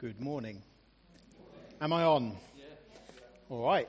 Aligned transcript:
Good 0.00 0.20
morning. 0.20 0.62
Am 1.80 1.92
I 1.92 2.04
on? 2.04 2.36
All 3.50 3.64
right. 3.64 3.88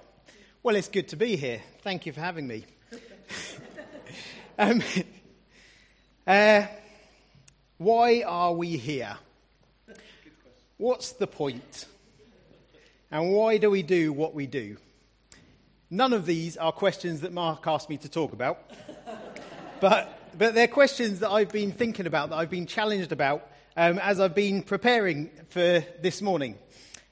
Well, 0.63 0.75
it's 0.75 0.87
good 0.87 1.09
to 1.09 1.15
be 1.15 1.35
here. 1.35 1.61
Thank 1.83 2.07
you 2.07 2.13
for 2.13 2.19
having 2.19 2.47
me. 2.47 2.65
um, 4.57 4.81
uh, 6.27 6.65
why 7.77 8.23
are 8.25 8.51
we 8.53 8.75
here? 8.75 9.17
What's 10.77 11.11
the 11.11 11.27
point? 11.27 11.85
And 13.11 13.31
why 13.31 13.57
do 13.57 13.69
we 13.69 13.83
do 13.83 14.11
what 14.11 14.33
we 14.33 14.47
do? 14.47 14.77
None 15.91 16.13
of 16.13 16.25
these 16.25 16.57
are 16.57 16.71
questions 16.71 17.21
that 17.21 17.33
Mark 17.33 17.67
asked 17.67 17.87
me 17.87 17.97
to 17.97 18.09
talk 18.09 18.33
about, 18.33 18.71
but, 19.79 20.19
but 20.35 20.55
they're 20.55 20.67
questions 20.67 21.19
that 21.19 21.29
I've 21.29 21.51
been 21.51 21.71
thinking 21.71 22.07
about, 22.07 22.31
that 22.31 22.37
I've 22.37 22.49
been 22.49 22.65
challenged 22.65 23.11
about 23.11 23.47
um, 23.79 23.97
as 23.99 24.19
I've 24.19 24.35
been 24.35 24.61
preparing 24.61 25.29
for 25.47 25.81
this 26.01 26.21
morning. 26.21 26.57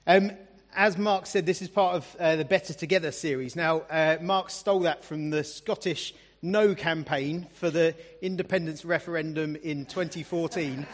Um, 0.05 0.33
as 0.75 0.97
Mark 0.97 1.25
said, 1.25 1.46
this 1.46 1.61
is 1.61 1.69
part 1.69 1.96
of 1.96 2.15
uh, 2.19 2.36
the 2.36 2.43
Better 2.43 2.73
Together 2.73 3.14
series. 3.14 3.55
Now, 3.55 3.83
uh, 3.89 4.18
Mark 4.19 4.50
stole 4.50 4.82
that 4.82 5.06
from 5.06 5.29
the 5.29 5.45
Scottish 5.45 6.14
No 6.42 6.75
campaign 6.75 7.47
for 7.54 7.69
the 7.69 7.95
independence 8.21 8.83
referendum 8.83 9.56
in 9.56 9.86
2014. 9.86 10.86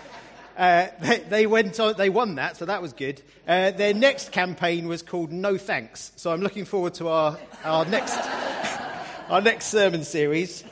Uh, 0.55 0.87
they, 1.01 1.19
they, 1.21 1.47
went 1.47 1.79
on, 1.79 1.95
they 1.97 2.09
won 2.09 2.35
that, 2.35 2.55
so 2.55 2.65
that 2.65 2.79
was 2.79 2.93
good. 2.93 3.19
Uh, 3.47 3.71
their 3.71 3.95
next 3.95 4.31
campaign 4.31 4.87
was 4.87 5.01
called 5.01 5.31
No 5.31 5.57
Thanks. 5.57 6.11
So 6.17 6.31
I'm 6.31 6.41
looking 6.41 6.65
forward 6.65 6.93
to 6.95 7.07
our, 7.07 7.39
our, 7.63 7.83
next, 7.85 8.15
our 9.27 9.41
next 9.41 9.65
sermon 9.65 10.03
series. 10.03 10.63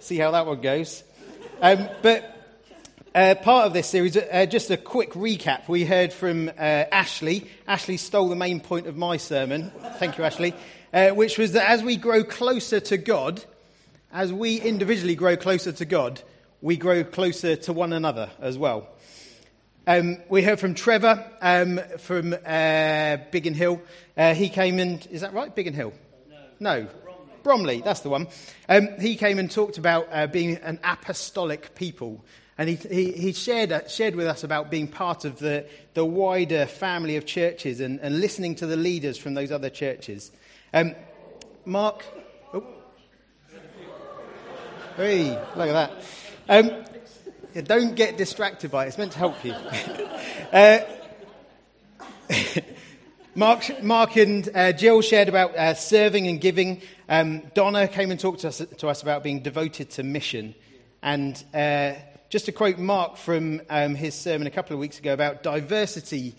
See 0.00 0.16
how 0.16 0.30
that 0.30 0.46
one 0.46 0.62
goes. 0.62 1.04
Um, 1.60 1.90
but 2.00 2.35
uh, 3.16 3.34
part 3.34 3.66
of 3.66 3.72
this 3.72 3.86
series, 3.86 4.14
uh, 4.14 4.44
just 4.44 4.70
a 4.70 4.76
quick 4.76 5.12
recap. 5.12 5.68
We 5.68 5.86
heard 5.86 6.12
from 6.12 6.50
uh, 6.50 6.52
Ashley. 6.60 7.50
Ashley 7.66 7.96
stole 7.96 8.28
the 8.28 8.36
main 8.36 8.60
point 8.60 8.86
of 8.86 8.98
my 8.98 9.16
sermon. 9.16 9.72
Thank 9.94 10.18
you, 10.18 10.24
Ashley. 10.24 10.52
Uh, 10.92 11.08
which 11.10 11.38
was 11.38 11.52
that 11.52 11.66
as 11.70 11.82
we 11.82 11.96
grow 11.96 12.22
closer 12.24 12.78
to 12.78 12.98
God, 12.98 13.42
as 14.12 14.34
we 14.34 14.60
individually 14.60 15.14
grow 15.14 15.34
closer 15.34 15.72
to 15.72 15.86
God, 15.86 16.20
we 16.60 16.76
grow 16.76 17.04
closer 17.04 17.56
to 17.56 17.72
one 17.72 17.94
another 17.94 18.28
as 18.38 18.58
well. 18.58 18.86
Um, 19.86 20.18
we 20.28 20.42
heard 20.42 20.60
from 20.60 20.74
Trevor 20.74 21.24
um, 21.40 21.80
from 21.96 22.34
uh, 22.34 23.16
Biggin 23.30 23.54
Hill. 23.54 23.80
Uh, 24.14 24.34
he 24.34 24.50
came 24.50 24.78
in, 24.78 25.00
is 25.10 25.22
that 25.22 25.32
right? 25.32 25.54
Biggin 25.54 25.72
Hill? 25.72 25.94
No. 26.60 26.82
no. 26.82 26.88
Bromley, 27.42 27.80
that's 27.80 28.00
the 28.00 28.10
one. 28.10 28.26
Um, 28.68 28.88
he 29.00 29.16
came 29.16 29.38
and 29.38 29.50
talked 29.50 29.78
about 29.78 30.32
being 30.32 30.56
an 30.56 30.80
apostolic 30.84 31.76
people. 31.76 32.22
And 32.58 32.70
he, 32.70 32.76
he, 32.76 33.12
he 33.12 33.32
shared, 33.32 33.70
uh, 33.70 33.86
shared 33.86 34.14
with 34.14 34.26
us 34.26 34.42
about 34.42 34.70
being 34.70 34.88
part 34.88 35.24
of 35.24 35.38
the, 35.38 35.66
the 35.94 36.04
wider 36.04 36.64
family 36.66 37.16
of 37.16 37.26
churches 37.26 37.80
and, 37.80 38.00
and 38.00 38.20
listening 38.20 38.54
to 38.56 38.66
the 38.66 38.76
leaders 38.76 39.18
from 39.18 39.34
those 39.34 39.52
other 39.52 39.68
churches. 39.68 40.30
Um, 40.72 40.94
Mark. 41.66 42.04
Oh. 42.54 42.64
Hey, 44.96 45.30
look 45.54 45.68
at 45.68 45.72
that. 45.72 45.92
Um, 46.48 46.84
don't 47.64 47.94
get 47.94 48.16
distracted 48.16 48.70
by 48.70 48.84
it. 48.84 48.88
It's 48.88 48.98
meant 48.98 49.12
to 49.12 49.18
help 49.18 49.44
you. 49.44 49.52
uh, 50.52 50.78
Mark, 53.34 53.82
Mark 53.82 54.16
and 54.16 54.48
uh, 54.54 54.72
Jill 54.72 55.02
shared 55.02 55.28
about 55.28 55.54
uh, 55.56 55.74
serving 55.74 56.26
and 56.26 56.40
giving. 56.40 56.80
Um, 57.06 57.42
Donna 57.54 57.86
came 57.86 58.10
and 58.10 58.18
talked 58.18 58.40
to 58.40 58.48
us, 58.48 58.62
to 58.78 58.88
us, 58.88 59.02
about 59.02 59.22
being 59.22 59.42
devoted 59.42 59.90
to 59.90 60.02
mission. 60.02 60.54
And 61.02 61.42
uh, 61.52 61.92
just 62.28 62.46
to 62.46 62.52
quote 62.52 62.78
Mark 62.78 63.16
from 63.16 63.62
um, 63.70 63.94
his 63.94 64.14
sermon 64.14 64.46
a 64.46 64.50
couple 64.50 64.74
of 64.74 64.80
weeks 64.80 64.98
ago 64.98 65.12
about 65.12 65.42
diversity 65.42 66.34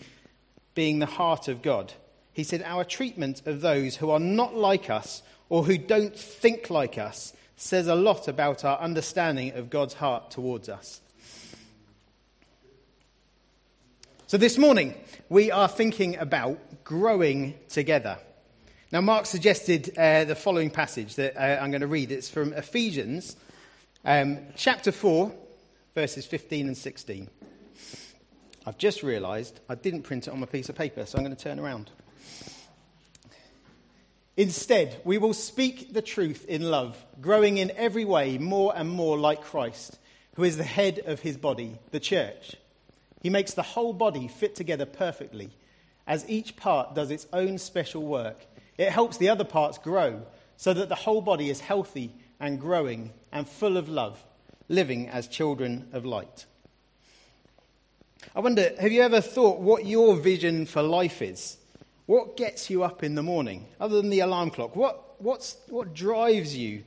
being 0.74 0.98
the 0.98 1.06
heart 1.06 1.48
of 1.48 1.62
God. 1.62 1.92
He 2.32 2.44
said, 2.44 2.62
Our 2.62 2.84
treatment 2.84 3.42
of 3.46 3.60
those 3.60 3.96
who 3.96 4.10
are 4.10 4.20
not 4.20 4.54
like 4.54 4.90
us 4.90 5.22
or 5.48 5.64
who 5.64 5.78
don't 5.78 6.16
think 6.16 6.70
like 6.70 6.98
us 6.98 7.32
says 7.56 7.88
a 7.88 7.94
lot 7.94 8.28
about 8.28 8.64
our 8.64 8.78
understanding 8.78 9.52
of 9.54 9.70
God's 9.70 9.94
heart 9.94 10.30
towards 10.30 10.68
us. 10.68 11.00
So 14.26 14.36
this 14.36 14.58
morning, 14.58 14.94
we 15.30 15.50
are 15.50 15.68
thinking 15.68 16.16
about 16.18 16.84
growing 16.84 17.54
together. 17.70 18.18
Now, 18.92 19.00
Mark 19.00 19.24
suggested 19.24 19.98
uh, 19.98 20.24
the 20.24 20.34
following 20.34 20.70
passage 20.70 21.14
that 21.16 21.36
uh, 21.36 21.62
I'm 21.62 21.70
going 21.70 21.80
to 21.80 21.86
read. 21.86 22.12
It's 22.12 22.28
from 22.28 22.52
Ephesians 22.52 23.36
um, 24.04 24.38
chapter 24.54 24.92
4, 24.92 25.32
verses 25.98 26.26
15 26.26 26.68
and 26.68 26.76
16. 26.76 27.28
I've 28.64 28.78
just 28.78 29.02
realised 29.02 29.58
I 29.68 29.74
didn't 29.74 30.02
print 30.02 30.28
it 30.28 30.30
on 30.30 30.38
my 30.38 30.46
piece 30.46 30.68
of 30.68 30.76
paper, 30.76 31.04
so 31.04 31.18
I'm 31.18 31.24
going 31.24 31.34
to 31.34 31.42
turn 31.42 31.58
around. 31.58 31.90
Instead, 34.36 35.00
we 35.02 35.18
will 35.18 35.34
speak 35.34 35.92
the 35.92 36.00
truth 36.00 36.44
in 36.46 36.70
love, 36.70 36.96
growing 37.20 37.58
in 37.58 37.72
every 37.72 38.04
way 38.04 38.38
more 38.38 38.72
and 38.76 38.88
more 38.88 39.18
like 39.18 39.42
Christ, 39.42 39.98
who 40.36 40.44
is 40.44 40.56
the 40.56 40.62
head 40.62 41.00
of 41.04 41.18
his 41.18 41.36
body, 41.36 41.80
the 41.90 41.98
church. 41.98 42.54
He 43.20 43.28
makes 43.28 43.54
the 43.54 43.64
whole 43.64 43.92
body 43.92 44.28
fit 44.28 44.54
together 44.54 44.86
perfectly. 44.86 45.50
As 46.06 46.30
each 46.30 46.54
part 46.54 46.94
does 46.94 47.10
its 47.10 47.26
own 47.32 47.58
special 47.58 48.04
work, 48.04 48.46
it 48.76 48.90
helps 48.90 49.16
the 49.16 49.30
other 49.30 49.42
parts 49.42 49.78
grow 49.78 50.22
so 50.56 50.72
that 50.74 50.88
the 50.88 50.94
whole 50.94 51.22
body 51.22 51.50
is 51.50 51.58
healthy 51.58 52.12
and 52.38 52.60
growing 52.60 53.12
and 53.32 53.48
full 53.48 53.76
of 53.76 53.88
love 53.88 54.22
living 54.68 55.08
as 55.08 55.28
children 55.28 55.88
of 55.92 56.04
light. 56.04 56.46
I 58.34 58.40
wonder, 58.40 58.72
have 58.80 58.92
you 58.92 59.02
ever 59.02 59.20
thought 59.20 59.60
what 59.60 59.86
your 59.86 60.16
vision 60.16 60.66
for 60.66 60.82
life 60.82 61.22
is? 61.22 61.56
What 62.06 62.36
gets 62.36 62.70
you 62.70 62.82
up 62.84 63.02
in 63.02 63.14
the 63.14 63.22
morning, 63.22 63.66
other 63.80 63.96
than 63.96 64.10
the 64.10 64.20
alarm 64.20 64.50
clock? 64.50 64.76
What, 64.76 65.20
what's, 65.20 65.56
what 65.68 65.94
drives 65.94 66.56
you 66.56 66.82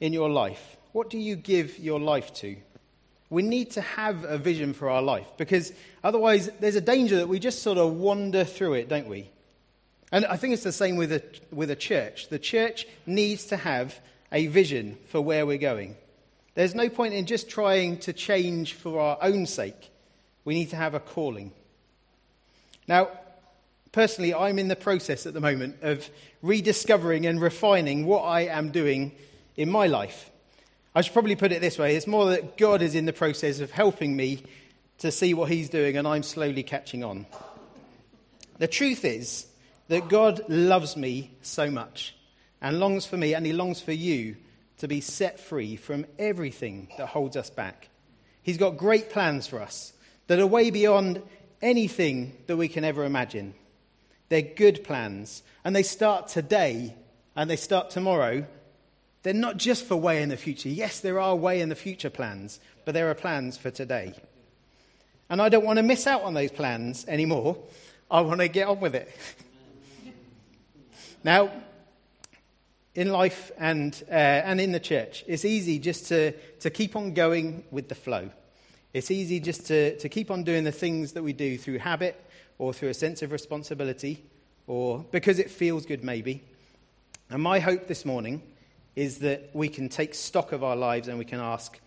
in 0.00 0.12
your 0.12 0.28
life? 0.28 0.76
What 0.92 1.10
do 1.10 1.18
you 1.18 1.36
give 1.36 1.78
your 1.78 2.00
life 2.00 2.32
to? 2.34 2.56
We 3.28 3.42
need 3.42 3.72
to 3.72 3.80
have 3.80 4.24
a 4.24 4.38
vision 4.38 4.72
for 4.72 4.88
our 4.88 5.02
life 5.02 5.26
because 5.36 5.72
otherwise 6.04 6.48
there's 6.60 6.76
a 6.76 6.80
danger 6.80 7.16
that 7.16 7.28
we 7.28 7.38
just 7.38 7.62
sort 7.62 7.76
of 7.76 7.94
wander 7.94 8.44
through 8.44 8.74
it, 8.74 8.88
don't 8.88 9.08
we? 9.08 9.30
And 10.12 10.24
I 10.26 10.36
think 10.36 10.54
it's 10.54 10.62
the 10.62 10.72
same 10.72 10.96
with 10.96 11.12
a, 11.12 11.22
with 11.50 11.70
a 11.70 11.76
church. 11.76 12.28
The 12.28 12.38
church 12.38 12.86
needs 13.04 13.46
to 13.46 13.56
have 13.56 13.98
a 14.30 14.46
vision 14.46 14.96
for 15.08 15.20
where 15.20 15.44
we're 15.44 15.58
going. 15.58 15.96
There's 16.56 16.74
no 16.74 16.88
point 16.88 17.12
in 17.12 17.26
just 17.26 17.50
trying 17.50 17.98
to 17.98 18.14
change 18.14 18.72
for 18.72 18.98
our 18.98 19.18
own 19.20 19.44
sake. 19.44 19.90
We 20.46 20.54
need 20.54 20.70
to 20.70 20.76
have 20.76 20.94
a 20.94 21.00
calling. 21.00 21.52
Now, 22.88 23.10
personally, 23.92 24.32
I'm 24.32 24.58
in 24.58 24.68
the 24.68 24.74
process 24.74 25.26
at 25.26 25.34
the 25.34 25.40
moment 25.40 25.76
of 25.82 26.08
rediscovering 26.40 27.26
and 27.26 27.42
refining 27.42 28.06
what 28.06 28.22
I 28.22 28.46
am 28.46 28.70
doing 28.70 29.12
in 29.58 29.70
my 29.70 29.86
life. 29.86 30.30
I 30.94 31.02
should 31.02 31.12
probably 31.12 31.36
put 31.36 31.52
it 31.52 31.60
this 31.60 31.78
way 31.78 31.94
it's 31.94 32.06
more 32.06 32.30
that 32.30 32.56
God 32.56 32.80
is 32.80 32.94
in 32.94 33.04
the 33.04 33.12
process 33.12 33.60
of 33.60 33.70
helping 33.70 34.16
me 34.16 34.42
to 35.00 35.12
see 35.12 35.34
what 35.34 35.50
He's 35.50 35.68
doing, 35.68 35.98
and 35.98 36.08
I'm 36.08 36.22
slowly 36.22 36.62
catching 36.62 37.04
on. 37.04 37.26
The 38.56 38.66
truth 38.66 39.04
is 39.04 39.46
that 39.88 40.08
God 40.08 40.40
loves 40.48 40.96
me 40.96 41.32
so 41.42 41.70
much 41.70 42.14
and 42.62 42.80
longs 42.80 43.04
for 43.04 43.18
me, 43.18 43.34
and 43.34 43.44
He 43.44 43.52
longs 43.52 43.82
for 43.82 43.92
you 43.92 44.36
to 44.78 44.88
be 44.88 45.00
set 45.00 45.40
free 45.40 45.76
from 45.76 46.06
everything 46.18 46.88
that 46.98 47.08
holds 47.08 47.36
us 47.36 47.50
back. 47.50 47.88
He's 48.42 48.58
got 48.58 48.76
great 48.76 49.10
plans 49.10 49.46
for 49.46 49.60
us 49.60 49.92
that 50.26 50.38
are 50.38 50.46
way 50.46 50.70
beyond 50.70 51.22
anything 51.62 52.36
that 52.46 52.56
we 52.56 52.68
can 52.68 52.84
ever 52.84 53.04
imagine. 53.04 53.54
They're 54.28 54.42
good 54.42 54.84
plans, 54.84 55.42
and 55.64 55.74
they 55.74 55.82
start 55.82 56.28
today 56.28 56.94
and 57.34 57.48
they 57.48 57.56
start 57.56 57.90
tomorrow. 57.90 58.46
They're 59.22 59.34
not 59.34 59.56
just 59.56 59.84
for 59.84 59.96
way 59.96 60.22
in 60.22 60.28
the 60.28 60.36
future. 60.36 60.68
Yes, 60.68 61.00
there 61.00 61.20
are 61.20 61.34
way 61.34 61.60
in 61.60 61.68
the 61.68 61.74
future 61.74 62.10
plans, 62.10 62.60
but 62.84 62.94
there 62.94 63.10
are 63.10 63.14
plans 63.14 63.56
for 63.56 63.70
today. 63.70 64.14
And 65.28 65.42
I 65.42 65.48
don't 65.48 65.64
want 65.64 65.78
to 65.78 65.82
miss 65.82 66.06
out 66.06 66.22
on 66.22 66.34
those 66.34 66.52
plans 66.52 67.04
anymore. 67.08 67.58
I 68.10 68.20
want 68.20 68.40
to 68.40 68.48
get 68.48 68.68
on 68.68 68.80
with 68.80 68.94
it. 68.94 69.10
now, 71.24 71.50
in 72.96 73.12
life 73.12 73.52
and, 73.58 74.02
uh, 74.08 74.14
and 74.14 74.60
in 74.60 74.72
the 74.72 74.80
church. 74.80 75.22
It's 75.28 75.44
easy 75.44 75.78
just 75.78 76.06
to, 76.06 76.32
to 76.60 76.70
keep 76.70 76.96
on 76.96 77.12
going 77.12 77.62
with 77.70 77.88
the 77.88 77.94
flow. 77.94 78.30
It's 78.94 79.10
easy 79.10 79.38
just 79.38 79.66
to, 79.66 79.96
to 79.98 80.08
keep 80.08 80.30
on 80.30 80.42
doing 80.42 80.64
the 80.64 80.72
things 80.72 81.12
that 81.12 81.22
we 81.22 81.34
do 81.34 81.58
through 81.58 81.78
habit 81.78 82.18
or 82.58 82.72
through 82.72 82.88
a 82.88 82.94
sense 82.94 83.20
of 83.20 83.32
responsibility 83.32 84.24
or 84.66 85.04
because 85.10 85.38
it 85.38 85.50
feels 85.50 85.84
good, 85.84 86.02
maybe. 86.02 86.42
And 87.28 87.42
my 87.42 87.60
hope 87.60 87.86
this 87.86 88.06
morning 88.06 88.42
is 88.96 89.18
that 89.18 89.50
we 89.52 89.68
can 89.68 89.90
take 89.90 90.14
stock 90.14 90.52
of 90.52 90.64
our 90.64 90.74
lives 90.74 91.08
and 91.08 91.18
we 91.18 91.26
can 91.26 91.38
ask, 91.38 91.78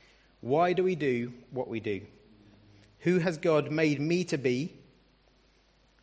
why 0.41 0.73
do 0.73 0.83
we 0.83 0.95
do 0.95 1.33
what 1.49 1.67
we 1.67 1.79
do? 1.79 2.01
Who 2.99 3.17
has 3.17 3.37
God 3.37 3.71
made 3.71 3.99
me 3.99 4.23
to 4.25 4.37
be? 4.37 4.73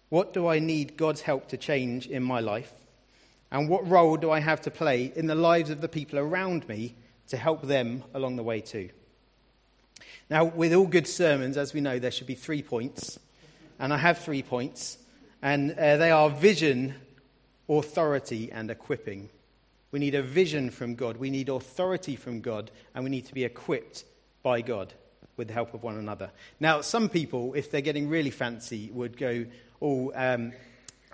What 0.08 0.32
do 0.32 0.48
I 0.48 0.58
need 0.58 0.96
God's 0.96 1.20
help 1.20 1.48
to 1.48 1.56
change 1.56 2.08
in 2.08 2.24
my 2.24 2.40
life? 2.40 2.72
And 3.56 3.70
what 3.70 3.88
role 3.88 4.18
do 4.18 4.30
I 4.30 4.40
have 4.40 4.60
to 4.62 4.70
play 4.70 5.10
in 5.16 5.28
the 5.28 5.34
lives 5.34 5.70
of 5.70 5.80
the 5.80 5.88
people 5.88 6.18
around 6.18 6.68
me 6.68 6.94
to 7.28 7.38
help 7.38 7.62
them 7.62 8.04
along 8.12 8.36
the 8.36 8.42
way 8.42 8.60
too? 8.60 8.90
Now, 10.28 10.44
with 10.44 10.74
all 10.74 10.86
good 10.86 11.06
sermons, 11.06 11.56
as 11.56 11.72
we 11.72 11.80
know, 11.80 11.98
there 11.98 12.10
should 12.10 12.26
be 12.26 12.34
three 12.34 12.60
points. 12.60 13.18
and 13.78 13.94
I 13.94 13.96
have 13.96 14.18
three 14.18 14.42
points, 14.42 14.98
and 15.40 15.72
uh, 15.72 15.96
they 15.96 16.10
are 16.10 16.28
vision, 16.28 16.96
authority, 17.66 18.52
and 18.52 18.70
equipping. 18.70 19.30
We 19.90 20.00
need 20.00 20.16
a 20.16 20.22
vision 20.22 20.68
from 20.68 20.94
God, 20.94 21.16
we 21.16 21.30
need 21.30 21.48
authority 21.48 22.14
from 22.14 22.42
God, 22.42 22.70
and 22.94 23.04
we 23.04 23.10
need 23.10 23.24
to 23.24 23.32
be 23.32 23.44
equipped 23.44 24.04
by 24.42 24.60
God 24.60 24.92
with 25.38 25.48
the 25.48 25.54
help 25.54 25.72
of 25.72 25.82
one 25.82 25.96
another. 25.96 26.30
Now, 26.60 26.82
some 26.82 27.08
people, 27.08 27.54
if 27.54 27.70
they're 27.70 27.80
getting 27.80 28.10
really 28.10 28.28
fancy, 28.28 28.90
would 28.92 29.16
go, 29.16 29.46
oh, 29.80 30.12
um, 30.14 30.52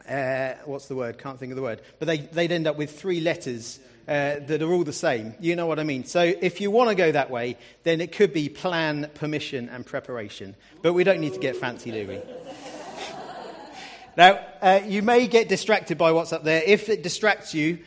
uh, 0.09 0.55
what's 0.65 0.87
the 0.87 0.97
word? 0.97 1.19
Can't 1.19 1.39
think 1.39 1.53
of 1.53 1.57
the 1.57 1.63
word. 1.63 1.81
But 1.99 2.07
they, 2.07 2.19
they'd 2.19 2.53
end 2.53 2.67
up 2.67 2.77
with 2.77 2.99
three 2.99 3.21
letters 3.21 3.81
uh, 4.09 4.37
that 4.47 4.63
are 4.63 4.73
all 4.73 4.85
the 4.85 4.93
same. 4.93 5.35
You 5.41 5.57
know 5.57 5.67
what 5.67 5.79
I 5.79 5.85
mean? 5.85 6.05
So 6.05 6.21
if 6.21 6.61
you 6.61 6.71
want 6.71 6.91
to 6.91 6.95
go 6.95 7.13
that 7.13 7.31
way, 7.31 7.57
then 7.85 8.01
it 8.01 8.13
could 8.13 8.33
be 8.33 8.49
plan, 8.49 9.11
permission, 9.15 9.69
and 9.69 9.87
preparation. 9.87 10.57
But 10.83 10.93
we 10.93 11.05
don't 11.05 11.21
need 11.21 11.35
to 11.35 11.41
get 11.41 11.57
fancy, 11.57 11.91
do 11.91 12.09
we? 12.09 12.21
now, 14.17 14.41
uh, 14.61 14.81
you 14.85 15.03
may 15.03 15.27
get 15.29 15.49
distracted 15.49 15.99
by 15.99 16.13
what's 16.13 16.33
up 16.33 16.43
there. 16.45 16.63
If 16.65 16.89
it 16.89 17.03
distracts 17.03 17.55
you, 17.55 17.79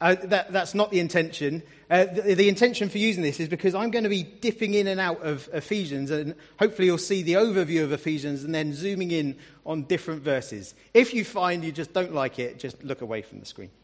uh, 0.00 0.16
that, 0.24 0.52
that's 0.52 0.74
not 0.74 0.90
the 0.90 1.00
intention. 1.00 1.62
Uh, 1.90 2.04
the, 2.04 2.34
the, 2.34 2.48
intention 2.50 2.90
for 2.90 2.98
using 2.98 3.22
this 3.22 3.40
is 3.40 3.48
because 3.48 3.74
I'm 3.74 3.90
going 3.90 4.04
to 4.04 4.10
be 4.10 4.22
dipping 4.22 4.74
in 4.74 4.86
and 4.88 5.00
out 5.00 5.22
of 5.22 5.48
Ephesians, 5.54 6.10
and 6.10 6.34
hopefully 6.58 6.84
you'll 6.86 6.98
see 6.98 7.22
the 7.22 7.34
overview 7.34 7.82
of 7.82 7.92
Ephesians 7.92 8.44
and 8.44 8.54
then 8.54 8.74
zooming 8.74 9.10
in 9.10 9.36
on 9.64 9.84
different 9.84 10.22
verses. 10.22 10.74
If 10.92 11.14
you 11.14 11.24
find 11.24 11.64
you 11.64 11.72
just 11.72 11.94
don't 11.94 12.12
like 12.12 12.38
it, 12.38 12.58
just 12.58 12.84
look 12.84 13.00
away 13.00 13.22
from 13.22 13.40
the 13.40 13.46
screen. 13.46 13.70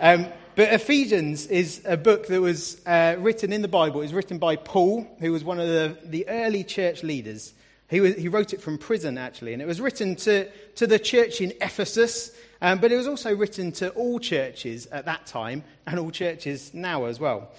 Um, 0.00 0.26
but 0.56 0.72
Ephesians 0.72 1.46
is 1.46 1.82
a 1.84 1.96
book 1.96 2.26
that 2.26 2.40
was 2.40 2.80
uh, 2.86 3.16
written 3.18 3.52
in 3.52 3.62
the 3.62 3.68
Bible. 3.68 4.00
It 4.00 4.04
was 4.04 4.14
written 4.14 4.38
by 4.38 4.56
Paul, 4.56 5.06
who 5.20 5.32
was 5.32 5.44
one 5.44 5.60
of 5.60 5.68
the, 5.68 5.96
the 6.04 6.28
early 6.28 6.64
church 6.64 7.02
leaders. 7.02 7.54
He, 7.92 8.00
was, 8.00 8.16
he 8.16 8.28
wrote 8.28 8.54
it 8.54 8.62
from 8.62 8.78
prison, 8.78 9.18
actually, 9.18 9.52
and 9.52 9.60
it 9.60 9.66
was 9.66 9.78
written 9.78 10.16
to, 10.16 10.50
to 10.76 10.86
the 10.86 10.98
church 10.98 11.42
in 11.42 11.52
Ephesus. 11.60 12.34
Um, 12.62 12.78
but 12.78 12.90
it 12.90 12.96
was 12.96 13.06
also 13.06 13.36
written 13.36 13.70
to 13.72 13.90
all 13.90 14.18
churches 14.18 14.86
at 14.86 15.04
that 15.04 15.26
time 15.26 15.62
and 15.86 16.00
all 16.00 16.10
churches 16.10 16.72
now 16.72 17.04
as 17.04 17.20
well. 17.20 17.50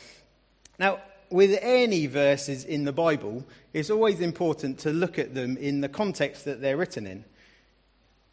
Now, 0.79 1.01
with 1.29 1.59
any 1.61 2.07
verses 2.07 2.65
in 2.65 2.83
the 2.83 2.91
Bible, 2.91 3.45
it's 3.73 3.91
always 3.91 4.21
important 4.21 4.79
to 4.79 4.89
look 4.89 5.19
at 5.19 5.35
them 5.35 5.55
in 5.57 5.81
the 5.81 5.89
context 5.89 6.45
that 6.45 6.61
they're 6.61 6.77
written 6.77 7.05
in. 7.05 7.25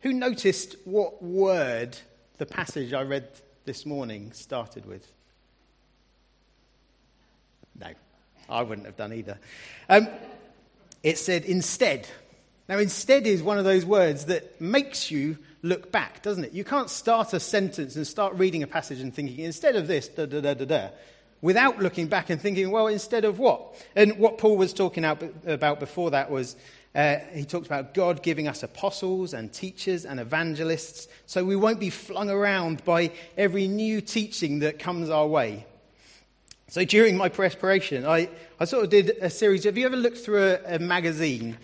Who 0.01 0.15
noticed 0.15 0.77
what 0.87 1.23
word 1.23 1.99
the 2.39 2.47
passage 2.47 2.95
I 2.95 3.03
read 3.03 3.29
this 3.67 3.85
morning 3.85 4.33
started 4.33 4.87
with? 4.87 5.07
No, 7.79 7.89
I 8.49 8.63
wouldn't 8.63 8.87
have 8.87 8.97
done 8.97 9.13
either. 9.13 9.39
Um, 9.91 10.09
it 11.03 11.19
said 11.19 11.45
instead. 11.45 12.09
Now, 12.69 12.79
instead 12.79 13.27
is 13.27 13.43
one 13.43 13.59
of 13.59 13.65
those 13.65 13.85
words 13.85 14.27
that 14.27 14.61
makes 14.61 15.11
you 15.11 15.39
look 15.63 15.91
back, 15.91 16.23
doesn't 16.23 16.45
it? 16.45 16.53
You 16.53 16.65
can't 16.65 16.89
start 16.89 17.33
a 17.33 17.41
sentence 17.41 17.97
and 17.97 18.07
start 18.07 18.35
reading 18.37 18.63
a 18.63 18.67
passage 18.67 19.01
and 19.01 19.13
thinking, 19.13 19.41
instead 19.41 19.77
of 19.77 19.87
this, 19.87 20.09
da 20.09 20.27
da 20.27 20.41
da 20.41 20.55
da 20.55 20.65
da, 20.65 20.89
without 21.43 21.81
looking 21.81 22.07
back 22.07 22.31
and 22.31 22.41
thinking, 22.41 22.71
well, 22.71 22.87
instead 22.87 23.25
of 23.25 23.39
what? 23.39 23.75
And 23.97 24.19
what 24.19 24.39
Paul 24.39 24.57
was 24.57 24.73
talking 24.73 25.05
about 25.05 25.81
before 25.81 26.13
that 26.13 26.31
was 26.31 26.57
uh, 26.95 27.19
he 27.33 27.45
talked 27.45 27.67
about 27.67 27.95
God 27.95 28.23
giving 28.23 28.49
us 28.49 28.63
apostles 28.63 29.33
and 29.33 29.53
teachers 29.53 30.05
and 30.05 30.19
evangelists 30.19 31.07
so 31.27 31.45
we 31.45 31.55
won't 31.55 31.79
be 31.79 31.91
flung 31.91 32.31
around 32.31 32.85
by 32.85 33.13
every 33.37 33.69
new 33.69 34.01
teaching 34.01 34.61
that 34.61 34.79
comes 34.79 35.09
our 35.09 35.27
way. 35.27 35.67
So 36.71 36.85
during 36.85 37.17
my 37.17 37.29
preparation, 37.29 38.07
I, 38.07 38.31
I 38.59 38.65
sort 38.65 38.85
of 38.85 38.91
did 38.91 39.11
a 39.21 39.29
series. 39.29 39.65
Have 39.65 39.77
you 39.77 39.85
ever 39.85 39.97
looked 39.97 40.19
through 40.19 40.43
a, 40.43 40.77
a 40.77 40.79
magazine? 40.79 41.59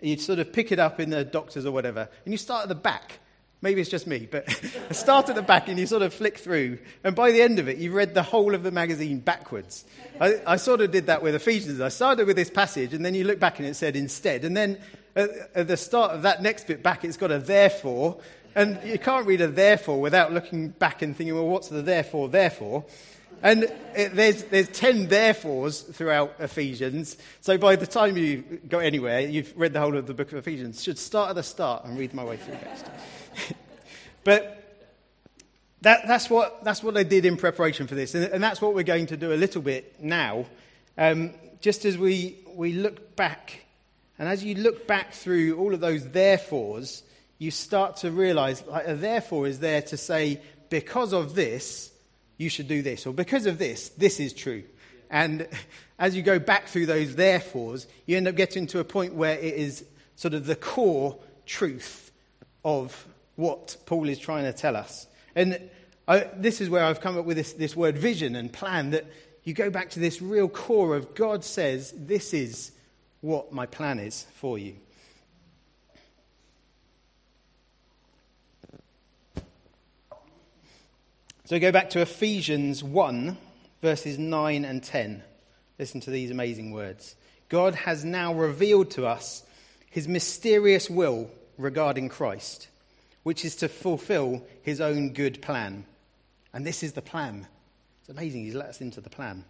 You 0.00 0.16
sort 0.16 0.38
of 0.38 0.52
pick 0.52 0.72
it 0.72 0.78
up 0.78 0.98
in 1.00 1.10
the 1.10 1.24
doctors 1.24 1.66
or 1.66 1.72
whatever, 1.72 2.08
and 2.24 2.32
you 2.32 2.38
start 2.38 2.62
at 2.62 2.68
the 2.68 2.74
back 2.74 3.18
Maybe 3.62 3.80
it's 3.80 3.88
just 3.88 4.08
me, 4.08 4.28
but 4.28 4.48
I 4.90 4.92
start 4.92 5.28
at 5.28 5.36
the 5.36 5.42
back 5.42 5.68
and 5.68 5.78
you 5.78 5.86
sort 5.86 6.02
of 6.02 6.12
flick 6.12 6.36
through. 6.36 6.78
And 7.04 7.14
by 7.14 7.30
the 7.30 7.40
end 7.40 7.60
of 7.60 7.68
it, 7.68 7.78
you've 7.78 7.94
read 7.94 8.12
the 8.12 8.22
whole 8.22 8.56
of 8.56 8.64
the 8.64 8.72
magazine 8.72 9.20
backwards. 9.20 9.84
I, 10.20 10.40
I, 10.44 10.56
sort 10.56 10.80
of 10.80 10.90
did 10.90 11.06
that 11.06 11.22
with 11.22 11.36
Ephesians. 11.36 11.80
I 11.80 11.88
started 11.88 12.26
with 12.26 12.34
this 12.34 12.50
passage, 12.50 12.92
and 12.92 13.04
then 13.04 13.14
you 13.14 13.22
look 13.22 13.38
back 13.38 13.60
and 13.60 13.68
it 13.68 13.74
said 13.74 13.94
instead. 13.94 14.44
And 14.44 14.56
then 14.56 14.78
at, 15.14 15.30
at 15.54 15.68
the 15.68 15.76
start 15.76 16.10
of 16.10 16.22
that 16.22 16.42
next 16.42 16.66
bit 16.66 16.82
back, 16.82 17.04
it's 17.04 17.16
got 17.16 17.30
a 17.30 17.38
therefore. 17.38 18.20
And 18.56 18.80
you 18.84 18.98
can't 18.98 19.26
read 19.26 19.40
a 19.40 19.46
therefore 19.46 20.00
without 20.00 20.32
looking 20.32 20.70
back 20.70 21.00
and 21.00 21.16
thinking, 21.16 21.34
well, 21.34 21.46
what's 21.46 21.68
the 21.68 21.82
therefore, 21.82 22.28
therefore? 22.28 22.84
And 23.42 23.64
it, 23.96 24.14
there's, 24.14 24.44
there's 24.44 24.68
10 24.68 25.08
therefores 25.08 25.80
throughout 25.80 26.36
Ephesians. 26.38 27.16
So 27.40 27.58
by 27.58 27.74
the 27.74 27.86
time 27.86 28.16
you 28.16 28.42
go 28.68 28.78
anywhere, 28.78 29.20
you've 29.20 29.52
read 29.56 29.72
the 29.72 29.80
whole 29.80 29.96
of 29.96 30.06
the 30.06 30.14
book 30.14 30.30
of 30.30 30.38
Ephesians. 30.38 30.82
Should 30.82 30.98
start 30.98 31.30
at 31.30 31.34
the 31.34 31.42
start 31.42 31.84
and 31.84 31.98
read 31.98 32.14
my 32.14 32.24
way 32.24 32.36
through 32.36 32.54
next. 32.54 32.86
but 34.24 34.62
that, 35.80 36.06
that's, 36.06 36.30
what, 36.30 36.62
that's 36.62 36.84
what 36.84 36.96
I 36.96 37.02
did 37.02 37.24
in 37.24 37.36
preparation 37.36 37.88
for 37.88 37.96
this. 37.96 38.14
And, 38.14 38.24
and 38.26 38.42
that's 38.42 38.62
what 38.62 38.74
we're 38.74 38.84
going 38.84 39.06
to 39.06 39.16
do 39.16 39.32
a 39.32 39.34
little 39.34 39.62
bit 39.62 40.00
now. 40.00 40.46
Um, 40.96 41.34
just 41.60 41.84
as 41.84 41.98
we, 41.98 42.36
we 42.54 42.72
look 42.74 43.16
back, 43.16 43.64
and 44.20 44.28
as 44.28 44.44
you 44.44 44.54
look 44.54 44.86
back 44.86 45.12
through 45.12 45.58
all 45.58 45.74
of 45.74 45.80
those 45.80 46.06
therefores, 46.06 47.02
you 47.38 47.50
start 47.50 47.96
to 47.98 48.12
realize 48.12 48.64
like, 48.66 48.86
a 48.86 48.94
therefore 48.94 49.48
is 49.48 49.58
there 49.58 49.82
to 49.82 49.96
say, 49.96 50.40
because 50.70 51.12
of 51.12 51.34
this, 51.34 51.91
you 52.36 52.48
should 52.48 52.68
do 52.68 52.82
this, 52.82 53.06
or 53.06 53.12
because 53.12 53.46
of 53.46 53.58
this, 53.58 53.90
this 53.90 54.20
is 54.20 54.32
true. 54.32 54.64
And 55.10 55.46
as 55.98 56.16
you 56.16 56.22
go 56.22 56.38
back 56.38 56.66
through 56.66 56.86
those 56.86 57.14
therefores, 57.14 57.86
you 58.06 58.16
end 58.16 58.26
up 58.26 58.34
getting 58.34 58.66
to 58.68 58.80
a 58.80 58.84
point 58.84 59.14
where 59.14 59.38
it 59.38 59.54
is 59.54 59.84
sort 60.16 60.34
of 60.34 60.46
the 60.46 60.56
core 60.56 61.18
truth 61.46 62.10
of 62.64 63.06
what 63.36 63.76
Paul 63.86 64.08
is 64.08 64.18
trying 64.18 64.44
to 64.44 64.52
tell 64.52 64.76
us. 64.76 65.06
And 65.34 65.70
I, 66.08 66.28
this 66.36 66.60
is 66.60 66.70
where 66.70 66.84
I've 66.84 67.00
come 67.00 67.18
up 67.18 67.24
with 67.24 67.36
this, 67.36 67.52
this 67.52 67.76
word 67.76 67.96
vision 67.96 68.36
and 68.36 68.52
plan 68.52 68.90
that 68.90 69.06
you 69.44 69.54
go 69.54 69.70
back 69.70 69.90
to 69.90 70.00
this 70.00 70.22
real 70.22 70.48
core 70.48 70.96
of 70.96 71.14
God 71.14 71.44
says, 71.44 71.92
This 71.96 72.32
is 72.32 72.72
what 73.20 73.52
my 73.52 73.66
plan 73.66 73.98
is 73.98 74.26
for 74.34 74.58
you. 74.58 74.76
So 81.52 81.58
go 81.58 81.70
back 81.70 81.90
to 81.90 82.00
Ephesians 82.00 82.82
1, 82.82 83.36
verses 83.82 84.18
9 84.18 84.64
and 84.64 84.82
10. 84.82 85.22
Listen 85.78 86.00
to 86.00 86.10
these 86.10 86.30
amazing 86.30 86.70
words. 86.70 87.14
God 87.50 87.74
has 87.74 88.06
now 88.06 88.32
revealed 88.32 88.92
to 88.92 89.04
us 89.04 89.42
his 89.90 90.08
mysterious 90.08 90.88
will 90.88 91.28
regarding 91.58 92.08
Christ, 92.08 92.68
which 93.22 93.44
is 93.44 93.56
to 93.56 93.68
fulfill 93.68 94.42
his 94.62 94.80
own 94.80 95.12
good 95.12 95.42
plan. 95.42 95.84
And 96.54 96.66
this 96.66 96.82
is 96.82 96.94
the 96.94 97.02
plan. 97.02 97.46
It's 98.00 98.08
amazing, 98.08 98.44
he's 98.44 98.54
let 98.54 98.70
us 98.70 98.80
into 98.80 99.02
the 99.02 99.10
plan. 99.10 99.44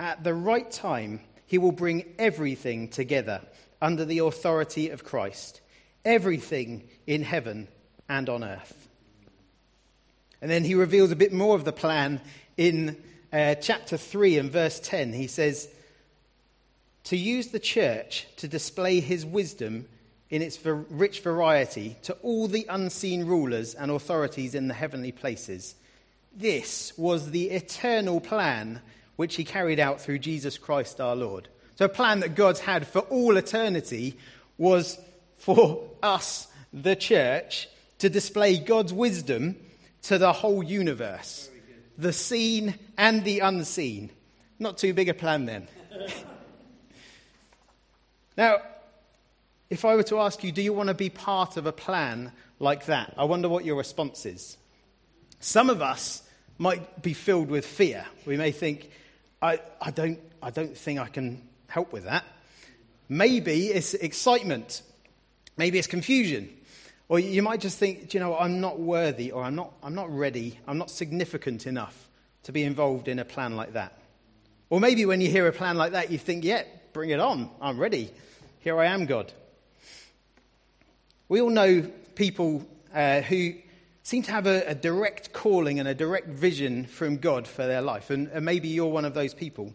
At 0.00 0.24
the 0.24 0.34
right 0.34 0.68
time, 0.72 1.20
he 1.46 1.56
will 1.56 1.70
bring 1.70 2.04
everything 2.18 2.88
together 2.88 3.42
under 3.80 4.04
the 4.04 4.18
authority 4.18 4.90
of 4.90 5.04
Christ, 5.04 5.60
everything 6.04 6.82
in 7.06 7.22
heaven 7.22 7.68
and 8.08 8.28
on 8.28 8.42
earth. 8.42 8.88
And 10.42 10.50
then 10.50 10.64
he 10.64 10.74
reveals 10.74 11.12
a 11.12 11.16
bit 11.16 11.32
more 11.32 11.54
of 11.54 11.64
the 11.64 11.72
plan 11.72 12.20
in 12.56 12.96
uh, 13.32 13.54
chapter 13.54 13.96
3 13.96 14.38
and 14.38 14.50
verse 14.50 14.80
10. 14.80 15.12
He 15.12 15.28
says, 15.28 15.68
To 17.04 17.16
use 17.16 17.48
the 17.48 17.60
church 17.60 18.26
to 18.38 18.48
display 18.48 18.98
his 18.98 19.24
wisdom 19.24 19.86
in 20.30 20.42
its 20.42 20.58
rich 20.64 21.20
variety 21.20 21.96
to 22.02 22.14
all 22.22 22.48
the 22.48 22.66
unseen 22.68 23.24
rulers 23.24 23.74
and 23.74 23.90
authorities 23.90 24.56
in 24.56 24.66
the 24.66 24.74
heavenly 24.74 25.12
places. 25.12 25.76
This 26.34 26.92
was 26.96 27.30
the 27.30 27.50
eternal 27.50 28.20
plan 28.20 28.80
which 29.16 29.36
he 29.36 29.44
carried 29.44 29.78
out 29.78 30.00
through 30.00 30.18
Jesus 30.18 30.58
Christ 30.58 31.00
our 31.00 31.14
Lord. 31.14 31.48
So, 31.76 31.84
a 31.84 31.88
plan 31.88 32.20
that 32.20 32.34
God's 32.34 32.60
had 32.60 32.86
for 32.86 33.00
all 33.00 33.36
eternity 33.36 34.16
was 34.58 34.98
for 35.36 35.88
us, 36.02 36.48
the 36.72 36.96
church, 36.96 37.68
to 37.98 38.10
display 38.10 38.58
God's 38.58 38.92
wisdom 38.92 39.56
to 40.02 40.18
the 40.18 40.32
whole 40.32 40.62
universe 40.62 41.48
the 41.98 42.12
seen 42.12 42.74
and 42.96 43.24
the 43.24 43.40
unseen. 43.40 44.10
Not 44.58 44.78
too 44.78 44.94
big 44.94 45.08
a 45.08 45.14
plan 45.14 45.46
then. 45.46 45.68
now, 48.36 48.58
if 49.70 49.84
I 49.84 49.94
were 49.94 50.02
to 50.04 50.20
ask 50.20 50.44
you, 50.44 50.52
do 50.52 50.62
you 50.62 50.72
want 50.72 50.88
to 50.88 50.94
be 50.94 51.10
part 51.10 51.56
of 51.56 51.66
a 51.66 51.72
plan 51.72 52.32
like 52.58 52.86
that? 52.86 53.14
I 53.16 53.24
wonder 53.24 53.48
what 53.48 53.64
your 53.64 53.76
response 53.76 54.26
is. 54.26 54.56
Some 55.40 55.70
of 55.70 55.82
us 55.82 56.22
might 56.58 57.02
be 57.02 57.14
filled 57.14 57.48
with 57.48 57.66
fear. 57.66 58.04
We 58.26 58.36
may 58.36 58.52
think, 58.52 58.90
I, 59.40 59.60
I, 59.80 59.90
don't, 59.90 60.18
I 60.42 60.50
don't 60.50 60.76
think 60.76 61.00
I 61.00 61.08
can 61.08 61.42
help 61.66 61.92
with 61.92 62.04
that. 62.04 62.24
Maybe 63.08 63.68
it's 63.68 63.94
excitement. 63.94 64.82
Maybe 65.56 65.78
it's 65.78 65.88
confusion. 65.88 66.48
Or 67.12 67.20
you 67.20 67.42
might 67.42 67.60
just 67.60 67.76
think, 67.76 68.14
you 68.14 68.20
know, 68.20 68.38
I'm 68.38 68.62
not 68.62 68.80
worthy 68.80 69.32
or 69.32 69.42
I'm 69.42 69.54
not, 69.54 69.74
I'm 69.82 69.94
not 69.94 70.10
ready, 70.10 70.58
I'm 70.66 70.78
not 70.78 70.90
significant 70.90 71.66
enough 71.66 72.08
to 72.44 72.52
be 72.52 72.62
involved 72.62 73.06
in 73.06 73.18
a 73.18 73.24
plan 73.26 73.54
like 73.54 73.74
that. 73.74 73.98
Or 74.70 74.80
maybe 74.80 75.04
when 75.04 75.20
you 75.20 75.28
hear 75.28 75.46
a 75.46 75.52
plan 75.52 75.76
like 75.76 75.92
that, 75.92 76.10
you 76.10 76.16
think, 76.16 76.42
yeah, 76.42 76.62
bring 76.94 77.10
it 77.10 77.20
on, 77.20 77.50
I'm 77.60 77.78
ready. 77.78 78.10
Here 78.60 78.80
I 78.80 78.86
am, 78.86 79.04
God. 79.04 79.30
We 81.28 81.42
all 81.42 81.50
know 81.50 81.82
people 82.14 82.66
uh, 82.94 83.20
who 83.20 83.56
seem 84.02 84.22
to 84.22 84.32
have 84.32 84.46
a, 84.46 84.70
a, 84.70 84.74
direct 84.74 85.34
calling 85.34 85.80
and 85.80 85.86
a 85.86 85.94
direct 85.94 86.28
vision 86.28 86.86
from 86.86 87.18
God 87.18 87.46
for 87.46 87.66
their 87.66 87.82
life. 87.82 88.08
And, 88.08 88.28
and 88.28 88.42
maybe 88.42 88.68
you're 88.68 88.86
one 88.86 89.04
of 89.04 89.12
those 89.12 89.34
people. 89.34 89.74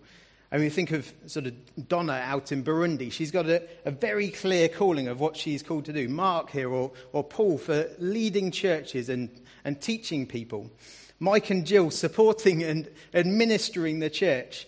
I 0.52 0.58
mean, 0.58 0.70
think 0.70 0.92
of 0.92 1.12
sort 1.26 1.48
of 1.48 1.88
Donna 1.90 2.14
out 2.14 2.52
in 2.54 2.64
Burundi. 2.64 3.12
She's 3.12 3.32
got 3.32 3.48
a, 3.48 3.64
a, 3.84 3.92
very 3.92 4.30
clear 4.30 4.70
calling 4.70 5.10
of 5.10 5.20
what 5.20 5.36
she's 5.36 5.62
called 5.62 5.86
to 5.86 5.94
do. 5.94 6.08
Mark 6.08 6.52
here, 6.52 6.70
or, 6.70 6.92
or 7.12 7.24
Paul, 7.24 7.58
for 7.58 7.90
leading 8.00 8.52
churches 8.52 9.10
and, 9.10 9.30
and 9.66 9.82
teaching 9.82 10.26
people. 10.26 10.72
Mike 11.20 11.50
and 11.50 11.66
Jill 11.66 11.92
supporting 11.92 12.64
and 12.64 12.90
administering 13.14 14.00
the 14.00 14.10
church. 14.10 14.68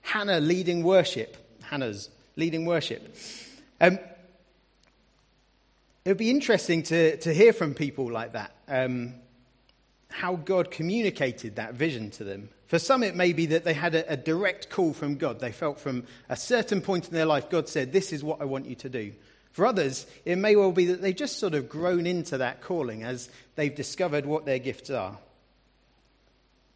Hannah 0.00 0.40
leading 0.40 0.82
worship. 0.82 1.36
Hannah's 1.62 2.08
leading 2.36 2.64
worship. 2.64 3.14
Um, 3.80 3.98
it 6.04 6.12
would 6.12 6.16
be 6.16 6.30
interesting 6.30 6.84
to, 6.84 7.18
to 7.18 7.34
hear 7.34 7.52
from 7.52 7.74
people 7.74 8.10
like 8.10 8.32
that 8.32 8.54
um, 8.66 9.12
how 10.10 10.36
God 10.36 10.70
communicated 10.70 11.56
that 11.56 11.74
vision 11.74 12.10
to 12.12 12.24
them. 12.24 12.48
For 12.66 12.78
some, 12.78 13.02
it 13.02 13.14
may 13.14 13.32
be 13.32 13.46
that 13.46 13.64
they 13.64 13.74
had 13.74 13.94
a, 13.94 14.12
a 14.12 14.16
direct 14.16 14.68
call 14.70 14.92
from 14.92 15.16
God. 15.16 15.40
They 15.40 15.52
felt 15.52 15.80
from 15.80 16.04
a 16.28 16.36
certain 16.36 16.80
point 16.80 17.08
in 17.08 17.14
their 17.14 17.26
life, 17.26 17.48
God 17.48 17.68
said, 17.68 17.92
This 17.92 18.12
is 18.12 18.22
what 18.22 18.40
I 18.40 18.44
want 18.44 18.66
you 18.66 18.74
to 18.76 18.88
do. 18.88 19.12
For 19.52 19.66
others, 19.66 20.06
it 20.24 20.36
may 20.36 20.54
well 20.54 20.72
be 20.72 20.86
that 20.86 21.00
they've 21.02 21.16
just 21.16 21.38
sort 21.38 21.54
of 21.54 21.68
grown 21.68 22.06
into 22.06 22.38
that 22.38 22.60
calling 22.60 23.02
as 23.02 23.28
they've 23.56 23.74
discovered 23.74 24.26
what 24.26 24.44
their 24.44 24.58
gifts 24.58 24.90
are. 24.90 25.18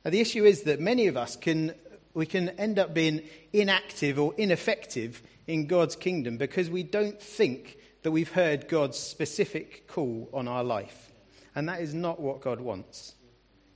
Now, 0.04 0.10
the 0.10 0.20
issue 0.20 0.44
is 0.44 0.62
that 0.62 0.80
many 0.80 1.06
of 1.06 1.16
us 1.16 1.36
can, 1.36 1.74
we 2.14 2.26
can 2.26 2.48
end 2.50 2.78
up 2.78 2.92
being 2.92 3.22
inactive 3.52 4.18
or 4.18 4.34
ineffective 4.36 5.22
in 5.46 5.66
God's 5.66 5.94
kingdom 5.94 6.38
because 6.38 6.70
we 6.70 6.82
don't 6.82 7.20
think 7.20 7.76
that 8.02 8.10
we've 8.10 8.32
heard 8.32 8.68
God's 8.68 8.98
specific 8.98 9.86
call 9.86 10.28
on 10.32 10.48
our 10.48 10.64
life. 10.64 11.12
And 11.54 11.68
that 11.68 11.82
is 11.82 11.94
not 11.94 12.18
what 12.18 12.40
God 12.40 12.60
wants. 12.60 13.14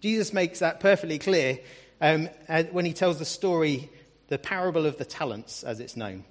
Jesus 0.07 0.33
makes 0.33 0.61
that 0.61 0.79
perfectly 0.79 1.19
clear 1.19 1.59
um, 2.01 2.29
when 2.71 2.85
he 2.85 2.93
tells 2.93 3.19
the 3.19 3.25
story, 3.25 3.91
the 4.29 4.39
parable 4.39 4.87
of 4.87 4.99
the 4.99 5.05
talents, 5.05 5.65
as 5.65 5.81
it's 5.81 5.97
known. 5.97 6.23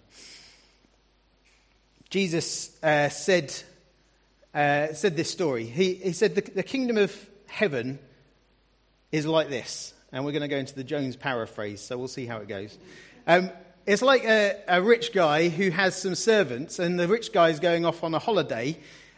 Jesus 2.10 2.72
uh, 2.82 3.10
said, 3.10 3.53
uh, 4.53 4.94
said 4.94 5.17
this 5.17 5.29
story. 5.29 5.65
He, 5.65 5.96
he 5.96 6.13
said, 6.13 6.36
the, 6.36 6.41
the 6.41 6.63
kingdom 6.63 6.98
of 6.98 7.13
heaven 7.48 8.00
is 9.12 9.25
like 9.25 9.50
this. 9.50 9.94
And 10.13 10.24
we're 10.24 10.32
going 10.32 10.44
to 10.44 10.48
go 10.48 10.55
into 10.55 10.75
the 10.75 10.86
Jones 10.86 11.17
paraphrase, 11.17 11.82
so 11.82 11.98
we'll 11.98 12.08
see 12.08 12.25
how 12.25 12.38
it 12.38 12.48
goes. 12.48 12.77
Um, 13.27 13.50
it's 13.86 14.01
like 14.01 14.24
a, 14.24 14.58
a, 14.70 14.82
rich 14.82 15.12
guy 15.12 15.50
who 15.50 15.70
has 15.72 16.01
some 16.01 16.15
servants, 16.15 16.79
and 16.79 16.98
the 16.98 17.10
rich 17.10 17.34
guy 17.34 17.50
is 17.50 17.60
going 17.60 17.84
off 17.84 18.05
on 18.05 18.13
a 18.13 18.20
holiday, 18.20 18.77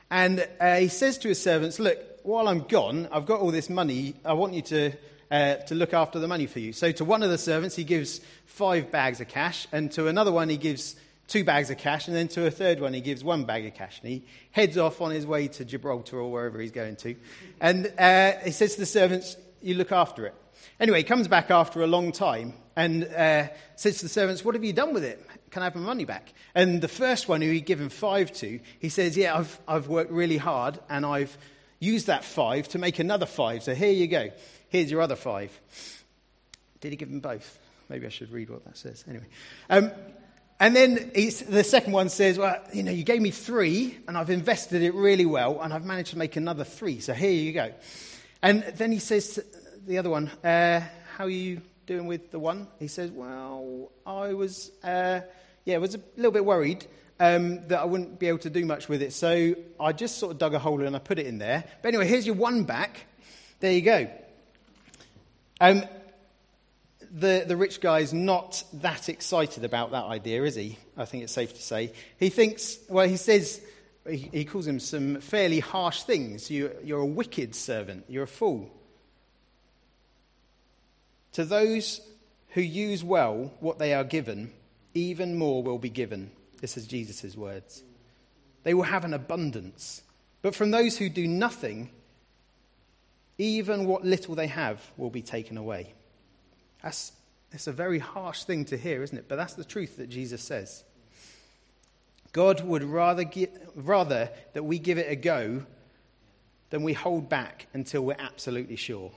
and 0.09 0.47
uh, 0.59 0.77
he 0.77 0.87
says 0.87 1.19
to 1.19 1.27
his 1.27 1.39
servants, 1.39 1.77
Look, 1.77 2.16
while 2.27 2.49
I'm 2.49 2.59
gone, 2.59 3.07
I've 3.09 3.25
got 3.25 3.39
all 3.39 3.51
this 3.51 3.69
money. 3.69 4.13
I 4.25 4.33
want 4.33 4.53
you 4.53 4.61
to, 4.63 4.91
uh, 5.31 5.55
to 5.55 5.75
look 5.75 5.93
after 5.93 6.19
the 6.19 6.27
money 6.27 6.45
for 6.45 6.59
you. 6.59 6.73
So 6.73 6.91
to 6.91 7.05
one 7.05 7.23
of 7.23 7.29
the 7.29 7.37
servants, 7.37 7.73
he 7.73 7.85
gives 7.85 8.19
five 8.45 8.91
bags 8.91 9.21
of 9.21 9.29
cash, 9.29 9.65
and 9.71 9.89
to 9.93 10.07
another 10.07 10.33
one, 10.33 10.49
he 10.49 10.57
gives 10.57 10.97
two 11.29 11.45
bags 11.45 11.69
of 11.69 11.77
cash, 11.77 12.09
and 12.09 12.15
then 12.15 12.27
to 12.29 12.45
a 12.45 12.51
third 12.51 12.81
one, 12.81 12.93
he 12.93 12.99
gives 12.99 13.23
one 13.23 13.45
bag 13.45 13.65
of 13.65 13.75
cash. 13.75 14.01
And 14.01 14.11
he 14.11 14.23
heads 14.51 14.77
off 14.77 14.99
on 14.99 15.11
his 15.11 15.25
way 15.25 15.47
to 15.47 15.63
Gibraltar 15.63 16.19
or 16.19 16.29
wherever 16.29 16.59
he's 16.59 16.71
going 16.71 16.97
to. 16.97 17.15
And 17.61 17.93
uh, 17.97 18.33
he 18.43 18.51
says 18.51 18.73
to 18.73 18.81
the 18.81 18.85
servants, 18.85 19.37
You 19.61 19.75
look 19.75 19.93
after 19.93 20.25
it. 20.25 20.35
Anyway, 20.81 20.97
he 20.97 21.03
comes 21.05 21.29
back 21.29 21.49
after 21.49 21.81
a 21.81 21.87
long 21.87 22.11
time 22.11 22.55
and 22.75 23.05
uh, 23.05 23.47
says 23.77 23.99
to 23.99 24.03
the 24.03 24.09
servants, 24.09 24.43
What 24.43 24.53
have 24.53 24.65
you 24.65 24.73
done 24.73 24.93
with 24.93 25.05
it? 25.05 25.25
Can 25.49 25.61
I 25.61 25.67
have 25.67 25.75
my 25.75 25.81
money 25.81 26.03
back? 26.03 26.33
And 26.53 26.81
the 26.81 26.89
first 26.89 27.29
one 27.29 27.41
who 27.41 27.49
he'd 27.49 27.65
given 27.65 27.87
five 27.87 28.33
to, 28.33 28.59
he 28.79 28.89
says, 28.89 29.15
Yeah, 29.15 29.37
I've, 29.37 29.57
I've 29.65 29.87
worked 29.87 30.11
really 30.11 30.37
hard 30.37 30.77
and 30.89 31.05
I've 31.05 31.37
used 31.79 32.07
that 32.07 32.23
five 32.23 32.67
to 32.69 32.79
make 32.79 32.99
another 32.99 33.25
five. 33.25 33.63
So 33.63 33.75
here 33.75 33.91
you 33.91 34.07
go. 34.07 34.29
Here's 34.69 34.91
your 34.91 35.01
other 35.01 35.15
five. 35.15 35.57
Did 36.81 36.91
he 36.91 36.95
give 36.95 37.09
them 37.09 37.19
both? 37.19 37.59
Maybe 37.89 38.05
I 38.05 38.09
should 38.09 38.31
read 38.31 38.49
what 38.49 38.65
that 38.65 38.77
says. 38.77 39.03
Anyway. 39.07 39.27
Um, 39.69 39.91
and 40.59 40.75
then 40.75 41.11
the 41.13 41.63
second 41.63 41.93
one 41.93 42.09
says, 42.09 42.37
Well, 42.37 42.59
you 42.73 42.83
know, 42.83 42.91
you 42.91 43.03
gave 43.03 43.21
me 43.21 43.31
three, 43.31 43.97
and 44.07 44.17
I've 44.17 44.31
invested 44.31 44.81
it 44.81 44.93
really 44.95 45.25
well, 45.25 45.61
and 45.61 45.71
I've 45.71 45.85
managed 45.85 46.11
to 46.11 46.17
make 46.17 46.35
another 46.35 46.63
three. 46.63 46.99
So 46.99 47.13
here 47.13 47.31
you 47.31 47.53
go. 47.53 47.71
And 48.41 48.63
then 48.63 48.91
he 48.91 48.99
says 48.99 49.39
the 49.85 49.99
other 49.99 50.09
one, 50.09 50.29
uh, 50.43 50.81
How 51.15 51.25
are 51.25 51.29
you 51.29 51.61
doing 51.85 52.07
with 52.07 52.31
the 52.31 52.39
one? 52.39 52.67
He 52.79 52.87
says, 52.87 53.11
Well, 53.11 53.91
I 54.05 54.33
was, 54.33 54.71
uh, 54.83 55.21
yeah, 55.65 55.77
was 55.77 55.95
a 55.95 56.01
little 56.15 56.31
bit 56.31 56.43
worried 56.43 56.87
um, 57.19 57.67
that 57.67 57.79
I 57.79 57.85
wouldn't 57.85 58.19
be 58.19 58.27
able 58.27 58.39
to 58.39 58.49
do 58.49 58.65
much 58.65 58.87
with 58.87 59.01
it. 59.01 59.13
So 59.13 59.55
I 59.79 59.91
just 59.91 60.17
sort 60.17 60.31
of 60.31 60.37
dug 60.37 60.53
a 60.53 60.59
hole 60.59 60.81
and 60.81 60.95
I 60.95 60.99
put 60.99 61.19
it 61.19 61.25
in 61.25 61.37
there. 61.37 61.63
But 61.81 61.89
anyway, 61.89 62.07
here's 62.07 62.25
your 62.25 62.35
one 62.35 62.63
back. 62.63 63.05
There 63.59 63.71
you 63.71 63.81
go. 63.81 64.07
Um, 65.59 65.83
the, 67.11 67.45
the 67.47 67.57
rich 67.57 67.81
guy's 67.81 68.13
not 68.13 68.63
that 68.73 69.09
excited 69.09 69.63
about 69.63 69.91
that 69.91 70.05
idea, 70.05 70.43
is 70.43 70.55
he? 70.55 70.77
I 70.95 71.05
think 71.05 71.23
it's 71.23 71.33
safe 71.33 71.53
to 71.55 71.61
say. 71.61 71.93
He 72.19 72.29
thinks, 72.29 72.77
well, 72.89 73.07
he 73.07 73.17
says, 73.17 73.61
he, 74.07 74.29
he 74.31 74.45
calls 74.45 74.67
him 74.67 74.79
some 74.79 75.19
fairly 75.21 75.59
harsh 75.59 76.03
things. 76.03 76.51
You, 76.51 76.71
you're 76.83 76.99
a 76.99 77.05
wicked 77.05 77.55
servant, 77.55 78.05
you're 78.07 78.23
a 78.23 78.27
fool. 78.27 78.69
To 81.33 81.45
those 81.45 82.01
who 82.49 82.61
use 82.61 83.03
well 83.03 83.51
what 83.59 83.79
they 83.79 83.93
are 83.93 84.03
given, 84.03 84.51
even 84.93 85.37
more 85.37 85.63
will 85.63 85.79
be 85.79 85.89
given. 85.89 86.31
This 86.61 86.77
is 86.77 86.87
Jesus' 86.87 87.35
words. 87.35 87.83
They 88.63 88.73
will 88.73 88.83
have 88.83 89.05
an 89.05 89.13
abundance. 89.13 90.01
But 90.41 90.55
from 90.55 90.71
those 90.71 90.97
who 90.97 91.09
do 91.09 91.27
nothing, 91.27 91.89
even 93.37 93.85
what 93.85 94.03
little 94.03 94.35
they 94.35 94.47
have 94.47 94.81
will 94.97 95.09
be 95.09 95.21
taken 95.21 95.57
away. 95.57 95.93
That's, 96.81 97.11
that's 97.51 97.67
a 97.67 97.71
very 97.71 97.99
harsh 97.99 98.43
thing 98.43 98.65
to 98.65 98.77
hear, 98.77 99.03
isn't 99.03 99.17
it? 99.17 99.25
But 99.27 99.35
that's 99.35 99.53
the 99.53 99.63
truth 99.63 99.97
that 99.97 100.09
Jesus 100.09 100.41
says. 100.41 100.83
God 102.33 102.61
would 102.61 102.83
rather, 102.83 103.23
gi- 103.23 103.49
rather 103.75 104.29
that 104.53 104.63
we 104.63 104.79
give 104.79 104.97
it 104.97 105.09
a 105.09 105.15
go 105.15 105.63
than 106.69 106.83
we 106.83 106.93
hold 106.93 107.29
back 107.29 107.67
until 107.73 108.01
we're 108.01 108.15
absolutely 108.19 108.75
sure. 108.75 109.11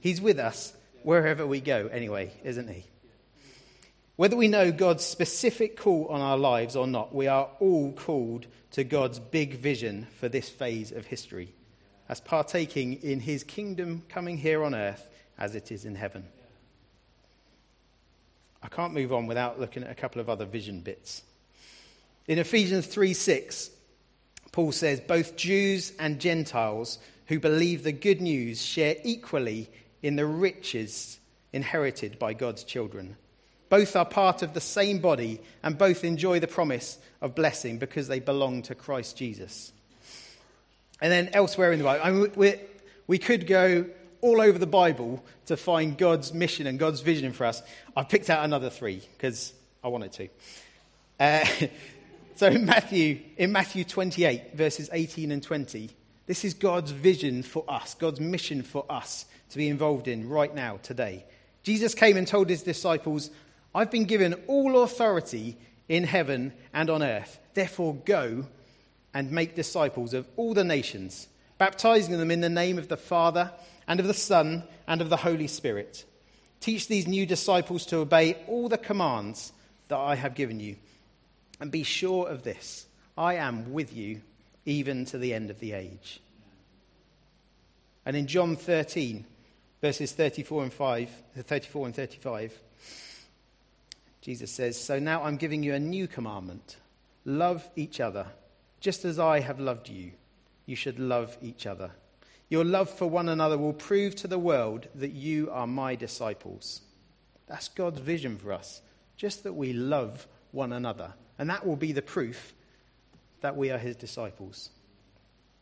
He's 0.00 0.20
with 0.20 0.38
us 0.38 0.74
wherever 1.02 1.46
we 1.46 1.60
go, 1.60 1.88
anyway, 1.88 2.32
isn't 2.44 2.68
he? 2.68 2.84
Whether 4.16 4.36
we 4.36 4.46
know 4.46 4.70
God's 4.70 5.04
specific 5.04 5.76
call 5.76 6.06
on 6.06 6.20
our 6.20 6.38
lives 6.38 6.76
or 6.76 6.86
not, 6.86 7.12
we 7.12 7.26
are 7.26 7.48
all 7.58 7.92
called 7.92 8.46
to 8.72 8.84
God's 8.84 9.18
big 9.18 9.54
vision 9.54 10.06
for 10.20 10.28
this 10.28 10.48
phase 10.48 10.92
of 10.92 11.06
history, 11.06 11.52
as 12.08 12.20
partaking 12.20 13.02
in 13.02 13.18
his 13.18 13.42
kingdom 13.42 14.04
coming 14.08 14.38
here 14.38 14.62
on 14.62 14.74
earth 14.74 15.08
as 15.36 15.56
it 15.56 15.72
is 15.72 15.84
in 15.84 15.96
heaven. 15.96 16.24
I 18.62 18.68
can't 18.68 18.94
move 18.94 19.12
on 19.12 19.26
without 19.26 19.58
looking 19.58 19.82
at 19.82 19.90
a 19.90 19.96
couple 19.96 20.20
of 20.20 20.30
other 20.30 20.44
vision 20.44 20.80
bits. 20.80 21.22
In 22.28 22.38
Ephesians 22.38 22.86
3 22.86 23.14
6, 23.14 23.70
Paul 24.52 24.70
says, 24.70 25.00
Both 25.00 25.36
Jews 25.36 25.92
and 25.98 26.20
Gentiles 26.20 26.98
who 27.26 27.40
believe 27.40 27.82
the 27.82 27.92
good 27.92 28.20
news 28.20 28.62
share 28.62 28.94
equally 29.02 29.68
in 30.02 30.14
the 30.14 30.26
riches 30.26 31.18
inherited 31.52 32.18
by 32.18 32.32
God's 32.32 32.62
children. 32.62 33.16
Both 33.68 33.96
are 33.96 34.04
part 34.04 34.42
of 34.42 34.54
the 34.54 34.60
same 34.60 34.98
body 34.98 35.40
and 35.62 35.76
both 35.76 36.04
enjoy 36.04 36.40
the 36.40 36.46
promise 36.46 36.98
of 37.20 37.34
blessing 37.34 37.78
because 37.78 38.08
they 38.08 38.20
belong 38.20 38.62
to 38.62 38.74
Christ 38.74 39.16
Jesus. 39.16 39.72
And 41.00 41.10
then 41.10 41.30
elsewhere 41.32 41.72
in 41.72 41.78
the 41.78 41.84
Bible, 41.84 42.04
I 42.04 42.10
mean, 42.10 42.58
we, 43.06 43.18
could 43.18 43.46
go 43.46 43.86
all 44.20 44.40
over 44.40 44.58
the 44.58 44.66
Bible 44.66 45.24
to 45.46 45.56
find 45.56 45.98
God's 45.98 46.32
mission 46.32 46.66
and 46.66 46.78
God's 46.78 47.00
vision 47.00 47.32
for 47.32 47.44
us. 47.44 47.62
I've 47.96 48.08
picked 48.08 48.30
out 48.30 48.44
another 48.44 48.70
three 48.70 49.02
because 49.16 49.52
I 49.82 49.88
wanted 49.88 50.12
to. 50.12 50.28
Uh, 51.20 51.44
so 52.36 52.46
in 52.46 52.64
Matthew, 52.64 53.20
in 53.36 53.52
Matthew 53.52 53.84
28, 53.84 54.54
verses 54.56 54.88
18 54.92 55.30
and 55.32 55.42
20, 55.42 55.90
this 56.26 56.44
is 56.44 56.54
God's 56.54 56.90
vision 56.90 57.42
for 57.42 57.64
us, 57.68 57.94
God's 57.94 58.20
mission 58.20 58.62
for 58.62 58.86
us 58.88 59.26
to 59.50 59.58
be 59.58 59.68
involved 59.68 60.08
in 60.08 60.28
right 60.28 60.54
now, 60.54 60.78
today. 60.82 61.24
Jesus 61.62 61.94
came 61.94 62.16
and 62.16 62.26
told 62.26 62.48
his 62.48 62.62
disciples, 62.62 63.30
I've 63.74 63.90
been 63.90 64.04
given 64.04 64.34
all 64.46 64.82
authority 64.82 65.56
in 65.88 66.04
heaven 66.04 66.52
and 66.72 66.88
on 66.90 67.02
earth. 67.02 67.38
Therefore, 67.54 67.94
go 67.94 68.46
and 69.12 69.30
make 69.30 69.54
disciples 69.54 70.14
of 70.14 70.26
all 70.36 70.54
the 70.54 70.64
nations, 70.64 71.28
baptizing 71.58 72.18
them 72.18 72.30
in 72.30 72.40
the 72.40 72.48
name 72.48 72.78
of 72.78 72.88
the 72.88 72.96
Father 72.96 73.52
and 73.86 74.00
of 74.00 74.06
the 74.06 74.14
Son 74.14 74.64
and 74.86 75.00
of 75.00 75.08
the 75.08 75.16
Holy 75.16 75.46
Spirit. 75.46 76.04
Teach 76.60 76.88
these 76.88 77.06
new 77.06 77.26
disciples 77.26 77.86
to 77.86 77.98
obey 77.98 78.36
all 78.46 78.68
the 78.68 78.78
commands 78.78 79.52
that 79.88 79.98
I 79.98 80.14
have 80.14 80.34
given 80.34 80.60
you. 80.60 80.76
And 81.60 81.70
be 81.70 81.82
sure 81.82 82.28
of 82.28 82.42
this 82.42 82.86
I 83.16 83.34
am 83.34 83.72
with 83.72 83.94
you 83.94 84.22
even 84.64 85.04
to 85.06 85.18
the 85.18 85.34
end 85.34 85.50
of 85.50 85.60
the 85.60 85.72
age. 85.72 86.20
And 88.06 88.16
in 88.16 88.26
John 88.26 88.56
13, 88.56 89.24
verses 89.80 90.12
34 90.12 90.62
and 90.64 90.72
5, 90.72 91.10
34 91.36 91.86
and 91.86 91.94
35, 91.94 92.58
Jesus 94.24 94.50
says, 94.50 94.80
So 94.80 94.98
now 94.98 95.22
I'm 95.22 95.36
giving 95.36 95.62
you 95.62 95.74
a 95.74 95.78
new 95.78 96.08
commandment 96.08 96.78
love 97.26 97.68
each 97.76 98.00
other, 98.00 98.26
just 98.80 99.04
as 99.04 99.18
I 99.18 99.40
have 99.40 99.60
loved 99.60 99.88
you. 99.88 100.12
you 100.66 100.76
should 100.76 100.98
love 100.98 101.36
each 101.42 101.66
other. 101.66 101.90
Your 102.48 102.64
love 102.64 102.88
for 102.88 103.06
one 103.06 103.28
another 103.28 103.58
will 103.58 103.74
prove 103.74 104.14
to 104.16 104.28
the 104.28 104.38
world 104.38 104.88
that 104.94 105.12
you 105.12 105.50
are 105.50 105.66
my 105.66 105.94
disciples. 105.94 106.80
That's 107.46 107.68
God's 107.68 108.00
vision 108.00 108.38
for 108.38 108.52
us, 108.52 108.80
just 109.18 109.44
that 109.44 109.52
we 109.52 109.74
love 109.74 110.26
one 110.52 110.72
another. 110.72 111.12
And 111.38 111.50
that 111.50 111.66
will 111.66 111.76
be 111.76 111.92
the 111.92 112.02
proof 112.02 112.54
that 113.42 113.56
we 113.56 113.70
are 113.70 113.78
his 113.78 113.96
disciples. 113.96 114.70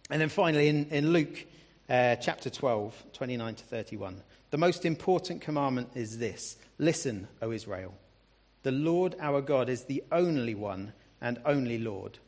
And 0.09 0.21
then 0.21 0.29
finally, 0.29 0.69
in, 0.69 0.87
in 0.91 1.13
Luke 1.13 1.47
uh, 1.89 2.15
chapter 2.17 2.49
12, 2.49 3.07
29 3.13 3.55
to 3.57 3.65
31, 3.65 4.23
the 4.51 4.59
most 4.59 4.85
important 4.85 5.41
commandment 5.41 5.91
is 5.97 6.19
this 6.19 6.57
Listen, 6.79 7.27
O 7.41 7.51
Israel. 7.51 7.95
The 8.63 8.73
Lord 8.73 9.17
our 9.21 9.41
God 9.41 9.69
is 9.69 9.85
the 9.85 10.05
only 10.13 10.55
one 10.55 10.93
and 11.21 11.41
only 11.45 11.79
Lord. 11.79 12.19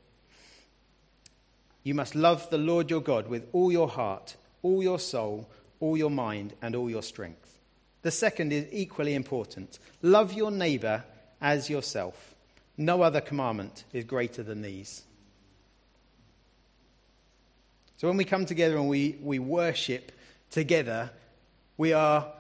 You 1.83 1.95
must 1.95 2.15
love 2.15 2.49
the 2.51 2.59
Lord 2.59 2.91
your 2.91 3.03
God 3.03 3.29
with 3.29 3.47
all 3.53 3.71
your 3.71 3.89
heart, 3.89 4.37
all 4.63 4.83
your 4.83 4.99
soul, 4.99 5.49
all 5.81 5.97
your 5.97 6.11
mind, 6.11 6.55
and 6.63 6.75
all 6.75 6.89
your 6.89 7.03
strength. 7.03 7.59
The 8.03 8.11
second 8.11 8.53
is 8.53 8.67
equally 8.73 9.15
important 9.15 9.79
love 10.03 10.33
your 10.33 10.51
neighbor 10.51 11.05
as 11.41 11.71
yourself. 11.71 12.35
No 12.77 13.03
other 13.03 13.21
commandment 13.21 13.85
is 13.93 14.05
greater 14.05 14.43
than 14.43 14.63
these. 14.63 15.03
So 17.97 18.09
when 18.09 18.17
we 18.17 18.25
come 18.25 18.45
together 18.45 18.77
and 18.77 18.89
we, 18.89 19.17
we 19.23 19.39
worship 19.39 20.13
together, 20.51 21.11
we 21.77 21.93
are 21.93 22.31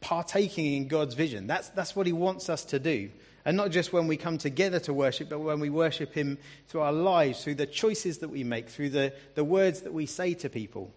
partaking 0.00 0.74
in 0.74 0.88
God's 0.88 1.14
vision. 1.14 1.46
That's, 1.46 1.68
that's 1.70 1.96
what 1.96 2.06
He 2.06 2.12
wants 2.12 2.48
us 2.48 2.64
to 2.66 2.78
do. 2.78 3.10
And 3.44 3.56
not 3.56 3.70
just 3.70 3.92
when 3.92 4.08
we 4.08 4.16
come 4.16 4.38
together 4.38 4.80
to 4.80 4.92
worship, 4.92 5.28
but 5.28 5.38
when 5.38 5.60
we 5.60 5.70
worship 5.70 6.12
Him 6.12 6.38
through 6.68 6.80
our 6.80 6.92
lives, 6.92 7.44
through 7.44 7.54
the 7.54 7.66
choices 7.66 8.18
that 8.18 8.28
we 8.28 8.42
make, 8.42 8.68
through 8.68 8.90
the, 8.90 9.12
the 9.34 9.44
words 9.44 9.82
that 9.82 9.92
we 9.92 10.06
say 10.06 10.34
to 10.34 10.48
people. 10.48 10.92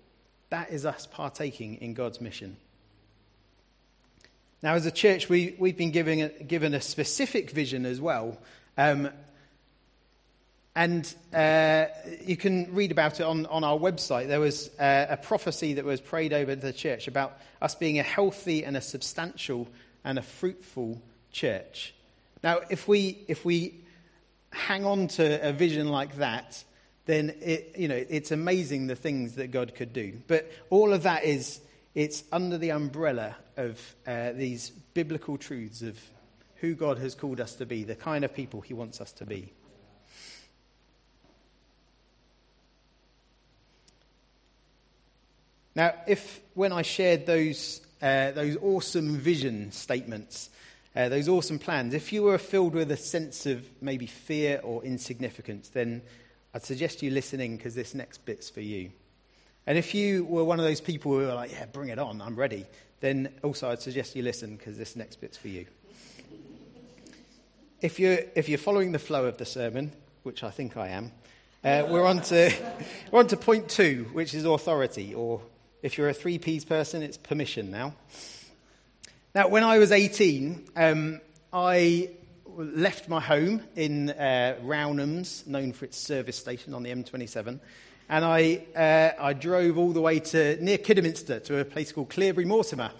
That 0.49 0.71
is 0.71 0.85
us 0.85 1.05
partaking 1.05 1.75
in 1.75 1.93
God's 1.93 2.19
mission. 2.19 2.57
Now, 4.61 4.73
as 4.73 4.85
a 4.85 4.91
church, 4.91 5.29
we, 5.29 5.55
we've 5.57 5.77
been 5.77 5.91
given 5.91 6.21
a, 6.21 6.29
given 6.29 6.73
a 6.73 6.81
specific 6.81 7.51
vision 7.51 7.85
as 7.85 8.01
well. 8.01 8.37
Um, 8.77 9.09
and 10.75 11.13
uh, 11.33 11.85
you 12.25 12.37
can 12.37 12.73
read 12.73 12.91
about 12.91 13.19
it 13.19 13.23
on, 13.23 13.45
on 13.47 13.63
our 13.63 13.77
website. 13.77 14.27
There 14.27 14.39
was 14.39 14.69
uh, 14.79 15.07
a 15.09 15.17
prophecy 15.17 15.73
that 15.73 15.85
was 15.85 15.99
prayed 15.99 16.31
over 16.31 16.55
the 16.55 16.71
church 16.71 17.07
about 17.07 17.37
us 17.61 17.75
being 17.75 17.99
a 17.99 18.03
healthy 18.03 18.63
and 18.63 18.77
a 18.77 18.81
substantial 18.81 19.67
and 20.03 20.19
a 20.19 20.21
fruitful 20.21 21.01
church. 21.31 21.93
Now, 22.43 22.61
if 22.69 22.87
we, 22.87 23.19
if 23.27 23.43
we 23.43 23.81
hang 24.51 24.85
on 24.85 25.07
to 25.09 25.47
a 25.47 25.51
vision 25.51 25.89
like 25.89 26.17
that, 26.17 26.63
then 27.05 27.35
it, 27.41 27.73
you 27.77 27.87
know, 27.87 28.05
it's 28.09 28.31
amazing 28.31 28.87
the 28.87 28.95
things 28.95 29.35
that 29.35 29.51
God 29.51 29.73
could 29.75 29.93
do. 29.93 30.21
But 30.27 30.51
all 30.69 30.93
of 30.93 31.03
that 31.03 31.23
is, 31.23 31.59
it's 31.95 32.23
under 32.31 32.57
the 32.57 32.71
umbrella 32.71 33.35
of 33.57 33.95
uh, 34.05 34.31
these 34.33 34.69
biblical 34.93 35.37
truths 35.37 35.81
of 35.81 35.99
who 36.57 36.75
God 36.75 36.99
has 36.99 37.15
called 37.15 37.41
us 37.41 37.55
to 37.55 37.65
be, 37.65 37.83
the 37.83 37.95
kind 37.95 38.23
of 38.23 38.33
people 38.33 38.61
he 38.61 38.73
wants 38.73 39.01
us 39.01 39.11
to 39.13 39.25
be. 39.25 39.51
Now, 45.79 45.93
if 46.07 46.41
when 46.55 46.73
I 46.73 46.81
shared 46.81 47.25
those, 47.25 47.79
uh, 48.01 48.31
those 48.31 48.57
awesome 48.61 49.15
vision 49.15 49.71
statements, 49.71 50.49
uh, 50.93 51.07
those 51.07 51.29
awesome 51.29 51.57
plans, 51.57 51.93
if 51.93 52.11
you 52.11 52.23
were 52.23 52.37
filled 52.37 52.73
with 52.73 52.91
a 52.91 52.97
sense 52.97 53.45
of 53.45 53.65
maybe 53.81 54.05
fear 54.05 54.59
or 54.61 54.83
insignificance, 54.83 55.69
then 55.69 56.01
I'd 56.53 56.65
suggest 56.65 57.01
you 57.01 57.11
listening 57.11 57.55
because 57.55 57.75
this 57.75 57.95
next 57.95 58.25
bit's 58.25 58.49
for 58.49 58.59
you. 58.59 58.91
And 59.65 59.77
if 59.77 59.95
you 59.95 60.25
were 60.25 60.43
one 60.43 60.59
of 60.59 60.65
those 60.65 60.81
people 60.81 61.13
who 61.13 61.19
were 61.19 61.33
like, 61.33 61.53
yeah, 61.53 61.65
bring 61.67 61.87
it 61.87 61.97
on, 61.97 62.21
I'm 62.21 62.35
ready, 62.35 62.65
then 62.99 63.29
also 63.41 63.69
I'd 63.69 63.81
suggest 63.81 64.17
you 64.17 64.21
listen 64.21 64.57
because 64.57 64.77
this 64.77 64.97
next 64.97 65.21
bit's 65.21 65.37
for 65.37 65.47
you. 65.47 65.65
if, 67.79 68.01
you're, 68.01 68.19
if 68.35 68.49
you're 68.49 68.57
following 68.57 68.91
the 68.91 68.99
flow 68.99 69.27
of 69.27 69.37
the 69.37 69.45
sermon, 69.45 69.93
which 70.23 70.43
I 70.43 70.49
think 70.49 70.75
I 70.75 70.89
am, 70.89 71.13
uh, 71.63 71.87
we're, 71.89 72.05
on 72.05 72.21
to, 72.23 72.53
we're 73.13 73.19
on 73.19 73.27
to 73.27 73.37
point 73.37 73.69
two, 73.69 74.09
which 74.11 74.33
is 74.33 74.43
authority, 74.43 75.13
or 75.13 75.41
if 75.81 75.97
you're 75.97 76.09
a 76.09 76.13
three 76.13 76.37
P's 76.37 76.65
person, 76.65 77.01
it's 77.01 77.17
permission 77.17 77.71
now. 77.71 77.93
Now, 79.33 79.47
when 79.47 79.63
I 79.63 79.77
was 79.77 79.91
18, 79.91 80.69
um, 80.75 81.21
I 81.53 82.09
left 82.57 83.07
my 83.07 83.19
home 83.21 83.61
in 83.75 84.09
uh, 84.09 84.57
Rownhams, 84.63 85.47
known 85.47 85.71
for 85.71 85.85
its 85.85 85.97
service 85.97 86.37
station 86.37 86.73
on 86.73 86.83
the 86.83 86.89
M27, 86.89 87.59
and 88.09 88.25
I, 88.25 88.65
uh, 88.75 89.23
I 89.23 89.33
drove 89.33 89.77
all 89.77 89.91
the 89.91 90.01
way 90.01 90.19
to 90.19 90.61
near 90.61 90.79
Kidderminster 90.79 91.39
to 91.41 91.59
a 91.59 91.65
place 91.65 91.91
called 91.91 92.09
Cleobury 92.09 92.45
Mortimer, 92.45 92.91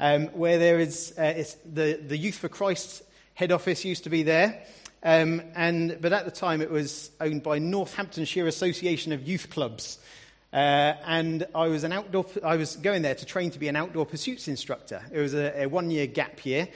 um, 0.00 0.28
where 0.28 0.58
there 0.58 0.78
is 0.78 1.12
uh, 1.18 1.44
the, 1.70 2.00
the 2.06 2.16
Youth 2.16 2.36
for 2.36 2.48
Christ 2.48 3.02
head 3.34 3.50
office 3.52 3.84
used 3.84 4.04
to 4.04 4.10
be 4.10 4.22
there. 4.22 4.64
Um, 5.02 5.42
and, 5.54 5.98
but 6.00 6.12
at 6.14 6.24
the 6.24 6.30
time, 6.30 6.62
it 6.62 6.70
was 6.70 7.10
owned 7.20 7.42
by 7.42 7.58
Northamptonshire 7.58 8.46
Association 8.46 9.12
of 9.12 9.28
Youth 9.28 9.50
Clubs. 9.50 9.98
Uh, 10.54 10.94
and 11.04 11.44
I 11.52 11.66
was, 11.66 11.82
an 11.82 11.90
outdoor, 11.90 12.26
I 12.44 12.54
was 12.54 12.76
going 12.76 13.02
there 13.02 13.16
to 13.16 13.26
train 13.26 13.50
to 13.50 13.58
be 13.58 13.66
an 13.66 13.74
outdoor 13.74 14.06
pursuits 14.06 14.46
instructor. 14.46 15.02
It 15.10 15.18
was 15.18 15.34
a, 15.34 15.64
a 15.64 15.66
one 15.66 15.90
year 15.90 16.06
gap 16.06 16.46
year. 16.46 16.68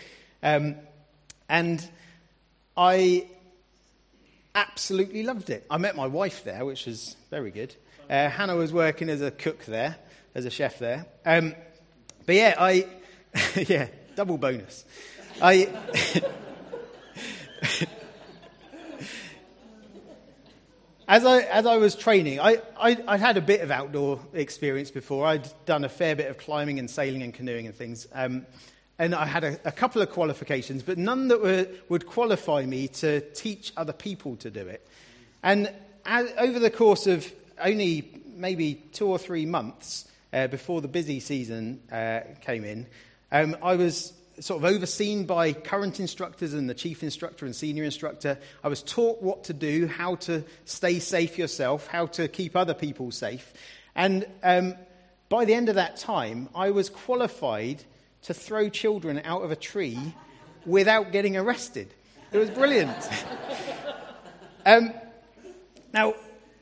Um, 0.43 0.75
and 1.49 1.89
I 2.77 3.29
absolutely 4.53 5.23
loved 5.23 5.49
it. 5.51 5.65
I 5.71 5.79
met 5.79 5.95
my 5.95 6.09
wife 6.09 6.43
there, 6.43 6.65
which 6.65 6.87
was 6.87 7.17
very 7.31 7.53
good. 7.53 7.73
Uh, 8.11 8.29
Hannah 8.29 8.57
was 8.57 8.73
working 8.73 9.09
as 9.09 9.23
a 9.23 9.31
cook 9.31 9.65
there, 9.67 9.95
as 10.35 10.45
a 10.45 10.51
chef 10.51 10.81
there. 10.81 11.07
Um, 11.25 11.55
but 12.27 12.35
yeah, 12.35 12.57
I, 12.59 12.85
yeah, 13.55 13.87
double 14.17 14.39
bonus. 14.39 14.85
I. 15.41 15.69
as 21.09 21.25
I, 21.25 21.41
as 21.41 21.65
I 21.65 21.79
was 21.79 21.95
training, 21.95 22.39
I, 22.39 22.61
I, 22.79 22.93
would 22.93 23.21
had 23.21 23.39
a 23.39 23.41
bit 23.41 23.63
of 23.63 23.71
outdoor 23.71 24.21
experience 24.35 24.91
before. 24.91 25.27
I'd 25.27 25.49
done 25.65 25.85
a 25.85 25.89
fair 25.89 26.15
bit 26.15 26.31
of 26.31 26.37
climbing 26.37 26.79
and 26.79 26.89
sailing 26.89 27.23
and 27.23 27.33
canoeing 27.33 27.67
and 27.67 27.75
things. 27.75 28.07
Um, 28.13 28.45
and 28.99 29.15
I 29.15 29.25
had 29.25 29.43
a, 29.43 29.59
a, 29.65 29.73
couple 29.73 30.03
of 30.03 30.11
qualifications, 30.11 30.83
but 30.83 30.99
none 30.99 31.29
that 31.29 31.41
were, 31.41 31.67
would 31.89 32.07
qualify 32.07 32.67
me 32.67 32.89
to 32.89 33.23
teach 33.33 33.73
other 33.75 33.95
people 33.95 34.37
to 34.37 34.51
do 34.51 34.61
it. 34.61 34.87
And 35.43 35.73
as, 36.05 36.31
over 36.37 36.59
the 36.59 36.71
course 36.71 37.07
of 37.07 37.33
only 37.59 38.23
maybe 38.37 38.75
two 38.93 39.09
or 39.09 39.19
three 39.19 39.47
months 39.47 40.07
uh, 40.35 40.49
before 40.49 40.83
the 40.83 40.89
busy 40.89 41.21
season 41.21 41.81
uh, 41.91 42.21
came 42.43 42.65
in, 42.65 42.87
um, 43.33 43.57
I 43.63 43.77
was 43.77 44.13
sort 44.41 44.63
of 44.63 44.65
overseen 44.65 45.25
by 45.25 45.53
current 45.53 46.01
instructors 46.01 46.55
and 46.55 46.69
the 46.69 46.75
chief 46.75 47.03
instructor 47.03 47.47
and 47.47 47.55
senior 47.55 47.85
instructor. 47.85 48.39
I 48.63 48.69
was 48.69 48.83
taught 48.83 49.23
what 49.23 49.45
to 49.45 49.53
do, 49.53 49.87
how 49.87 50.17
to 50.17 50.45
stay 50.65 50.99
safe 50.99 51.39
yourself, 51.39 51.87
how 51.87 52.07
to 52.07 52.29
keep 52.29 52.57
other 52.57 52.75
people 52.75 53.11
safe. 53.11 53.53
And 53.95 54.27
um, 54.43 54.75
by 55.29 55.45
the 55.45 55.55
end 55.55 55.69
of 55.69 55.75
that 55.75 55.97
time, 55.97 56.49
I 56.55 56.71
was 56.71 56.89
qualified 56.89 57.83
to 58.23 58.35
throw 58.35 58.69
children 58.69 59.21
out 59.25 59.43
of 59.43 59.51
a 59.51 59.57
tree 59.57 59.99
without 60.65 61.13
getting 61.13 61.37
arrested. 61.37 61.93
It 62.33 62.39
was 62.39 62.51
brilliant. 62.51 62.97
um, 64.67 64.93
now, 65.93 66.15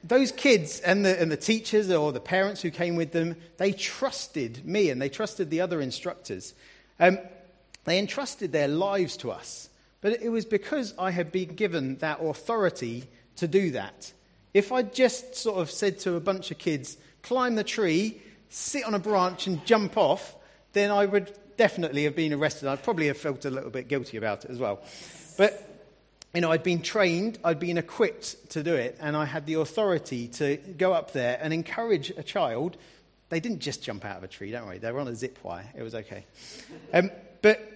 those 0.05 0.31
kids 0.31 0.81
and 0.81 1.05
the, 1.05 1.21
and 1.21 1.31
the 1.31 1.37
teachers 1.37 1.91
or 1.91 2.13
the 2.13 2.21
parents 2.21 2.63
who 2.63 2.71
came 2.71 2.97
with 2.97 3.13
them, 3.13 3.37
they 3.57 3.73
trusted 3.73 4.65
me 4.65 4.91
and 4.91 5.03
they 5.03 5.09
trusted 5.09 5.51
the 5.51 5.61
other 5.61 5.81
instructors. 5.81 6.55
Um, 7.01 7.19
they 7.87 7.99
entrusted 7.99 8.53
their 8.53 8.69
lives 8.69 9.17
to 9.19 9.31
us. 9.31 9.71
But 10.03 10.23
it 10.23 10.29
was 10.29 10.45
because 10.45 10.95
I 10.99 11.11
had 11.11 11.33
been 11.33 11.55
given 11.55 11.97
that 11.99 12.21
authority 12.21 13.05
to 13.37 13.49
do 13.49 13.71
that. 13.73 14.13
If 14.53 14.73
I'd 14.73 14.95
just 14.95 15.35
sort 15.35 15.59
of 15.59 15.71
said 15.71 15.99
to 16.01 16.15
a 16.15 16.21
bunch 16.21 16.51
of 16.51 16.59
kids, 16.59 16.97
climb 17.23 17.55
the 17.55 17.65
tree, 17.65 18.21
sit 18.49 18.85
on 18.85 18.95
a 18.95 18.99
branch, 18.99 19.47
and 19.47 19.65
jump 19.65 19.97
off, 19.97 20.35
then 20.73 20.91
I 20.91 21.07
would 21.07 21.33
definitely 21.57 22.05
have 22.05 22.15
been 22.15 22.33
arrested. 22.33 22.69
I'd 22.69 22.83
probably 22.83 23.07
have 23.07 23.17
felt 23.17 23.45
a 23.45 23.51
little 23.51 23.71
bit 23.71 23.89
guilty 23.89 24.17
about 24.17 24.45
it 24.45 24.51
as 24.51 24.59
well. 24.59 24.81
But, 25.37 25.69
you 26.35 26.41
know, 26.41 26.51
I'd 26.51 26.63
been 26.63 26.83
trained, 26.83 27.39
I'd 27.45 27.59
been 27.59 27.79
equipped 27.79 28.51
to 28.51 28.63
do 28.63 28.75
it, 28.75 28.97
and 29.01 29.17
I 29.17 29.25
had 29.25 29.47
the 29.47 29.55
authority 29.55 30.29
to 30.29 30.57
go 30.57 30.93
up 30.93 31.13
there 31.13 31.39
and 31.41 31.53
encourage 31.53 32.11
a 32.11 32.23
child. 32.23 32.77
They 33.29 33.41
didn't 33.41 33.61
just 33.61 33.83
jump 33.83 34.05
out 34.05 34.19
of 34.19 34.25
a 34.25 34.29
tree, 34.29 34.51
don't 34.51 34.67
worry. 34.67 34.79
They 34.79 34.93
were 34.93 35.01
on 35.01 35.09
a 35.09 35.15
zip 35.15 35.39
wire. 35.43 35.69
It 35.77 35.83
was 35.83 35.95
okay. 35.95 36.25
Um, 36.93 37.11
but 37.43 37.76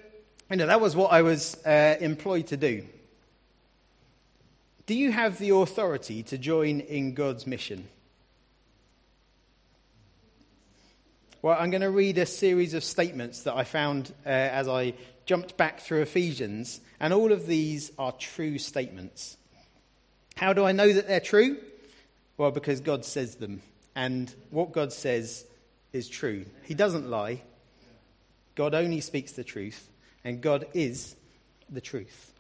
you 0.50 0.56
know, 0.56 0.66
that 0.66 0.80
was 0.80 0.96
what 0.96 1.12
I 1.12 1.22
was 1.22 1.56
uh, 1.64 1.96
employed 2.00 2.48
to 2.48 2.56
do. 2.56 2.84
Do 4.86 4.94
you 4.94 5.12
have 5.12 5.38
the 5.38 5.50
authority 5.50 6.24
to 6.24 6.38
join 6.38 6.80
in 6.80 7.14
God's 7.14 7.46
mission? 7.46 7.86
Well, 11.40 11.56
I'm 11.58 11.70
going 11.70 11.82
to 11.82 11.90
read 11.90 12.18
a 12.18 12.26
series 12.26 12.74
of 12.74 12.82
statements 12.82 13.44
that 13.44 13.54
I 13.54 13.62
found 13.62 14.12
uh, 14.26 14.28
as 14.28 14.66
I 14.66 14.94
jumped 15.24 15.56
back 15.56 15.80
through 15.80 16.02
Ephesians, 16.02 16.80
and 16.98 17.14
all 17.14 17.30
of 17.30 17.46
these 17.46 17.92
are 17.96 18.10
true 18.10 18.58
statements. 18.58 19.36
How 20.36 20.52
do 20.52 20.64
I 20.64 20.72
know 20.72 20.92
that 20.92 21.06
they're 21.06 21.20
true? 21.20 21.58
Well, 22.36 22.50
because 22.50 22.80
God 22.80 23.04
says 23.04 23.36
them. 23.36 23.62
And 23.94 24.34
what 24.50 24.72
God 24.72 24.92
says 24.92 25.44
is 25.92 26.08
true. 26.08 26.44
He 26.64 26.74
doesn't 26.74 27.08
lie. 27.08 27.42
God 28.56 28.74
only 28.74 29.00
speaks 29.00 29.32
the 29.32 29.44
truth. 29.44 29.88
And 30.24 30.40
God 30.40 30.66
is 30.74 31.16
the 31.68 31.80
truth. 31.80 32.32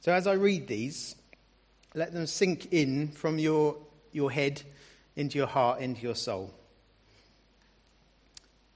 So 0.00 0.12
as 0.12 0.26
I 0.26 0.34
read 0.34 0.66
these, 0.66 1.16
let 1.94 2.12
them 2.12 2.26
sink 2.26 2.72
in 2.72 3.08
from 3.08 3.38
your, 3.38 3.76
your 4.12 4.30
head 4.30 4.62
into 5.16 5.38
your 5.38 5.46
heart, 5.46 5.80
into 5.80 6.02
your 6.02 6.14
soul. 6.14 6.52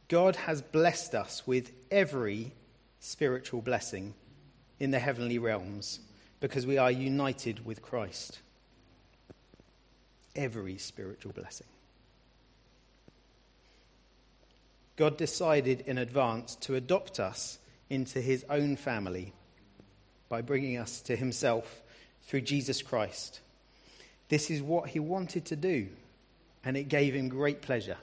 God 0.09 0.37
has 0.37 0.63
blessed 0.63 1.15
us 1.15 1.47
with 1.47 1.71
every 1.91 2.53
spiritual 3.01 3.61
blessing 3.61 4.15
in 4.81 4.91
the 4.91 4.99
heavenly 4.99 5.39
realms 5.39 6.01
because 6.41 6.67
we 6.67 6.79
are 6.79 6.91
united 6.91 7.67
with 7.67 7.83
Christ. 7.83 8.39
Every 10.35 10.79
spiritual 10.79 11.33
blessing. 11.33 11.67
God 14.99 15.17
decided 15.17 15.85
in 15.87 15.97
advance 15.97 16.57
to 16.57 16.75
adopt 16.75 17.21
us 17.21 17.61
into 17.89 18.21
his 18.21 18.45
own 18.51 18.75
family 18.75 19.33
by 20.29 20.43
bringing 20.43 20.77
us 20.77 21.01
to 21.03 21.15
himself 21.15 21.83
through 22.23 22.41
Jesus 22.41 22.83
Christ. 22.83 23.39
This 24.29 24.51
is 24.51 24.61
what 24.61 24.91
he 24.91 24.99
wanted 24.99 25.45
to 25.47 25.57
do, 25.57 25.87
and 26.65 26.77
it 26.77 26.89
gave 26.89 27.15
him 27.15 27.29
great 27.29 27.63
pleasure. 27.63 27.97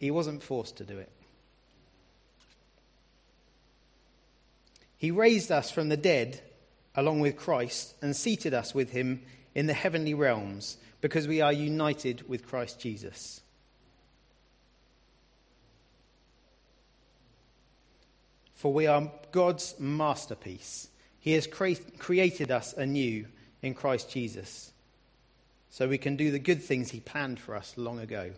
He 0.00 0.10
wasn't 0.10 0.42
forced 0.42 0.78
to 0.78 0.84
do 0.84 0.98
it. 0.98 1.10
He 4.98 5.12
raised 5.12 5.52
us 5.52 5.70
from 5.70 5.88
the 5.88 5.96
dead 5.96 6.42
along 6.96 7.20
with 7.20 7.36
Christ 7.36 7.94
and 8.02 8.16
seated 8.16 8.54
us 8.54 8.74
with 8.74 8.90
him 8.90 9.22
in 9.54 9.68
the 9.68 9.72
heavenly 9.72 10.14
realms 10.14 10.78
because 11.00 11.28
we 11.28 11.40
are 11.40 11.52
united 11.52 12.28
with 12.28 12.44
Christ 12.44 12.80
Jesus. 12.80 13.40
For 18.58 18.72
we 18.72 18.88
are 18.88 19.08
God's 19.30 19.76
masterpiece. 19.78 20.88
He 21.20 21.34
has 21.34 21.46
cre- 21.46 21.74
created 21.98 22.50
us 22.50 22.72
anew 22.72 23.26
in 23.62 23.74
Christ 23.74 24.10
Jesus 24.10 24.72
so 25.70 25.86
we 25.86 25.96
can 25.96 26.16
do 26.16 26.32
the 26.32 26.40
good 26.40 26.60
things 26.60 26.90
he 26.90 26.98
planned 26.98 27.38
for 27.38 27.54
us 27.54 27.74
long 27.76 28.00
ago. 28.00 28.32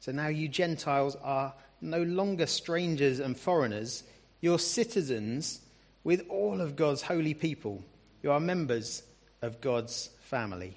So 0.00 0.12
now 0.12 0.28
you 0.28 0.46
Gentiles 0.46 1.16
are 1.22 1.54
no 1.80 2.02
longer 2.02 2.44
strangers 2.44 3.18
and 3.18 3.34
foreigners 3.34 4.02
you're 4.42 4.58
citizens 4.58 5.62
with 6.04 6.22
all 6.28 6.60
of 6.60 6.76
God's 6.76 7.00
holy 7.00 7.32
people. 7.32 7.82
You 8.22 8.30
are 8.30 8.40
members 8.40 9.04
of 9.40 9.62
God's 9.62 10.10
family. 10.20 10.76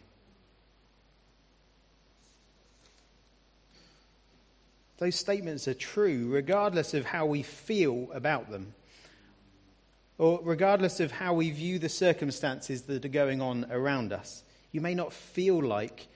Those 5.00 5.16
statements 5.16 5.66
are 5.70 5.74
true 5.74 6.28
regardless 6.28 6.94
of 6.94 7.06
how 7.06 7.26
we 7.26 7.42
feel 7.42 8.10
about 8.14 8.52
them, 8.52 8.74
or 10.18 10.42
regardless 10.44 11.00
of 11.00 11.12
how 11.12 11.34
we 11.34 11.52
view 11.52 11.80
the 11.80 11.88
circumstances 11.88 12.82
that 12.84 13.06
are 13.06 13.10
going 13.10 13.42
on 13.42 13.66
around 13.72 14.12
us. 14.12 14.44
You 14.74 14.82
may 14.82 14.94
not 14.94 15.14
feel 15.14 15.64
like 15.64 16.08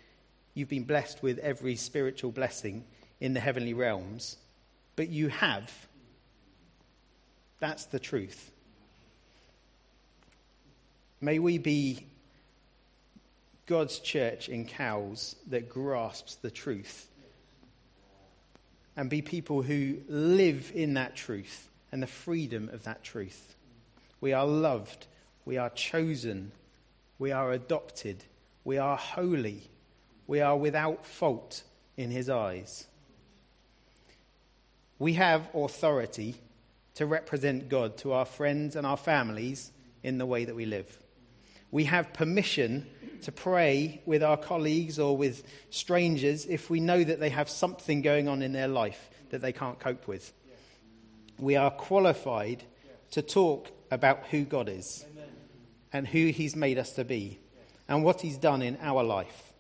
you've 0.54 0.68
been 0.68 0.84
blessed 0.84 1.24
with 1.24 1.40
every 1.40 1.78
spiritual 1.78 2.32
blessing 2.32 2.84
in 3.22 3.34
the 3.34 3.40
heavenly 3.40 3.74
realms, 3.74 4.36
but 4.98 5.08
you 5.08 5.30
have 5.30 5.72
that's 7.62 7.86
the 7.86 8.00
truth. 8.00 8.52
May 11.22 11.40
we 11.40 11.58
be 11.58 12.06
God's 13.66 14.00
church 14.00 14.50
in 14.50 14.66
Cowes 14.66 15.38
that 15.48 15.70
grasps 15.70 16.36
the 16.36 16.52
truth 16.52 17.08
and 18.96 19.10
be 19.10 19.22
people 19.22 19.62
who 19.62 19.98
live 20.08 20.72
in 20.74 20.94
that 20.96 21.16
truth 21.16 21.70
and 21.92 22.02
the 22.02 22.08
freedom 22.08 22.70
of 22.72 22.84
that 22.84 23.04
truth. 23.04 23.56
We 24.22 24.34
are 24.34 24.46
loved, 24.46 25.08
we 25.46 25.58
are 25.58 25.70
chosen, 25.70 26.52
we 27.20 27.32
are 27.32 27.52
adopted, 27.52 28.24
we 28.64 28.78
are 28.78 28.98
holy, 28.98 29.64
we 30.28 30.42
are 30.42 30.58
without 30.58 31.06
fault 31.06 31.64
in 31.98 32.12
His 32.12 32.30
eyes. 32.30 32.88
We 35.00 35.14
have 35.14 35.50
authority 35.54 36.36
to 36.96 37.06
represent 37.06 37.70
God 37.70 37.98
to 37.98 38.14
our 38.14 38.26
friends 38.26 38.76
and 38.76 38.86
our 38.86 38.98
families 38.98 39.72
in 40.04 40.18
the 40.18 40.26
way 40.26 40.46
that 40.46 40.56
we 40.56 40.66
live. 40.66 40.98
We 41.72 41.86
have 41.86 42.14
permission 42.14 42.88
to 43.24 43.32
pray 43.32 44.02
with 44.06 44.24
our 44.24 44.38
colleagues 44.38 45.00
or 45.00 45.18
with 45.18 45.44
strangers 45.70 46.46
if 46.46 46.70
we 46.70 46.80
know 46.80 47.04
that 47.04 47.20
they 47.20 47.30
have 47.30 47.50
something 47.50 48.02
going 48.02 48.28
on 48.28 48.42
in 48.42 48.54
their 48.54 48.68
life 48.68 49.10
that 49.30 49.42
they 49.42 49.52
can't 49.52 49.80
cope 49.80 50.08
with. 50.08 50.32
We 51.40 51.56
are 51.56 51.72
qualified 51.72 52.64
to 53.12 53.22
talk 53.22 53.72
about 53.92 54.26
who 54.28 54.44
God 54.44 54.70
is 54.70 55.06
and 55.92 56.08
who 56.08 56.28
He's 56.28 56.56
made 56.56 56.78
us 56.78 56.94
to 56.94 57.04
be 57.04 57.40
and 57.88 58.04
what 58.04 58.22
He's 58.22 58.38
done 58.38 58.62
in 58.62 58.78
our 58.82 59.04
life. 59.04 59.54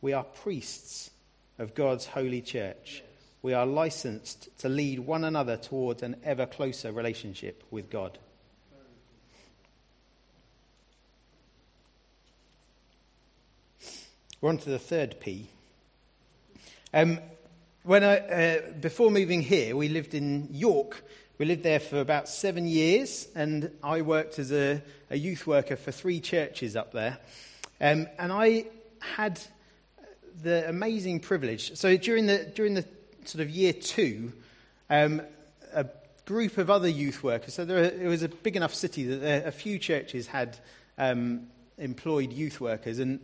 We 0.00 0.12
are 0.12 0.24
priests 0.24 1.10
of 1.58 1.74
God's 1.74 2.06
holy 2.06 2.40
church 2.40 3.02
we 3.42 3.54
are 3.54 3.66
licensed 3.66 4.48
to 4.58 4.68
lead 4.68 5.00
one 5.00 5.24
another 5.24 5.56
towards 5.56 6.02
an 6.02 6.16
ever 6.24 6.46
closer 6.46 6.92
relationship 6.92 7.62
with 7.70 7.88
God. 7.88 8.18
We're 14.40 14.50
on 14.50 14.58
to 14.58 14.70
the 14.70 14.78
third 14.78 15.18
P. 15.18 15.48
Um, 16.94 17.18
when 17.82 18.04
I, 18.04 18.18
uh, 18.18 18.60
before 18.80 19.10
moving 19.10 19.42
here, 19.42 19.74
we 19.74 19.88
lived 19.88 20.14
in 20.14 20.46
York. 20.52 21.02
We 21.38 21.46
lived 21.46 21.64
there 21.64 21.80
for 21.80 22.00
about 22.00 22.28
seven 22.28 22.68
years, 22.68 23.26
and 23.34 23.72
I 23.82 24.02
worked 24.02 24.38
as 24.38 24.52
a, 24.52 24.80
a 25.10 25.18
youth 25.18 25.44
worker 25.44 25.74
for 25.74 25.90
three 25.90 26.20
churches 26.20 26.76
up 26.76 26.92
there. 26.92 27.18
Um, 27.80 28.06
and 28.16 28.32
I 28.32 28.66
had 29.00 29.40
the 30.40 30.68
amazing 30.68 31.18
privilege. 31.18 31.76
So 31.76 31.96
during 31.96 32.26
the 32.26 32.44
during 32.44 32.74
the 32.74 32.84
sort 33.24 33.42
of 33.42 33.50
year 33.50 33.72
two, 33.72 34.32
um, 34.88 35.20
a 35.72 35.84
group 36.26 36.58
of 36.58 36.70
other 36.70 36.88
youth 36.88 37.24
workers. 37.24 37.54
So 37.54 37.64
there, 37.64 37.82
it 37.82 38.06
was 38.06 38.22
a 38.22 38.28
big 38.28 38.54
enough 38.54 38.72
city 38.72 39.02
that 39.02 39.16
there, 39.16 39.44
a 39.44 39.52
few 39.52 39.80
churches 39.80 40.28
had 40.28 40.56
um, 40.96 41.48
employed 41.76 42.32
youth 42.32 42.60
workers, 42.60 43.00
and 43.00 43.18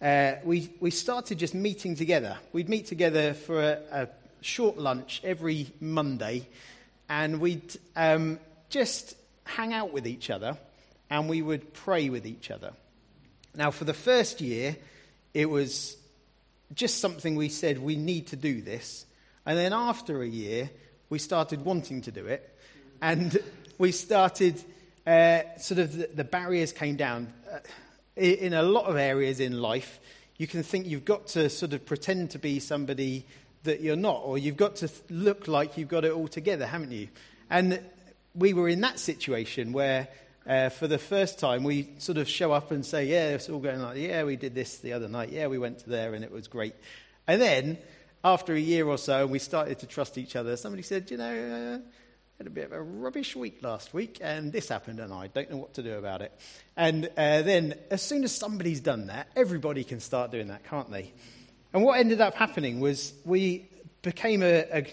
uh, 0.00 0.32
we 0.44 0.70
we 0.80 0.90
started 0.90 1.38
just 1.38 1.54
meeting 1.54 1.96
together. 1.96 2.38
We'd 2.52 2.68
meet 2.68 2.86
together 2.86 3.34
for 3.34 3.62
a, 3.62 3.80
a 3.92 4.08
short 4.40 4.78
lunch 4.78 5.20
every 5.24 5.68
Monday, 5.80 6.46
and 7.08 7.40
we'd 7.40 7.76
um, 7.94 8.38
just 8.68 9.16
hang 9.44 9.72
out 9.72 9.92
with 9.92 10.06
each 10.06 10.30
other, 10.30 10.56
and 11.10 11.28
we 11.28 11.42
would 11.42 11.72
pray 11.72 12.08
with 12.08 12.26
each 12.26 12.50
other. 12.50 12.72
Now, 13.54 13.70
for 13.70 13.84
the 13.84 13.94
first 13.94 14.40
year, 14.40 14.76
it 15.32 15.48
was 15.48 15.96
just 16.74 17.00
something 17.00 17.36
we 17.36 17.48
said 17.48 17.78
we 17.78 17.96
need 17.96 18.28
to 18.28 18.36
do 18.36 18.60
this. 18.60 19.06
And 19.44 19.56
then 19.56 19.72
after 19.72 20.22
a 20.22 20.26
year, 20.26 20.70
we 21.08 21.18
started 21.18 21.64
wanting 21.64 22.02
to 22.02 22.10
do 22.10 22.26
it. 22.26 22.52
And 23.00 23.38
we 23.78 23.92
started, 23.92 24.62
uh, 25.06 25.40
sort 25.58 25.78
of, 25.80 25.96
the, 25.96 26.10
the, 26.14 26.24
barriers 26.24 26.72
came 26.72 26.96
down. 26.96 27.32
Uh, 27.50 27.58
in 28.16 28.54
a 28.54 28.62
lot 28.62 28.86
of 28.86 28.96
areas 28.96 29.40
in 29.40 29.60
life, 29.60 30.00
you 30.38 30.46
can 30.46 30.62
think 30.62 30.86
you've 30.86 31.04
got 31.04 31.28
to 31.28 31.48
sort 31.48 31.72
of 31.72 31.84
pretend 31.84 32.30
to 32.30 32.38
be 32.38 32.60
somebody 32.60 33.26
that 33.64 33.80
you're 33.80 33.96
not, 33.96 34.22
or 34.24 34.38
you've 34.38 34.56
got 34.56 34.76
to 34.76 34.90
look 35.10 35.48
like 35.48 35.76
you've 35.76 35.88
got 35.88 36.04
it 36.04 36.12
all 36.12 36.28
together, 36.28 36.66
haven't 36.66 36.92
you? 36.92 37.08
And 37.50 37.80
we 38.34 38.52
were 38.52 38.68
in 38.68 38.80
that 38.82 38.98
situation 38.98 39.72
where, 39.72 40.08
uh, 40.46 40.68
for 40.70 40.86
the 40.86 40.98
first 40.98 41.38
time, 41.38 41.64
we 41.64 41.88
sort 41.98 42.18
of 42.18 42.28
show 42.28 42.52
up 42.52 42.70
and 42.70 42.84
say, 42.84 43.06
Yeah, 43.06 43.30
it's 43.30 43.48
all 43.48 43.58
going 43.58 43.80
like, 43.80 43.98
yeah, 43.98 44.24
we 44.24 44.36
did 44.36 44.54
this 44.54 44.78
the 44.78 44.92
other 44.92 45.08
night. 45.08 45.30
Yeah, 45.30 45.48
we 45.48 45.58
went 45.58 45.80
to 45.80 45.90
there 45.90 46.14
and 46.14 46.24
it 46.24 46.30
was 46.30 46.48
great. 46.48 46.74
And 47.26 47.40
then 47.40 47.78
after 48.24 48.54
a 48.54 48.60
year 48.60 48.86
or 48.86 48.98
so, 48.98 49.26
we 49.26 49.38
started 49.38 49.78
to 49.80 49.86
trust 49.86 50.18
each 50.18 50.36
other. 50.36 50.56
Somebody 50.56 50.82
said, 50.82 51.10
you 51.10 51.16
know, 51.16 51.80
uh, 51.82 51.90
had 52.38 52.46
a 52.46 52.50
bit 52.50 52.66
of 52.66 52.72
a 52.72 52.82
rubbish 52.82 53.34
week 53.34 53.62
last 53.62 53.94
week, 53.94 54.18
and 54.20 54.52
this 54.52 54.68
happened, 54.68 55.00
and 55.00 55.12
I 55.12 55.28
don't 55.28 55.50
know 55.50 55.56
what 55.56 55.72
to 55.74 55.82
do 55.82 55.94
about 55.94 56.20
it. 56.20 56.38
And 56.76 57.06
uh, 57.16 57.40
then, 57.42 57.74
as 57.90 58.02
soon 58.02 58.24
as 58.24 58.32
somebody's 58.32 58.80
done 58.80 59.06
that, 59.06 59.28
everybody 59.34 59.84
can 59.84 60.00
start 60.00 60.32
doing 60.32 60.48
that, 60.48 60.64
can't 60.64 60.90
they? 60.90 61.12
And 61.72 61.82
what 61.82 61.98
ended 61.98 62.20
up 62.20 62.34
happening 62.34 62.78
was 62.80 63.14
we 63.24 63.68
became 64.02 64.42
a, 64.42 64.86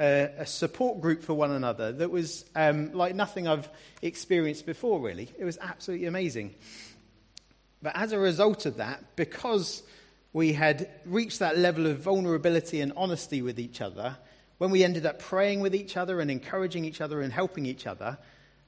a, 0.00 0.30
a 0.38 0.46
support 0.46 1.00
group 1.00 1.22
for 1.22 1.34
one 1.34 1.52
another 1.52 1.92
that 1.92 2.10
was 2.10 2.44
um, 2.56 2.92
like 2.92 3.14
nothing 3.14 3.46
I've 3.46 3.68
experienced 4.02 4.66
before, 4.66 5.00
really. 5.00 5.30
It 5.38 5.44
was 5.44 5.58
absolutely 5.60 6.06
amazing. 6.06 6.56
But 7.82 7.96
as 7.96 8.10
a 8.10 8.18
result 8.18 8.66
of 8.66 8.78
that, 8.78 9.14
because 9.14 9.84
we 10.32 10.52
had 10.54 10.90
reached 11.06 11.38
that 11.38 11.56
level 11.56 11.86
of 11.86 11.98
vulnerability 11.98 12.80
and 12.80 12.92
honesty 12.96 13.42
with 13.42 13.60
each 13.60 13.80
other, 13.80 14.16
when 14.60 14.70
we 14.70 14.84
ended 14.84 15.06
up 15.06 15.18
praying 15.18 15.60
with 15.60 15.74
each 15.74 15.96
other 15.96 16.20
and 16.20 16.30
encouraging 16.30 16.84
each 16.84 17.00
other 17.00 17.22
and 17.22 17.32
helping 17.32 17.64
each 17.64 17.86
other, 17.86 18.18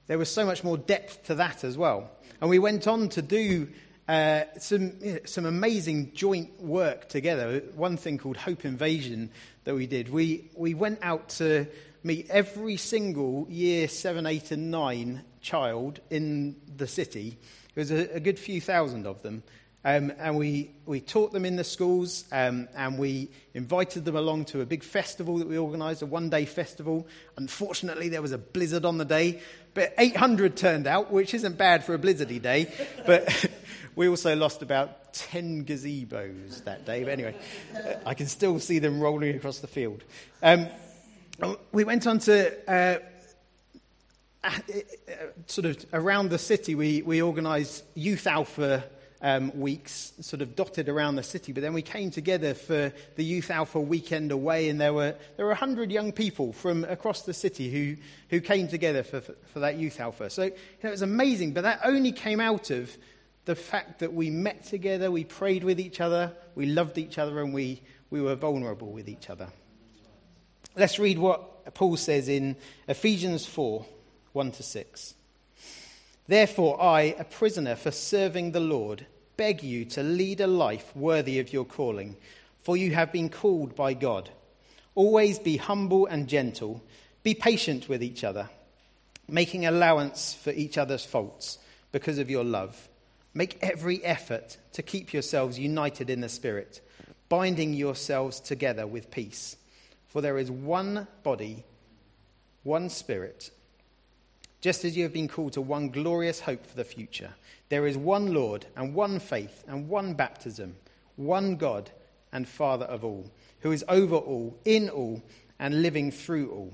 there 0.06 0.16
was 0.16 0.30
so 0.30 0.46
much 0.46 0.64
more 0.64 0.78
depth 0.78 1.24
to 1.24 1.34
that 1.34 1.64
as 1.64 1.76
well. 1.76 2.10
And 2.40 2.48
we 2.48 2.58
went 2.58 2.86
on 2.86 3.10
to 3.10 3.20
do 3.20 3.68
uh, 4.08 4.44
some, 4.58 4.94
you 5.02 5.12
know, 5.12 5.18
some 5.26 5.44
amazing 5.44 6.12
joint 6.14 6.58
work 6.62 7.10
together. 7.10 7.62
One 7.76 7.98
thing 7.98 8.16
called 8.16 8.38
Hope 8.38 8.64
Invasion 8.64 9.28
that 9.64 9.74
we 9.74 9.86
did. 9.86 10.08
We, 10.08 10.48
we 10.54 10.72
went 10.72 11.00
out 11.02 11.28
to 11.40 11.66
meet 12.02 12.30
every 12.30 12.78
single 12.78 13.46
year 13.50 13.86
seven, 13.86 14.24
eight, 14.24 14.50
and 14.50 14.70
nine 14.70 15.22
child 15.42 16.00
in 16.08 16.56
the 16.74 16.86
city. 16.86 17.36
It 17.76 17.78
was 17.78 17.90
a, 17.90 18.16
a 18.16 18.20
good 18.20 18.38
few 18.38 18.62
thousand 18.62 19.06
of 19.06 19.20
them. 19.20 19.42
Um, 19.84 20.12
and 20.18 20.36
we, 20.36 20.70
we 20.86 21.00
taught 21.00 21.32
them 21.32 21.44
in 21.44 21.56
the 21.56 21.64
schools 21.64 22.24
um, 22.30 22.68
and 22.76 22.98
we 22.98 23.28
invited 23.52 24.04
them 24.04 24.14
along 24.14 24.44
to 24.46 24.60
a 24.60 24.66
big 24.66 24.84
festival 24.84 25.38
that 25.38 25.48
we 25.48 25.58
organised, 25.58 26.02
a 26.02 26.06
one 26.06 26.30
day 26.30 26.44
festival. 26.44 27.06
Unfortunately, 27.36 28.08
there 28.08 28.22
was 28.22 28.30
a 28.30 28.38
blizzard 28.38 28.84
on 28.84 28.98
the 28.98 29.04
day, 29.04 29.40
but 29.74 29.92
800 29.98 30.56
turned 30.56 30.86
out, 30.86 31.10
which 31.10 31.34
isn't 31.34 31.58
bad 31.58 31.84
for 31.84 31.94
a 31.94 31.98
blizzardy 31.98 32.40
day. 32.40 32.72
But 33.06 33.50
we 33.96 34.08
also 34.08 34.36
lost 34.36 34.62
about 34.62 35.12
10 35.14 35.64
gazebos 35.64 36.62
that 36.64 36.86
day. 36.86 37.02
But 37.02 37.12
anyway, 37.12 37.34
I 38.06 38.14
can 38.14 38.28
still 38.28 38.60
see 38.60 38.78
them 38.78 39.00
rolling 39.00 39.34
across 39.34 39.58
the 39.58 39.66
field. 39.66 40.04
Um, 40.42 40.68
we 41.72 41.82
went 41.82 42.06
on 42.06 42.18
to. 42.20 42.70
Uh, 42.70 42.98
uh, 44.44 44.50
sort 45.46 45.66
of 45.66 45.86
around 45.92 46.30
the 46.30 46.38
city, 46.38 46.74
we, 46.74 47.00
we 47.02 47.22
organised 47.22 47.84
Youth 47.94 48.26
Alpha 48.26 48.82
um, 49.22 49.56
weeks 49.58 50.12
sort 50.20 50.42
of 50.42 50.56
dotted 50.56 50.88
around 50.88 51.14
the 51.14 51.22
city. 51.22 51.52
But 51.52 51.62
then 51.62 51.72
we 51.72 51.82
came 51.82 52.10
together 52.10 52.54
for 52.54 52.92
the 53.14 53.24
Youth 53.24 53.50
Alpha 53.50 53.80
weekend 53.80 54.32
away, 54.32 54.68
and 54.68 54.80
there 54.80 54.92
were, 54.92 55.14
there 55.36 55.46
were 55.46 55.52
100 55.52 55.90
young 55.90 56.12
people 56.12 56.52
from 56.52 56.84
across 56.84 57.22
the 57.22 57.32
city 57.32 57.70
who, 57.70 57.96
who 58.28 58.40
came 58.40 58.68
together 58.68 59.02
for, 59.02 59.20
for, 59.20 59.34
for 59.52 59.60
that 59.60 59.78
Youth 59.78 60.00
Alpha. 60.00 60.28
So 60.28 60.44
you 60.44 60.50
know, 60.82 60.88
it 60.88 60.92
was 60.92 61.02
amazing, 61.02 61.52
but 61.52 61.62
that 61.62 61.80
only 61.84 62.12
came 62.12 62.40
out 62.40 62.70
of 62.70 62.96
the 63.44 63.54
fact 63.54 64.00
that 64.00 64.12
we 64.12 64.28
met 64.30 64.64
together, 64.64 65.10
we 65.10 65.24
prayed 65.24 65.64
with 65.64 65.80
each 65.80 66.00
other, 66.00 66.32
we 66.54 66.66
loved 66.66 66.98
each 66.98 67.18
other, 67.18 67.40
and 67.40 67.54
we, 67.54 67.80
we 68.10 68.20
were 68.20 68.34
vulnerable 68.34 68.90
with 68.90 69.08
each 69.08 69.30
other. 69.30 69.48
Let's 70.76 70.98
read 70.98 71.18
what 71.18 71.74
Paul 71.74 71.96
says 71.96 72.28
in 72.28 72.56
Ephesians 72.88 73.46
4 73.46 73.84
1 74.32 74.52
to 74.52 74.62
6. 74.62 75.14
Therefore, 76.26 76.82
I, 76.82 77.14
a 77.18 77.24
prisoner 77.24 77.76
for 77.76 77.90
serving 77.90 78.52
the 78.52 78.60
Lord, 78.60 79.06
beg 79.36 79.62
you 79.62 79.84
to 79.86 80.02
lead 80.02 80.40
a 80.40 80.46
life 80.46 80.94
worthy 80.94 81.38
of 81.38 81.52
your 81.52 81.64
calling, 81.64 82.16
for 82.62 82.76
you 82.76 82.92
have 82.92 83.12
been 83.12 83.28
called 83.28 83.74
by 83.74 83.94
God. 83.94 84.30
Always 84.94 85.38
be 85.38 85.56
humble 85.56 86.06
and 86.06 86.28
gentle, 86.28 86.82
be 87.22 87.34
patient 87.34 87.88
with 87.88 88.02
each 88.02 88.24
other, 88.24 88.50
making 89.28 89.66
allowance 89.66 90.34
for 90.34 90.50
each 90.50 90.76
other's 90.76 91.04
faults 91.04 91.58
because 91.92 92.18
of 92.18 92.30
your 92.30 92.44
love. 92.44 92.88
Make 93.34 93.58
every 93.62 94.04
effort 94.04 94.58
to 94.72 94.82
keep 94.82 95.12
yourselves 95.12 95.58
united 95.58 96.10
in 96.10 96.20
the 96.20 96.28
Spirit, 96.28 96.80
binding 97.28 97.72
yourselves 97.72 98.40
together 98.40 98.86
with 98.86 99.10
peace. 99.10 99.56
For 100.08 100.20
there 100.20 100.36
is 100.36 100.50
one 100.50 101.06
body, 101.22 101.64
one 102.62 102.90
Spirit 102.90 103.50
just 104.62 104.84
as 104.84 104.96
you 104.96 105.02
have 105.02 105.12
been 105.12 105.28
called 105.28 105.52
to 105.52 105.60
one 105.60 105.90
glorious 105.90 106.40
hope 106.40 106.64
for 106.64 106.76
the 106.76 106.84
future. 106.84 107.34
There 107.68 107.86
is 107.86 107.98
one 107.98 108.32
Lord, 108.32 108.64
and 108.76 108.94
one 108.94 109.18
faith, 109.18 109.64
and 109.66 109.88
one 109.88 110.14
baptism, 110.14 110.76
one 111.16 111.56
God 111.56 111.90
and 112.32 112.48
Father 112.48 112.86
of 112.86 113.04
all, 113.04 113.30
who 113.60 113.72
is 113.72 113.84
over 113.88 114.14
all, 114.14 114.56
in 114.64 114.88
all, 114.88 115.20
and 115.58 115.82
living 115.82 116.12
through 116.12 116.50
all. 116.52 116.72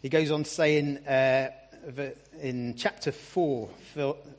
He 0.00 0.08
goes 0.08 0.30
on 0.30 0.44
saying 0.44 0.98
uh, 0.98 1.50
in 2.40 2.74
chapter 2.76 3.10
4, 3.10 3.68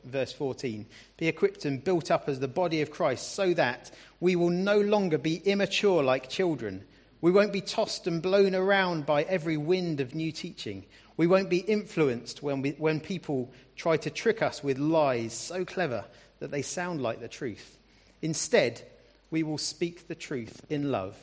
verse 0.04 0.32
14 0.32 0.86
Be 1.18 1.28
equipped 1.28 1.66
and 1.66 1.84
built 1.84 2.10
up 2.10 2.26
as 2.26 2.40
the 2.40 2.48
body 2.48 2.80
of 2.80 2.90
Christ, 2.90 3.34
so 3.34 3.52
that 3.52 3.90
we 4.18 4.34
will 4.34 4.50
no 4.50 4.80
longer 4.80 5.18
be 5.18 5.36
immature 5.36 6.02
like 6.02 6.30
children 6.30 6.84
we 7.24 7.30
won't 7.30 7.54
be 7.54 7.62
tossed 7.62 8.06
and 8.06 8.20
blown 8.20 8.54
around 8.54 9.06
by 9.06 9.22
every 9.22 9.56
wind 9.56 9.98
of 9.98 10.14
new 10.14 10.30
teaching. 10.30 10.84
We 11.16 11.26
won't 11.26 11.48
be 11.48 11.56
influenced 11.56 12.42
when, 12.42 12.60
we, 12.60 12.72
when 12.72 13.00
people 13.00 13.50
try 13.76 13.96
to 13.96 14.10
trick 14.10 14.42
us 14.42 14.62
with 14.62 14.76
lies 14.76 15.32
so 15.32 15.64
clever 15.64 16.04
that 16.40 16.50
they 16.50 16.60
sound 16.60 17.00
like 17.00 17.20
the 17.22 17.28
truth. 17.28 17.78
Instead, 18.20 18.82
we 19.30 19.42
will 19.42 19.56
speak 19.56 20.06
the 20.06 20.14
truth 20.14 20.66
in 20.68 20.92
love, 20.92 21.16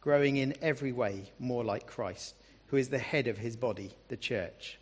growing 0.00 0.36
in 0.36 0.54
every 0.62 0.92
way 0.92 1.32
more 1.40 1.64
like 1.64 1.88
Christ, 1.88 2.36
who 2.68 2.76
is 2.76 2.90
the 2.90 2.98
head 3.00 3.26
of 3.26 3.38
his 3.38 3.56
body, 3.56 3.90
the 4.06 4.16
church. 4.16 4.78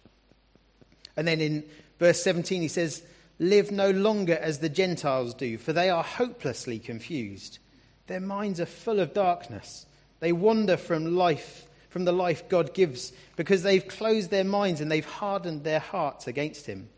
And 1.17 1.27
then 1.27 1.41
in 1.41 1.65
verse 1.99 2.23
17, 2.23 2.61
he 2.61 2.69
says, 2.69 3.03
Live 3.39 3.71
no 3.71 3.93
longer 3.93 4.37
as 4.37 4.59
the 4.59 4.69
Gentiles 4.69 5.33
do, 5.33 5.57
for 5.57 5.73
they 5.73 5.89
are 5.89 6.05
hopelessly 6.05 6.79
confused. 6.79 7.61
Their 8.09 8.21
minds 8.21 8.61
are 8.61 8.67
full 8.67 9.01
of 9.01 9.15
darkness. 9.15 9.87
They 10.20 10.33
wander 10.33 10.76
from 10.76 11.16
life, 11.16 11.66
from 11.88 12.05
the 12.05 12.12
life 12.12 12.48
God 12.48 12.74
gives, 12.74 13.12
because 13.37 13.62
they've 13.62 13.87
closed 13.87 14.31
their 14.31 14.44
minds 14.44 14.81
and 14.81 14.90
they've 14.90 15.05
hardened 15.05 15.64
their 15.64 15.81
hearts 15.81 16.26
against 16.26 16.66
Him. 16.66 16.88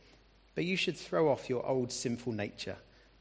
But 0.54 0.64
you 0.64 0.76
should 0.76 0.96
throw 0.96 1.28
off 1.28 1.48
your 1.48 1.66
old 1.66 1.92
sinful 1.92 2.32
nature 2.32 2.76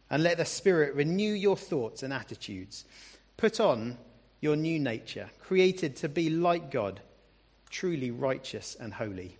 and 0.09 0.23
let 0.23 0.37
the 0.37 0.45
Spirit 0.45 0.95
renew 0.95 1.33
your 1.33 1.57
thoughts 1.57 2.03
and 2.03 2.13
attitudes. 2.13 2.85
Put 3.35 3.59
on 3.59 3.97
your 4.41 4.55
new 4.55 4.79
nature, 4.79 5.29
created 5.39 5.95
to 5.97 6.09
be 6.09 6.29
like 6.29 6.71
God, 6.71 7.01
truly 7.69 8.11
righteous 8.11 8.75
and 8.79 8.93
holy. 8.93 9.37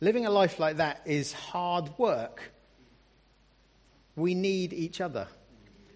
Living 0.00 0.26
a 0.26 0.30
life 0.30 0.58
like 0.58 0.78
that 0.78 1.00
is 1.06 1.32
hard 1.32 1.90
work. 1.98 2.50
We 4.16 4.34
need 4.34 4.72
each 4.72 5.00
other. 5.00 5.28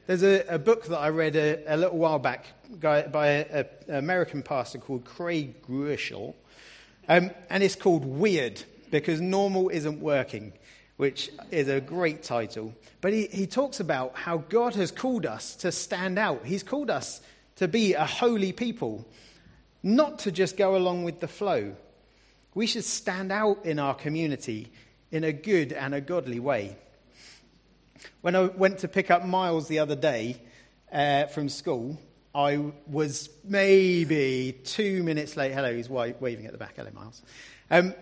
There's 0.09 0.23
a, 0.23 0.55
a 0.55 0.59
book 0.59 0.87
that 0.87 0.97
I 0.97 1.11
read 1.11 1.37
a, 1.37 1.63
a 1.67 1.77
little 1.77 1.99
while 1.99 2.19
back 2.19 2.47
by 2.81 3.29
an 3.29 3.67
American 3.91 4.43
pastor 4.43 4.79
called 4.79 5.05
Craig 5.05 5.61
Groeschel, 5.61 6.35
um, 7.11 7.31
and 7.51 7.63
it's 7.63 7.75
called 7.75 8.07
Weird 8.07 8.63
because 8.91 9.21
normal 9.21 9.69
isn't 9.69 10.01
working, 10.01 10.55
which 10.97 11.31
is 11.51 11.69
a 11.69 11.83
great 11.83 12.23
title. 12.23 12.73
But 13.03 13.13
he, 13.13 13.27
he 13.27 13.47
talks 13.47 13.81
about 13.81 14.17
how 14.17 14.39
God 14.39 14.75
has 14.77 14.91
called 14.91 15.27
us 15.27 15.57
to 15.57 15.71
stand 15.71 16.19
out. 16.19 16.43
He's 16.43 16.63
called 16.63 16.89
us 16.89 17.21
to 17.57 17.69
be 17.69 17.93
a 17.93 18.07
holy 18.07 18.53
people, 18.53 19.07
not 19.83 20.21
to 20.21 20.33
just 20.33 20.57
go 20.57 20.75
along 20.75 21.05
with 21.05 21.21
the 21.21 21.29
flow. 21.29 21.77
We 22.55 22.67
should 22.67 22.85
stand 22.85 23.31
out 23.31 23.67
in 23.67 23.79
our 23.79 23.95
community 23.95 24.73
in 25.11 25.23
a 25.25 25.35
good 25.35 25.75
and 25.75 25.95
a 25.95 26.01
godly 26.01 26.41
way. 26.41 26.79
When 28.21 28.37
I 28.37 28.43
went 28.43 28.79
to 28.79 28.89
pick 28.89 29.11
up 29.11 29.25
Miles 29.25 29.69
the 29.69 29.79
other 29.79 29.97
day 29.97 30.41
uh, 30.93 31.27
from 31.27 31.49
school, 31.49 31.99
I 32.35 32.73
was 32.87 33.31
maybe 33.45 34.59
two 34.65 35.03
minutes 35.03 35.37
late. 35.37 35.53
Hello, 35.53 35.75
he's 35.75 35.89
waving 35.89 36.47
at 36.47 36.53
the 36.53 36.59
back. 36.59 36.75
Hello, 36.77 36.91
Miles. 36.95 37.23
Um, 37.71 37.95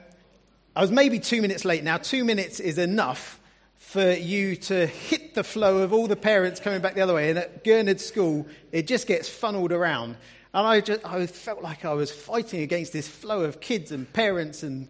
I 0.74 0.82
was 0.82 0.90
maybe 0.90 1.18
two 1.20 1.40
minutes 1.40 1.64
late. 1.64 1.84
Now, 1.84 1.96
two 1.96 2.24
minutes 2.24 2.60
is 2.60 2.76
enough 2.78 3.40
for 3.76 4.12
you 4.12 4.56
to 4.56 4.86
hit 4.86 5.34
the 5.34 5.44
flow 5.44 5.78
of 5.78 5.92
all 5.92 6.06
the 6.06 6.16
parents 6.16 6.60
coming 6.60 6.80
back 6.80 6.94
the 6.94 7.00
other 7.00 7.14
way. 7.14 7.30
And 7.30 7.38
at 7.38 7.64
Gurnard 7.64 8.00
School, 8.00 8.46
it 8.72 8.86
just 8.86 9.06
gets 9.06 9.28
funneled 9.28 9.72
around. 9.72 10.16
And 10.52 10.66
I, 10.66 10.80
just, 10.80 11.04
I 11.04 11.26
felt 11.26 11.62
like 11.62 11.84
I 11.84 11.94
was 11.94 12.10
fighting 12.10 12.62
against 12.62 12.92
this 12.92 13.08
flow 13.08 13.42
of 13.42 13.60
kids 13.60 13.92
and 13.92 14.10
parents 14.12 14.62
and 14.62 14.88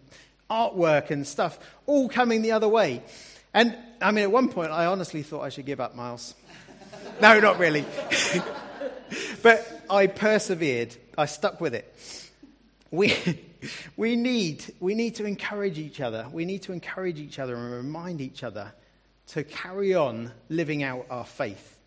artwork 0.49 1.09
and 1.09 1.27
stuff 1.27 1.59
all 1.85 2.09
coming 2.09 2.41
the 2.41 2.53
other 2.53 2.67
way. 2.67 3.03
And 3.57 3.75
I 3.99 4.11
mean, 4.11 4.23
at 4.23 4.31
one 4.31 4.49
point, 4.49 4.69
I 4.69 4.85
honestly 4.85 5.23
thought 5.23 5.41
I 5.41 5.49
should 5.49 5.65
give 5.65 5.79
up, 5.79 5.95
Miles. 5.95 6.35
no, 7.21 7.39
not 7.39 7.57
really. 7.57 7.83
but 9.41 9.83
I 9.89 10.05
persevered. 10.05 10.95
I 11.17 11.25
stuck 11.25 11.59
with 11.59 11.73
it. 11.73 11.91
We, 12.91 13.15
we, 13.97 14.15
need, 14.15 14.63
we 14.79 14.93
need 14.93 15.15
to 15.15 15.25
encourage 15.25 15.79
each 15.79 16.01
other. 16.01 16.27
We 16.31 16.45
need 16.45 16.61
to 16.63 16.71
encourage 16.71 17.19
each 17.19 17.39
other 17.39 17.55
and 17.55 17.71
remind 17.71 18.21
each 18.21 18.43
other 18.43 18.73
to 19.29 19.43
carry 19.43 19.95
on 19.95 20.31
living 20.49 20.83
out 20.83 21.07
our 21.09 21.25
faith. 21.25 21.79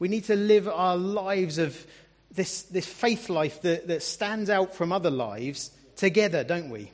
We 0.00 0.08
need 0.08 0.24
to 0.24 0.34
live 0.34 0.66
our 0.66 0.96
lives 0.96 1.58
of 1.58 1.86
this, 2.32 2.62
this 2.62 2.86
faith 2.86 3.28
life 3.28 3.62
that, 3.62 3.86
that 3.86 4.02
stands 4.02 4.50
out 4.50 4.74
from 4.74 4.90
other 4.90 5.10
lives 5.10 5.70
together, 5.94 6.42
don't 6.42 6.70
we? 6.70 6.90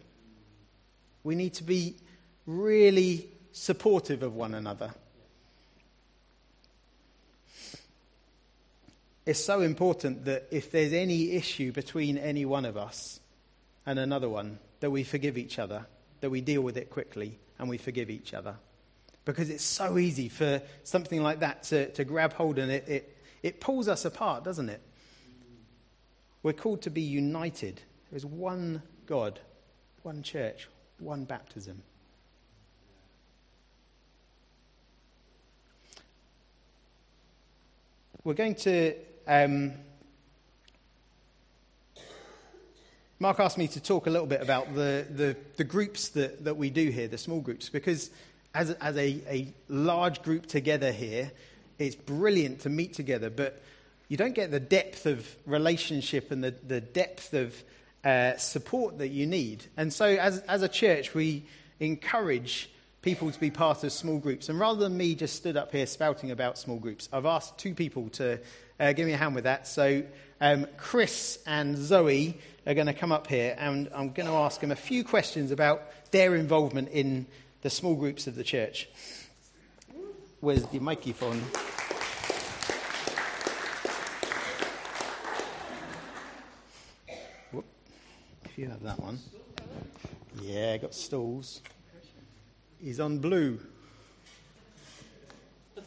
We 1.23 1.37
need 1.37 1.55
to 1.55 1.64
be 1.64 1.97
really 2.45 3.31
supportive 3.55 4.25
of 4.25 4.35
one 4.35 4.53
another. 4.53 4.93
It's 9.25 9.43
so 9.43 9.61
important 9.61 10.27
that 10.27 10.49
if 10.51 10.71
there's 10.71 10.93
any 10.93 11.33
issue 11.33 11.73
between 11.73 12.19
any 12.19 12.45
one 12.45 12.67
of 12.67 12.77
us 12.77 13.21
and 13.87 13.99
another 13.99 14.29
one, 14.29 14.59
that 14.81 14.90
we 14.90 15.05
forgive 15.05 15.38
each 15.38 15.59
other, 15.59 15.87
that 16.21 16.29
we 16.31 16.43
deal 16.43 16.61
with 16.61 16.77
it 16.77 16.90
quickly, 16.90 17.38
and 17.59 17.69
we 17.69 17.79
forgive 17.79 18.11
each 18.11 18.35
other. 18.35 18.57
Because 19.25 19.49
it's 19.49 19.64
so 19.64 19.97
easy 19.99 20.29
for 20.29 20.61
something 20.83 21.23
like 21.23 21.40
that 21.40 21.62
to, 21.64 21.90
to 21.93 22.05
grab 22.05 22.35
hold 22.35 22.59
and 22.59 22.71
it, 22.71 22.88
it, 22.88 23.17
it 23.43 23.61
pulls 23.61 23.88
us 23.88 24.05
apart, 24.05 24.45
doesn't 24.45 24.69
it? 24.69 24.83
We're 26.43 26.53
called 26.53 26.83
to 26.83 26.90
be 26.90 27.01
united. 27.01 27.81
There 28.11 28.17
is 28.17 28.27
one 28.27 28.83
God, 29.07 29.38
one 30.03 30.23
church, 30.23 30.69
one 30.99 31.25
baptism. 31.25 31.83
We're 38.25 38.33
going 38.33 38.55
to. 38.55 38.95
Um, 39.29 39.73
Mark 43.19 43.39
asked 43.39 43.59
me 43.59 43.69
to 43.69 43.81
talk 43.81 44.07
a 44.07 44.11
little 44.11 44.27
bit 44.27 44.41
about 44.41 44.75
the, 44.75 45.07
the, 45.11 45.37
the 45.57 45.65
groups 45.65 46.09
that, 46.11 46.43
that 46.45 46.57
we 46.57 46.71
do 46.71 46.89
here, 46.89 47.07
the 47.07 47.19
small 47.19 47.41
groups, 47.41 47.69
because 47.69 48.11
as, 48.55 48.71
as 48.71 48.97
a, 48.97 49.21
a 49.29 49.53
large 49.69 50.23
group 50.23 50.47
together 50.47 50.91
here, 50.91 51.33
it's 51.79 51.95
brilliant 51.95 52.61
to 52.61 52.71
meet 52.71 52.95
together, 52.95 53.29
but 53.29 53.63
you 54.09 54.17
don't 54.17 54.35
get 54.35 54.51
the 54.51 54.61
depth 54.61 55.05
of 55.05 55.37
relationship 55.45 56.31
and 56.31 56.43
the, 56.43 56.55
the 56.67 56.81
depth 56.81 57.35
of 57.35 57.55
uh, 58.05 58.39
support 58.39 58.99
that 58.99 59.09
you 59.09 59.27
need. 59.27 59.67
And 59.77 59.93
so, 59.93 60.07
as, 60.07 60.39
as 60.41 60.63
a 60.63 60.69
church, 60.69 61.13
we 61.13 61.45
encourage 61.79 62.71
people 63.05 63.31
to 63.31 63.38
be 63.38 63.51
part 63.51 63.85
of 63.85 63.93
small 63.93 64.19
groups. 64.19 64.49
And 64.49 64.59
rather 64.59 64.81
than 64.81 64.97
me 64.97 65.14
just 65.14 65.37
stood 65.37 65.59
up 65.59 65.71
here 65.71 65.85
spouting 65.85 66.31
about 66.31 66.57
small 66.59 66.79
groups, 66.79 67.07
I've 67.12 67.27
asked 67.27 67.59
two 67.59 67.75
people 67.75 68.09
to 68.11 68.40
uh, 68.81 68.93
give 68.95 69.07
me 69.07 69.12
a 69.12 69.17
hand 69.19 69.35
with 69.35 69.45
that. 69.45 69.69
So, 69.69 70.03
um, 70.40 70.67
Chris 70.79 71.38
and 71.47 71.77
Zoe 71.77 72.38
are 72.67 72.73
going 72.73 72.87
to 72.87 72.95
come 72.95 73.12
up 73.12 73.27
here, 73.27 73.55
and 73.59 73.90
I'm 73.95 74.12
going 74.12 74.27
to 74.27 74.35
ask 74.35 74.61
them 74.61 74.71
a 74.71 74.77
few 74.77 75.05
questions 75.05 75.51
about 75.51 75.83
their 76.12 76.35
involvement 76.35 76.88
in 76.88 77.27
the 77.61 77.69
small 77.69 77.95
groups 77.95 78.27
of 78.27 78.37
the 78.37 78.45
church. 78.45 78.88
Where's 80.40 80.64
the 80.67 80.81
microphone? 80.81 81.43
If 88.45 88.59
you 88.59 88.69
have 88.69 88.83
that 88.83 88.99
one. 88.99 89.19
Yeah, 90.40 90.79
got 90.79 90.95
stools. 90.95 91.61
He's 92.81 93.01
on 93.01 93.19
blue. 93.19 93.59
Oh, 95.77 95.81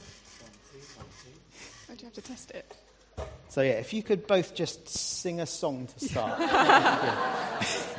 do 1.89 1.95
you 1.99 2.05
have 2.05 2.13
to 2.13 2.21
test 2.21 2.51
it? 2.51 2.71
So, 3.49 3.61
yeah, 3.61 3.73
if 3.73 3.93
you 3.93 4.03
could 4.03 4.27
both 4.27 4.53
just 4.53 4.89
sing 4.89 5.39
a 5.39 5.45
song 5.45 5.87
to 5.87 6.05
start. 6.05 6.39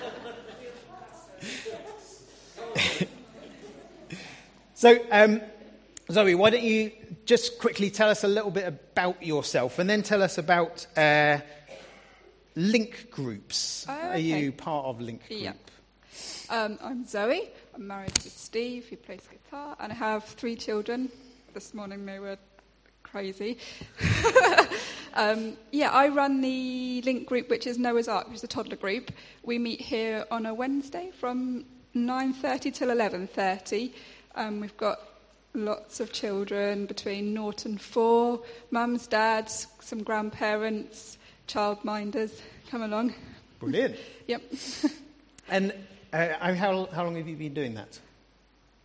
so, 4.75 4.99
um, 5.11 5.41
Zoe, 6.11 6.35
why 6.35 6.51
don't 6.51 6.63
you 6.63 6.93
just 7.25 7.59
quickly 7.59 7.91
tell 7.91 8.09
us 8.09 8.25
a 8.25 8.29
little 8.29 8.51
bit 8.51 8.67
about 8.67 9.23
yourself 9.23 9.79
and 9.79 9.89
then 9.91 10.03
tell 10.03 10.23
us 10.23 10.39
about 10.39 10.87
uh, 10.97 11.39
link 12.55 13.09
groups. 13.11 13.87
Oh, 13.89 13.93
Are 13.93 14.19
you 14.19 14.53
part 14.53 14.87
of 14.87 15.01
link 15.01 15.27
group? 15.29 15.41
Yeah. 15.41 15.53
Um, 16.51 16.79
I'm 16.83 17.05
Zoe. 17.05 17.51
I'm 17.79 17.87
married 17.87 18.15
to 18.17 18.29
Steve, 18.29 18.87
who 18.87 18.97
plays 18.97 19.21
guitar, 19.31 19.77
and 19.79 19.93
I 19.93 19.95
have 19.95 20.25
three 20.25 20.57
children. 20.57 21.09
This 21.55 21.73
morning 21.73 22.05
they 22.05 22.19
were 22.19 22.37
crazy. 23.05 23.57
um, 25.15 25.57
yeah, 25.71 25.93
I 25.93 26.09
run 26.09 26.41
the 26.41 27.03
link 27.03 27.29
group, 27.29 27.49
which 27.49 27.69
is 27.69 27.79
Noah's 27.79 28.09
Ark, 28.09 28.27
which 28.27 28.39
is 28.39 28.43
a 28.43 28.49
toddler 28.49 28.75
group. 28.75 29.13
We 29.45 29.61
meet 29.61 29.81
here 29.81 30.25
on 30.29 30.47
a 30.47 30.55
Wednesday 30.55 31.13
from 31.21 31.67
9:30 31.95 32.75
till 32.75 32.89
11:30. 32.89 33.93
Um, 34.35 34.59
we've 34.59 34.77
got 34.77 34.99
lots 35.55 36.01
of 36.01 36.13
children 36.13 36.87
between 36.87 37.33
naught 37.33 37.65
and 37.65 37.81
four, 37.81 38.43
mums, 38.73 39.07
dads, 39.07 39.69
some 39.79 40.03
grandparents, 40.03 41.17
childminders. 41.47 42.41
Come 42.73 42.83
along. 42.83 43.15
Brilliant. 43.61 43.97
Yep. 44.27 44.43
And 45.51 45.73
uh, 46.13 46.55
how, 46.55 46.87
how 46.87 47.05
long 47.05 47.17
have 47.17 47.29
you 47.29 47.37
been 47.37 47.55
doing 47.55 47.75
that? 47.75 47.99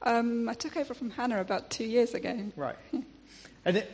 Um, 0.02 0.50
I 0.50 0.54
took 0.54 0.76
over 0.76 0.94
from 0.94 1.10
Hannah 1.10 1.40
about 1.40 1.70
two 1.70 1.86
years 1.86 2.14
ago. 2.14 2.38
Right. 2.56 2.76
And 3.66 3.78
it, 3.78 3.90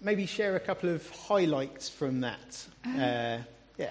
maybe 0.00 0.24
share 0.24 0.54
a 0.54 0.60
couple 0.60 0.88
of 0.88 1.08
highlights 1.10 1.88
from 1.88 2.20
that. 2.20 2.64
Uh, 2.86 3.38
yeah. 3.76 3.90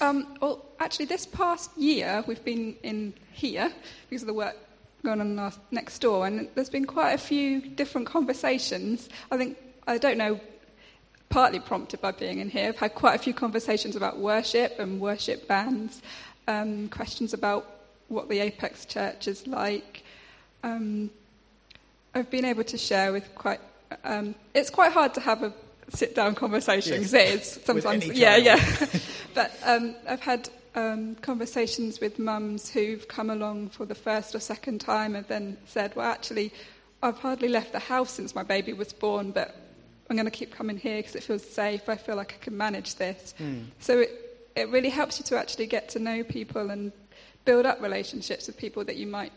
Um, 0.00 0.36
well, 0.40 0.64
actually, 0.78 1.06
this 1.06 1.26
past 1.26 1.76
year 1.76 2.22
we've 2.28 2.44
been 2.44 2.76
in 2.84 3.12
here 3.32 3.72
because 4.08 4.22
of 4.22 4.28
the 4.28 4.34
work 4.34 4.56
going 5.04 5.20
on 5.20 5.38
our- 5.38 5.52
next 5.72 5.98
door, 5.98 6.24
and 6.26 6.48
there's 6.54 6.70
been 6.70 6.84
quite 6.84 7.12
a 7.12 7.18
few 7.18 7.60
different 7.60 8.06
conversations. 8.06 9.08
I 9.30 9.36
think 9.38 9.58
I 9.86 9.98
don't 9.98 10.18
know, 10.18 10.38
partly 11.30 11.58
prompted 11.58 12.00
by 12.00 12.12
being 12.12 12.38
in 12.38 12.48
here. 12.48 12.68
I've 12.68 12.76
had 12.76 12.94
quite 12.94 13.14
a 13.14 13.22
few 13.22 13.34
conversations 13.34 13.96
about 13.96 14.18
worship 14.18 14.78
and 14.78 15.00
worship 15.00 15.48
bands, 15.48 16.00
um, 16.46 16.88
questions 16.90 17.32
about 17.34 17.79
what 18.10 18.28
the 18.28 18.40
Apex 18.40 18.84
Church 18.84 19.28
is 19.28 19.46
like. 19.46 20.02
Um, 20.62 21.10
I've 22.14 22.30
been 22.30 22.44
able 22.44 22.64
to 22.64 22.76
share 22.78 23.12
with 23.12 23.34
quite. 23.34 23.60
Um, 24.04 24.34
it's 24.54 24.70
quite 24.70 24.92
hard 24.92 25.14
to 25.14 25.20
have 25.20 25.42
a 25.42 25.52
sit-down 25.88 26.34
conversation 26.34 27.00
Yes. 27.02 27.10
because 27.12 27.14
it 27.14 27.40
is 27.40 27.60
sometimes. 27.64 28.06
yeah, 28.06 28.36
yeah. 28.36 28.86
but 29.34 29.52
um, 29.64 29.94
I've 30.08 30.20
had 30.20 30.48
um, 30.74 31.14
conversations 31.16 32.00
with 32.00 32.18
mums 32.18 32.68
who've 32.70 33.06
come 33.08 33.30
along 33.30 33.70
for 33.70 33.86
the 33.86 33.94
first 33.94 34.34
or 34.34 34.40
second 34.40 34.80
time 34.80 35.14
and 35.16 35.26
then 35.28 35.56
said, 35.66 35.94
"Well, 35.96 36.06
actually, 36.10 36.52
I've 37.02 37.18
hardly 37.18 37.48
left 37.48 37.72
the 37.72 37.78
house 37.78 38.10
since 38.10 38.34
my 38.34 38.42
baby 38.42 38.72
was 38.72 38.92
born, 38.92 39.30
but 39.30 39.54
I'm 40.08 40.16
going 40.16 40.26
to 40.26 40.30
keep 40.32 40.52
coming 40.52 40.76
here 40.76 40.98
because 40.98 41.14
it 41.14 41.22
feels 41.22 41.48
safe. 41.48 41.88
I 41.88 41.96
feel 41.96 42.16
like 42.16 42.34
I 42.40 42.44
can 42.44 42.56
manage 42.56 42.96
this." 42.96 43.34
So 43.78 44.00
it 44.00 44.10
it 44.56 44.68
really 44.68 44.90
helps 44.90 45.18
you 45.20 45.24
to 45.26 45.38
actually 45.38 45.66
get 45.66 45.88
to 45.90 46.00
know 46.00 46.24
people 46.24 46.70
and 46.70 46.90
build 47.44 47.66
up 47.66 47.80
relationships 47.80 48.46
with 48.46 48.56
people 48.56 48.84
that 48.84 48.96
you 48.96 49.06
might 49.06 49.32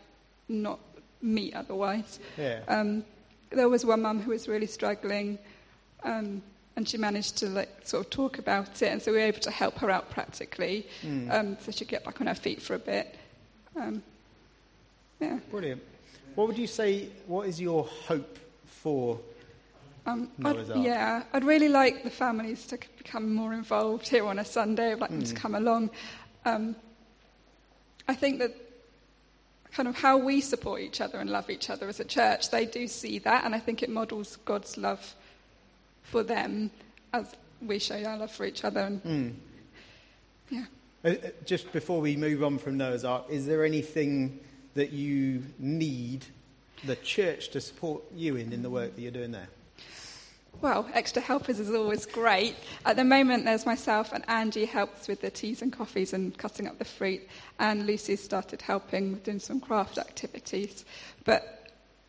not 0.48 0.78
meet 1.22 1.54
otherwise. 1.54 2.18
Yeah. 2.36 2.60
Um, 2.68 3.04
there 3.50 3.68
was 3.68 3.84
one 3.84 4.02
mum 4.02 4.20
who 4.20 4.30
was 4.30 4.48
really 4.48 4.66
struggling, 4.66 5.38
um, 6.02 6.42
and 6.76 6.88
she 6.88 6.98
managed 6.98 7.36
to 7.38 7.46
like 7.46 7.70
sort 7.84 8.04
of 8.04 8.10
talk 8.10 8.38
about 8.38 8.82
it, 8.82 8.88
and 8.88 9.00
so 9.00 9.12
we 9.12 9.18
were 9.18 9.24
able 9.24 9.40
to 9.40 9.50
help 9.50 9.78
her 9.78 9.90
out 9.90 10.10
practically, 10.10 10.86
um, 11.30 11.56
so 11.60 11.70
she 11.70 11.84
could 11.84 11.88
get 11.88 12.04
back 12.04 12.20
on 12.20 12.26
her 12.26 12.34
feet 12.34 12.60
for 12.60 12.74
a 12.74 12.78
bit. 12.78 13.14
Um, 13.76 14.02
yeah. 15.20 15.38
Brilliant. 15.50 15.82
What 16.34 16.48
would 16.48 16.58
you 16.58 16.66
say, 16.66 17.08
what 17.26 17.46
is 17.48 17.60
your 17.60 17.84
hope 17.84 18.38
for 18.66 19.20
Um, 20.06 20.28
I'd, 20.44 20.76
yeah, 20.76 21.22
I'd 21.32 21.44
really 21.44 21.68
like 21.68 22.02
the 22.02 22.10
families 22.10 22.66
to 22.66 22.78
become 22.98 23.34
more 23.34 23.54
involved 23.54 24.08
here 24.08 24.26
on 24.26 24.38
a 24.38 24.44
Sunday. 24.44 24.92
I'd 24.92 25.00
like 25.00 25.10
them 25.10 25.24
to 25.24 25.34
come 25.34 25.54
along. 25.54 25.90
Um, 26.44 26.76
I 28.06 28.14
think 28.14 28.38
that 28.40 28.54
kind 29.72 29.88
of 29.88 29.96
how 29.96 30.18
we 30.18 30.40
support 30.40 30.80
each 30.80 31.00
other 31.00 31.18
and 31.18 31.30
love 31.30 31.50
each 31.50 31.68
other 31.68 31.88
as 31.88 32.00
a 32.00 32.04
church, 32.04 32.50
they 32.50 32.64
do 32.64 32.86
see 32.86 33.18
that, 33.20 33.44
and 33.44 33.54
I 33.54 33.58
think 33.58 33.82
it 33.82 33.90
models 33.90 34.36
God's 34.44 34.76
love 34.76 35.14
for 36.02 36.22
them 36.22 36.70
as 37.12 37.34
we 37.60 37.78
show 37.78 38.02
our 38.04 38.18
love 38.18 38.30
for 38.30 38.44
each 38.44 38.64
other. 38.64 38.80
And 38.80 39.40
yeah. 40.50 40.64
Uh, 41.04 41.08
uh, 41.08 41.14
Just 41.44 41.72
before 41.72 42.00
we 42.00 42.16
move 42.16 42.42
on 42.42 42.58
from 42.58 42.76
Noah's 42.76 43.04
Ark, 43.04 43.24
is 43.28 43.46
there 43.46 43.64
anything 43.64 44.38
that 44.74 44.92
you 44.92 45.42
need 45.58 46.24
the 46.84 46.96
church 46.96 47.48
to 47.50 47.60
support 47.60 48.02
you 48.14 48.36
in 48.36 48.52
in 48.52 48.62
the 48.62 48.70
work 48.70 48.94
that 48.94 49.00
you're 49.00 49.10
doing 49.10 49.32
there? 49.32 49.48
Well, 50.60 50.88
extra 50.94 51.20
helpers 51.20 51.60
is 51.60 51.70
always 51.70 52.06
great. 52.06 52.56
At 52.86 52.96
the 52.96 53.04
moment, 53.04 53.44
there's 53.44 53.66
myself 53.66 54.12
and 54.12 54.24
Angie 54.28 54.64
helps 54.64 55.08
with 55.08 55.20
the 55.20 55.30
teas 55.30 55.60
and 55.60 55.72
coffees 55.72 56.12
and 56.12 56.36
cutting 56.38 56.66
up 56.66 56.78
the 56.78 56.84
fruit, 56.84 57.20
and 57.58 57.86
Lucy's 57.86 58.22
started 58.22 58.62
helping 58.62 59.12
with 59.12 59.24
doing 59.24 59.40
some 59.40 59.60
craft 59.60 59.98
activities. 59.98 60.84
But 61.24 61.60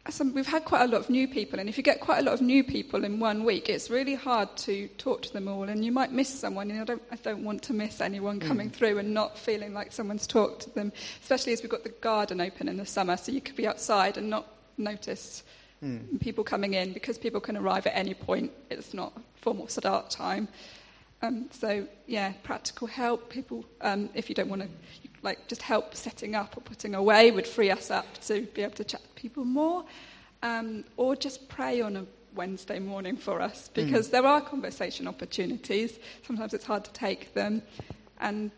some, 0.10 0.34
we've 0.34 0.48
had 0.48 0.66
quite 0.66 0.84
a 0.84 0.88
lot 0.88 1.02
of 1.02 1.10
new 1.10 1.28
people, 1.28 1.60
and 1.60 1.68
if 1.68 1.78
you 1.78 1.84
get 1.84 2.00
quite 2.00 2.20
a 2.20 2.22
lot 2.22 2.36
of 2.36 2.42
new 2.42 2.64
people 2.64 3.04
in 3.04 3.20
one 3.20 3.44
week, 3.44 3.70
it's 3.70 3.90
really 3.90 4.16
hard 4.16 4.56
to 4.58 4.88
talk 5.00 5.24
to 5.24 5.34
them 5.34 5.48
all, 5.48 5.64
and 5.64 5.84
you 5.84 5.92
might 5.92 6.12
miss 6.12 6.30
someone. 6.30 6.70
And 6.72 6.80
I 6.80 6.86
don't, 6.86 7.02
I 7.12 7.16
don't 7.18 7.44
want 7.44 7.64
to 7.64 7.74
miss 7.74 8.00
anyone 8.00 8.40
mm. 8.40 8.48
coming 8.48 8.70
through 8.70 9.00
and 9.00 9.14
not 9.14 9.38
feeling 9.38 9.74
like 9.74 9.92
someone's 9.92 10.28
talked 10.28 10.62
to 10.62 10.70
them, 10.70 10.94
especially 11.22 11.54
as 11.54 11.62
we've 11.62 11.72
got 11.72 11.84
the 11.84 11.90
garden 11.90 12.40
open 12.40 12.70
in 12.70 12.78
the 12.78 12.86
summer, 12.86 13.18
so 13.18 13.32
you 13.32 13.42
could 13.42 13.56
be 13.56 13.68
outside 13.68 14.18
and 14.18 14.30
not 14.30 14.48
notice 14.78 15.44
people 16.20 16.44
coming 16.44 16.74
in 16.74 16.94
because 16.94 17.18
people 17.18 17.40
can 17.40 17.58
arrive 17.58 17.86
at 17.86 17.96
any 17.96 18.14
point. 18.14 18.52
It's 18.70 18.94
not 18.94 19.14
formal 19.36 19.68
start 19.68 20.10
time. 20.10 20.48
Um, 21.22 21.48
so 21.52 21.88
yeah, 22.08 22.34
practical 22.44 22.88
help. 22.88 23.30
People, 23.30 23.66
um, 23.82 24.10
if 24.14 24.30
you 24.30 24.36
don't 24.36 24.50
want 24.50 24.64
to, 24.64 24.70
like 25.22 25.48
just 25.48 25.62
help 25.62 25.96
setting 25.96 26.36
up 26.36 26.58
or 26.58 26.62
putting 26.62 26.96
away 26.96 27.32
would 27.32 27.48
free 27.48 27.72
us 27.72 27.90
up 27.92 28.06
to 28.26 28.42
be 28.54 28.62
able 28.62 28.76
to 28.76 28.84
chat 28.84 29.02
to 29.04 29.10
people 29.22 29.46
more, 29.46 29.84
um, 30.44 30.84
or 30.98 31.16
just 31.16 31.48
pray 31.50 31.82
on 31.82 31.98
a 31.98 32.06
Wednesday 32.36 32.80
morning 32.80 33.16
for 33.16 33.42
us 33.42 33.70
because 33.74 34.10
there 34.10 34.26
are 34.26 34.42
conversation 34.42 35.08
opportunities. 35.08 36.00
Sometimes 36.28 36.54
it's 36.54 36.66
hard 36.66 36.84
to 36.86 36.92
take 36.92 37.34
them, 37.34 37.62
and 38.20 38.52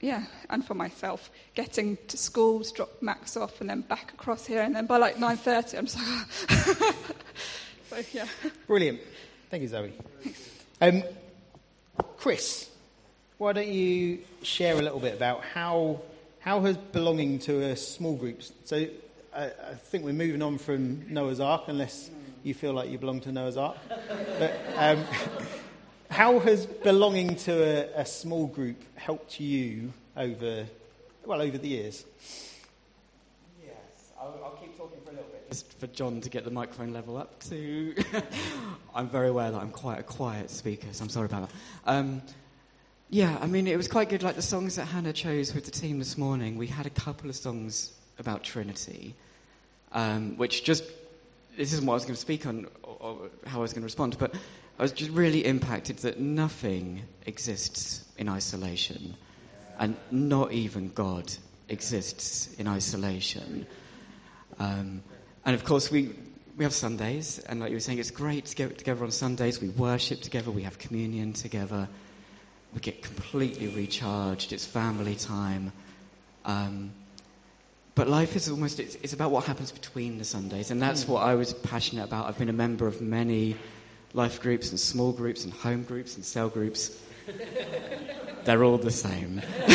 yeah, 0.00 0.24
and 0.48 0.64
for 0.64 0.74
myself, 0.74 1.30
getting 1.54 1.98
to 2.08 2.16
schools, 2.16 2.72
drop 2.72 2.90
Max 3.02 3.36
off, 3.36 3.60
and 3.60 3.68
then 3.68 3.82
back 3.82 4.12
across 4.14 4.46
here, 4.46 4.62
and 4.62 4.74
then 4.74 4.86
by 4.86 4.96
like 4.96 5.18
nine 5.18 5.36
thirty, 5.36 5.76
I'm 5.76 5.86
just 5.86 5.98
like, 5.98 6.94
so 7.90 8.02
yeah. 8.12 8.26
Brilliant. 8.66 9.00
Thank 9.50 9.62
you, 9.62 9.68
Zoe. 9.68 9.92
Um, 10.80 11.02
Chris, 12.16 12.70
why 13.36 13.52
don't 13.52 13.68
you 13.68 14.20
share 14.42 14.78
a 14.78 14.82
little 14.82 15.00
bit 15.00 15.14
about 15.14 15.42
how, 15.42 16.00
how 16.38 16.60
has 16.60 16.76
belonging 16.76 17.38
to 17.40 17.62
a 17.64 17.76
small 17.76 18.16
group? 18.16 18.42
So 18.64 18.86
I, 19.34 19.44
I 19.44 19.74
think 19.74 20.04
we're 20.04 20.12
moving 20.12 20.40
on 20.40 20.58
from 20.58 21.12
Noah's 21.12 21.40
Ark, 21.40 21.64
unless 21.66 22.10
you 22.42 22.54
feel 22.54 22.72
like 22.72 22.90
you 22.90 22.98
belong 22.98 23.20
to 23.22 23.32
Noah's 23.32 23.56
Ark. 23.56 23.76
But 24.38 24.58
um, 24.76 25.04
how 26.10 26.40
has 26.40 26.66
belonging 26.66 27.36
to 27.36 27.52
a, 27.52 28.00
a 28.00 28.04
small 28.04 28.46
group 28.46 28.82
helped 28.96 29.40
you 29.40 29.92
over, 30.16 30.66
well, 31.24 31.40
over 31.40 31.56
the 31.56 31.68
years? 31.68 32.04
Yes, 33.62 33.74
I'll, 34.20 34.38
I'll 34.44 34.58
keep 34.60 34.76
talking 34.76 34.98
for 35.04 35.10
a 35.10 35.14
little 35.14 35.30
bit. 35.30 35.48
Just 35.48 35.78
for 35.78 35.86
John 35.86 36.20
to 36.20 36.28
get 36.28 36.44
the 36.44 36.50
microphone 36.50 36.92
level 36.92 37.16
up 37.16 37.40
to. 37.44 37.94
I'm 38.94 39.08
very 39.08 39.28
aware 39.28 39.52
that 39.52 39.60
I'm 39.60 39.70
quite 39.70 40.00
a 40.00 40.02
quiet 40.02 40.50
speaker, 40.50 40.88
so 40.92 41.04
I'm 41.04 41.10
sorry 41.10 41.26
about 41.26 41.48
that. 41.48 41.54
Um, 41.86 42.22
yeah, 43.08 43.38
I 43.40 43.46
mean, 43.46 43.66
it 43.68 43.76
was 43.76 43.88
quite 43.88 44.08
good. 44.08 44.22
Like 44.22 44.36
the 44.36 44.42
songs 44.42 44.76
that 44.76 44.86
Hannah 44.86 45.12
chose 45.12 45.54
with 45.54 45.64
the 45.64 45.70
team 45.70 46.00
this 46.00 46.18
morning, 46.18 46.56
we 46.56 46.66
had 46.66 46.86
a 46.86 46.90
couple 46.90 47.30
of 47.30 47.36
songs 47.36 47.92
about 48.18 48.42
Trinity, 48.42 49.14
um, 49.92 50.36
which 50.36 50.64
just. 50.64 50.84
This 51.56 51.72
isn't 51.72 51.84
what 51.84 51.94
I 51.94 51.96
was 51.96 52.04
going 52.04 52.14
to 52.14 52.20
speak 52.20 52.46
on, 52.46 52.68
or, 52.84 52.96
or 53.00 53.16
how 53.44 53.58
I 53.58 53.62
was 53.62 53.72
going 53.72 53.82
to 53.82 53.86
respond, 53.86 54.16
but 54.18 54.34
I 54.80 54.82
was 54.82 54.92
just 54.92 55.10
really 55.10 55.44
impacted 55.44 55.98
that 55.98 56.20
nothing 56.20 57.02
exists 57.26 58.02
in 58.16 58.30
isolation, 58.30 59.14
and 59.78 59.94
not 60.10 60.52
even 60.52 60.88
God 60.88 61.30
exists 61.68 62.54
in 62.54 62.66
isolation. 62.66 63.66
Um, 64.58 65.02
and 65.44 65.54
of 65.54 65.64
course, 65.64 65.90
we, 65.90 66.14
we 66.56 66.64
have 66.64 66.72
Sundays, 66.72 67.40
and 67.40 67.60
like 67.60 67.68
you 67.68 67.76
were 67.76 67.80
saying, 67.80 67.98
it's 67.98 68.10
great 68.10 68.46
to 68.46 68.56
get 68.56 68.78
together 68.78 69.04
on 69.04 69.10
Sundays. 69.10 69.60
We 69.60 69.68
worship 69.68 70.22
together, 70.22 70.50
we 70.50 70.62
have 70.62 70.78
communion 70.78 71.34
together, 71.34 71.86
we 72.72 72.80
get 72.80 73.02
completely 73.02 73.68
recharged. 73.68 74.54
It's 74.54 74.64
family 74.64 75.14
time. 75.14 75.72
Um, 76.46 76.90
but 77.94 78.08
life 78.08 78.34
is 78.34 78.48
almost, 78.48 78.80
it's, 78.80 78.94
it's, 79.02 79.12
about 79.12 79.30
what 79.30 79.44
happens 79.44 79.72
between 79.72 80.16
the 80.16 80.24
Sundays, 80.24 80.70
and 80.70 80.80
that's 80.80 81.06
what 81.06 81.22
I 81.22 81.34
was 81.34 81.52
passionate 81.52 82.04
about. 82.04 82.28
I've 82.28 82.38
been 82.38 82.48
a 82.48 82.54
member 82.54 82.86
of 82.86 83.02
many 83.02 83.56
life 84.12 84.40
groups 84.40 84.70
and 84.70 84.80
small 84.80 85.12
groups 85.12 85.44
and 85.44 85.52
home 85.52 85.82
groups 85.84 86.16
and 86.16 86.24
cell 86.24 86.48
groups. 86.48 86.98
They're 88.44 88.64
all 88.64 88.78
the 88.78 88.90
same. 88.90 89.42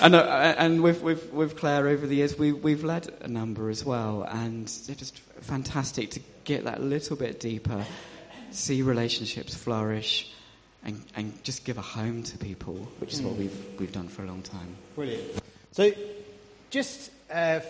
and, 0.00 0.14
uh, 0.14 0.54
and 0.56 0.82
with, 0.82 1.02
with, 1.02 1.32
with 1.32 1.56
Claire 1.56 1.88
over 1.88 2.06
the 2.06 2.16
years, 2.16 2.38
we, 2.38 2.52
we've 2.52 2.84
led 2.84 3.12
a 3.20 3.28
number 3.28 3.68
as 3.68 3.84
well, 3.84 4.22
and 4.22 4.62
it's 4.64 4.86
just 4.86 5.18
fantastic 5.40 6.12
to 6.12 6.20
get 6.44 6.64
that 6.64 6.80
little 6.82 7.16
bit 7.16 7.40
deeper, 7.40 7.84
see 8.50 8.82
relationships 8.82 9.54
flourish, 9.54 10.32
and, 10.84 11.04
and 11.16 11.42
just 11.42 11.64
give 11.64 11.76
a 11.76 11.82
home 11.82 12.22
to 12.22 12.38
people, 12.38 12.76
which 13.00 13.12
is 13.12 13.20
what 13.20 13.34
we've, 13.34 13.64
we've 13.78 13.92
done 13.92 14.08
for 14.08 14.22
a 14.22 14.26
long 14.26 14.42
time. 14.42 14.76
Brilliant. 14.94 15.24
So, 15.72 15.90
just 16.70 17.10
uh, 17.32 17.60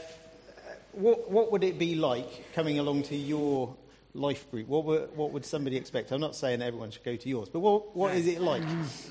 what, 0.93 1.31
what 1.31 1.53
would 1.53 1.65
it 1.65 1.79
be 1.79 1.95
like 1.95 2.53
coming 2.55 2.79
along 2.79 3.05
to 3.05 3.17
your 3.17 3.75
life 4.19 4.51
group? 4.51 4.69
What, 4.69 4.85
were, 4.85 5.09
what 5.15 5.33
would 5.33 5.45
somebody 5.45 5.77
expect? 5.77 6.13
I'm 6.13 6.21
not 6.21 6.37
saying 6.37 6.63
everyone 6.63 6.91
should 6.91 7.05
go 7.05 7.17
to 7.17 7.29
yours, 7.29 7.49
but 7.49 7.61
what, 7.61 7.97
what 7.97 8.15
is 8.15 8.27
it 8.27 8.41
like? 8.41 8.63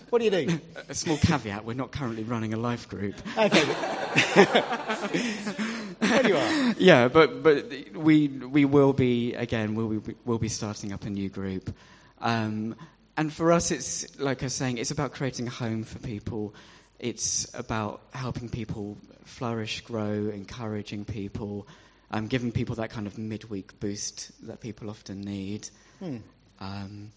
What 0.09 0.19
do 0.19 0.25
you 0.25 0.31
do? 0.31 0.59
A 0.89 0.93
small 0.93 1.17
caveat 1.17 1.65
we're 1.65 1.73
not 1.73 1.91
currently 1.91 2.23
running 2.23 2.53
a 2.53 2.57
life 2.57 2.87
group. 2.87 3.15
Okay. 3.37 3.63
there 5.99 6.27
you 6.27 6.37
are. 6.37 6.75
Yeah, 6.77 7.07
but, 7.07 7.43
but 7.43 7.71
we, 7.95 8.27
we 8.27 8.65
will 8.65 8.93
be, 8.93 9.33
again, 9.33 9.75
we'll 9.75 9.99
be, 9.99 10.15
we'll 10.25 10.37
be 10.37 10.49
starting 10.49 10.93
up 10.93 11.05
a 11.05 11.09
new 11.09 11.29
group. 11.29 11.73
Um, 12.19 12.75
and 13.17 13.33
for 13.33 13.51
us, 13.51 13.71
it's, 13.71 14.19
like 14.19 14.43
I 14.43 14.45
was 14.45 14.53
saying, 14.53 14.77
it's 14.77 14.91
about 14.91 15.11
creating 15.11 15.47
a 15.47 15.51
home 15.51 15.83
for 15.83 15.99
people. 15.99 16.53
It's 16.99 17.47
about 17.53 18.01
helping 18.11 18.49
people 18.49 18.97
flourish, 19.25 19.81
grow, 19.81 20.29
encouraging 20.29 21.05
people 21.05 21.67
um, 22.11 22.27
giving 22.27 22.51
people 22.51 22.75
that 22.75 22.89
kind 22.89 23.07
of 23.07 23.17
midweek 23.17 23.79
boost 23.79 24.31
that 24.47 24.61
people 24.61 24.89
often 24.89 25.21
need, 25.21 25.69
hmm. 25.99 26.17
um, 26.59 27.11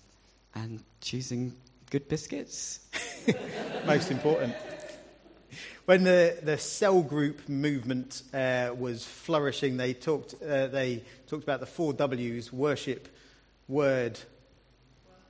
and 0.54 0.82
choosing 1.00 1.54
good 1.90 2.08
biscuits. 2.08 2.80
Most 3.86 4.10
important. 4.10 4.54
When 5.84 6.04
the, 6.04 6.38
the 6.42 6.58
cell 6.58 7.02
group 7.02 7.48
movement 7.48 8.22
uh, 8.32 8.70
was 8.78 9.04
flourishing, 9.04 9.76
they 9.76 9.92
talked, 9.92 10.34
uh, 10.42 10.68
they 10.68 11.02
talked 11.26 11.42
about 11.42 11.60
the 11.60 11.66
four 11.66 11.92
W's 11.92 12.52
worship, 12.52 13.08
word, 13.66 14.18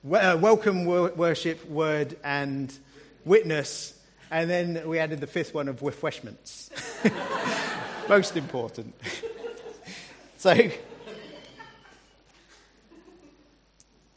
uh, 0.04 0.38
welcome, 0.40 0.84
wor- 0.84 1.12
worship, 1.12 1.68
word, 1.68 2.16
and 2.24 2.72
witness. 3.24 3.98
And 4.30 4.48
then 4.48 4.86
we 4.86 4.98
added 4.98 5.20
the 5.20 5.26
fifth 5.26 5.54
one 5.54 5.68
of 5.68 5.82
refreshments. 5.82 6.70
Most 8.08 8.36
important. 8.36 8.94
So, 10.40 10.56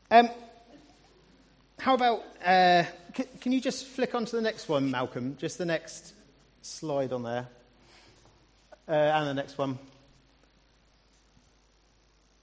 um, 0.09 0.29
how 1.77 1.95
about, 1.95 2.23
uh, 2.45 2.85
can, 3.13 3.25
can, 3.41 3.51
you 3.51 3.59
just 3.59 3.85
flick 3.87 4.15
on 4.15 4.23
to 4.23 4.37
the 4.37 4.41
next 4.41 4.69
one, 4.69 4.89
Malcolm? 4.89 5.35
Just 5.37 5.57
the 5.57 5.65
next 5.65 6.13
slide 6.61 7.11
on 7.11 7.23
there. 7.23 7.49
Uh, 8.87 8.91
and 8.93 9.27
the 9.27 9.33
next 9.33 9.57
one. 9.57 9.77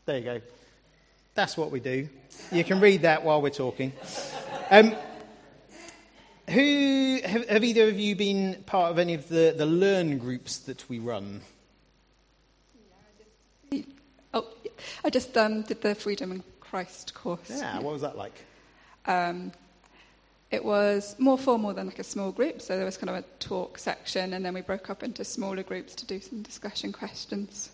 There 0.05 0.19
you 0.19 0.25
go. 0.25 0.41
That's 1.35 1.57
what 1.57 1.71
we 1.71 1.81
do. 1.81 2.07
You 2.53 2.65
can 2.65 2.81
read 2.81 3.01
that 3.01 3.25
while 3.25 3.41
we're 3.41 3.49
talking. 3.49 3.95
Um, 4.71 4.95
who 6.51 7.21
have, 7.25 7.49
have, 7.49 7.65
either 7.65 7.89
of 7.89 7.99
you 7.99 8.15
been 8.15 8.63
part 8.67 8.91
of 8.91 8.99
any 8.99 9.15
of 9.15 9.27
the, 9.31 9.55
the 9.57 9.65
learn 9.65 10.19
groups 10.19 10.59
that 10.59 10.87
we 10.91 10.99
run? 10.99 11.41
Oh, 14.33 14.47
I 15.05 15.11
just 15.11 15.37
um, 15.37 15.63
did 15.63 15.81
the 15.83 15.95
Freedom 15.95 16.33
in 16.33 16.43
Christ 16.61 17.15
course. 17.15 17.51
Yeah, 17.51 17.81
what 17.81 17.93
was 17.93 18.03
that 18.03 18.17
like? 18.17 18.45
Um, 19.07 19.53
it 20.51 20.65
was 20.65 21.15
more 21.19 21.39
formal 21.39 21.73
than 21.73 21.87
like 21.87 21.99
a 21.99 22.05
small 22.05 22.33
group, 22.33 22.61
so 22.61 22.77
there 22.77 22.85
was 22.85 22.97
kind 22.97 23.11
of 23.11 23.17
a 23.17 23.23
talk 23.39 23.79
section, 23.79 24.33
and 24.33 24.45
then 24.45 24.55
we 24.55 24.61
broke 24.63 24.91
up 24.91 25.03
into 25.03 25.25
smaller 25.25 25.63
groups 25.63 25.95
to 25.97 26.07
do 26.07 26.21
some 26.21 26.43
discussion 26.43 26.93
questions. 26.93 27.71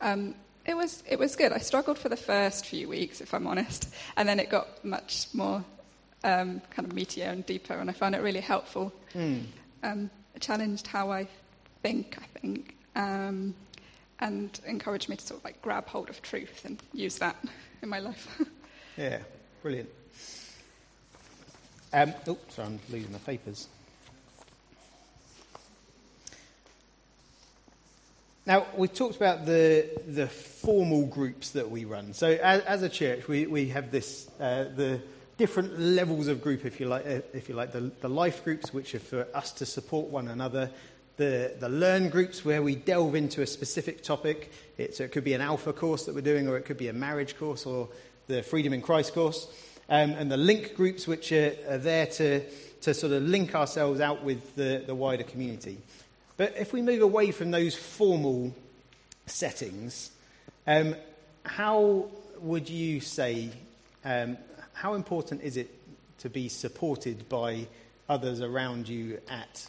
Um, 0.00 0.34
it 0.66 0.76
was 0.76 1.02
it 1.08 1.18
was 1.18 1.36
good. 1.36 1.52
I 1.52 1.58
struggled 1.58 1.98
for 1.98 2.08
the 2.08 2.16
first 2.16 2.66
few 2.66 2.88
weeks, 2.88 3.20
if 3.20 3.32
I'm 3.32 3.46
honest, 3.46 3.88
and 4.16 4.28
then 4.28 4.38
it 4.38 4.50
got 4.50 4.84
much 4.84 5.28
more 5.32 5.64
um, 6.24 6.60
kind 6.70 6.88
of 6.88 6.94
meatier 6.94 7.30
and 7.30 7.44
deeper, 7.46 7.74
and 7.74 7.88
I 7.88 7.92
found 7.92 8.14
it 8.14 8.22
really 8.22 8.40
helpful. 8.40 8.92
Mm. 9.14 9.44
it 10.34 10.40
challenged 10.40 10.86
how 10.86 11.10
I 11.10 11.26
think. 11.82 12.18
I 12.18 12.38
think. 12.38 12.74
Um, 12.96 13.54
and 14.20 14.58
encouraged 14.66 15.08
me 15.08 15.16
to 15.16 15.26
sort 15.26 15.40
of 15.40 15.44
like 15.44 15.60
grab 15.62 15.86
hold 15.86 16.08
of 16.08 16.22
truth 16.22 16.64
and 16.64 16.82
use 16.92 17.18
that 17.18 17.36
in 17.82 17.88
my 17.88 17.98
life. 17.98 18.40
yeah, 18.96 19.18
brilliant. 19.62 19.88
Um, 21.92 22.12
oh, 22.26 22.38
sorry, 22.48 22.68
I'm 22.68 22.80
losing 22.90 23.12
the 23.12 23.18
papers. 23.20 23.68
Now, 28.46 28.66
we've 28.76 28.92
talked 28.92 29.16
about 29.16 29.46
the, 29.46 29.88
the 30.06 30.26
formal 30.26 31.06
groups 31.06 31.50
that 31.50 31.70
we 31.70 31.86
run. 31.86 32.12
So, 32.12 32.28
as, 32.28 32.60
as 32.62 32.82
a 32.82 32.90
church, 32.90 33.26
we, 33.26 33.46
we 33.46 33.68
have 33.68 33.90
this, 33.90 34.28
uh, 34.38 34.64
the 34.64 35.00
different 35.38 35.78
levels 35.80 36.28
of 36.28 36.42
group, 36.42 36.66
if 36.66 36.78
you 36.78 36.86
like, 36.86 37.06
uh, 37.06 37.20
if 37.32 37.48
you 37.48 37.54
like 37.54 37.72
the, 37.72 37.90
the 38.00 38.08
life 38.08 38.44
groups, 38.44 38.72
which 38.74 38.94
are 38.94 38.98
for 38.98 39.26
us 39.32 39.52
to 39.52 39.66
support 39.66 40.08
one 40.08 40.28
another 40.28 40.70
the, 41.16 41.54
the 41.60 41.68
learn 41.68 42.08
groups 42.08 42.44
where 42.44 42.62
we 42.62 42.74
delve 42.74 43.14
into 43.14 43.42
a 43.42 43.46
specific 43.46 44.02
topic. 44.02 44.52
It, 44.78 44.96
so 44.96 45.04
it 45.04 45.12
could 45.12 45.24
be 45.24 45.34
an 45.34 45.40
alpha 45.40 45.72
course 45.72 46.06
that 46.06 46.14
we're 46.14 46.20
doing, 46.22 46.48
or 46.48 46.56
it 46.56 46.64
could 46.64 46.78
be 46.78 46.88
a 46.88 46.92
marriage 46.92 47.36
course, 47.38 47.66
or 47.66 47.88
the 48.26 48.42
Freedom 48.42 48.72
in 48.72 48.82
Christ 48.82 49.14
course. 49.14 49.46
Um, 49.88 50.10
and 50.12 50.30
the 50.30 50.36
link 50.36 50.74
groups, 50.74 51.06
which 51.06 51.30
are, 51.30 51.52
are, 51.68 51.78
there 51.78 52.06
to, 52.06 52.40
to 52.80 52.94
sort 52.94 53.12
of 53.12 53.22
link 53.22 53.54
ourselves 53.54 54.00
out 54.00 54.24
with 54.24 54.56
the, 54.56 54.82
the 54.86 54.94
wider 54.94 55.24
community. 55.24 55.78
But 56.36 56.54
if 56.56 56.72
we 56.72 56.82
move 56.82 57.02
away 57.02 57.30
from 57.30 57.50
those 57.50 57.76
formal 57.76 58.54
settings, 59.26 60.10
um, 60.66 60.96
how 61.44 62.08
would 62.40 62.68
you 62.68 63.00
say, 63.00 63.50
um, 64.04 64.36
how 64.72 64.94
important 64.94 65.42
is 65.42 65.56
it 65.56 65.70
to 66.18 66.30
be 66.30 66.48
supported 66.48 67.28
by 67.28 67.66
others 68.08 68.40
around 68.40 68.88
you 68.88 69.20
at 69.28 69.68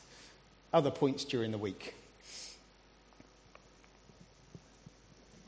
other 0.75 0.91
points 0.91 1.23
during 1.23 1.51
the 1.51 1.57
week. 1.57 1.95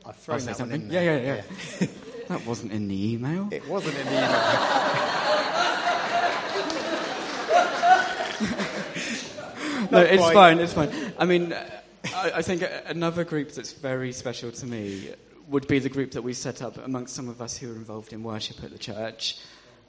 I've 0.06 0.16
thrown 0.16 0.40
that 0.46 0.56
something. 0.56 0.80
one 0.80 0.88
in 0.88 0.94
Yeah, 0.94 1.02
yeah, 1.02 1.18
yeah. 1.18 1.42
yeah. 1.80 1.86
that 2.28 2.46
wasn't 2.46 2.72
in 2.72 2.88
the 2.88 3.12
email. 3.12 3.48
It 3.50 3.68
wasn't 3.68 3.98
in 3.98 4.06
the 4.06 4.12
email. 4.12 4.22
no, 9.90 10.00
it's 10.00 10.22
quite. 10.22 10.34
fine. 10.34 10.58
It's 10.60 10.72
fine. 10.72 10.90
I 11.18 11.26
mean, 11.26 11.52
I, 11.52 12.32
I, 12.36 12.42
think 12.42 12.64
another 12.86 13.24
group 13.24 13.52
that's 13.52 13.72
very 13.72 14.12
special 14.12 14.50
to 14.50 14.66
me 14.66 15.10
would 15.48 15.68
be 15.68 15.78
the 15.78 15.90
group 15.90 16.12
that 16.12 16.22
we 16.22 16.32
set 16.32 16.62
up 16.62 16.78
amongst 16.78 17.14
some 17.14 17.28
of 17.28 17.42
us 17.42 17.58
who 17.58 17.70
are 17.70 17.76
involved 17.76 18.14
in 18.14 18.22
worship 18.22 18.64
at 18.64 18.70
the 18.70 18.78
church. 18.78 19.36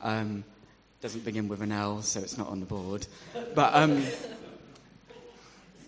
Um, 0.02 0.44
Doesn't 1.02 1.24
begin 1.24 1.48
with 1.48 1.62
an 1.62 1.72
L, 1.72 2.02
so 2.02 2.20
it's 2.20 2.38
not 2.38 2.50
on 2.50 2.60
the 2.60 2.66
board. 2.66 3.08
But 3.56 3.74
um, 3.74 4.04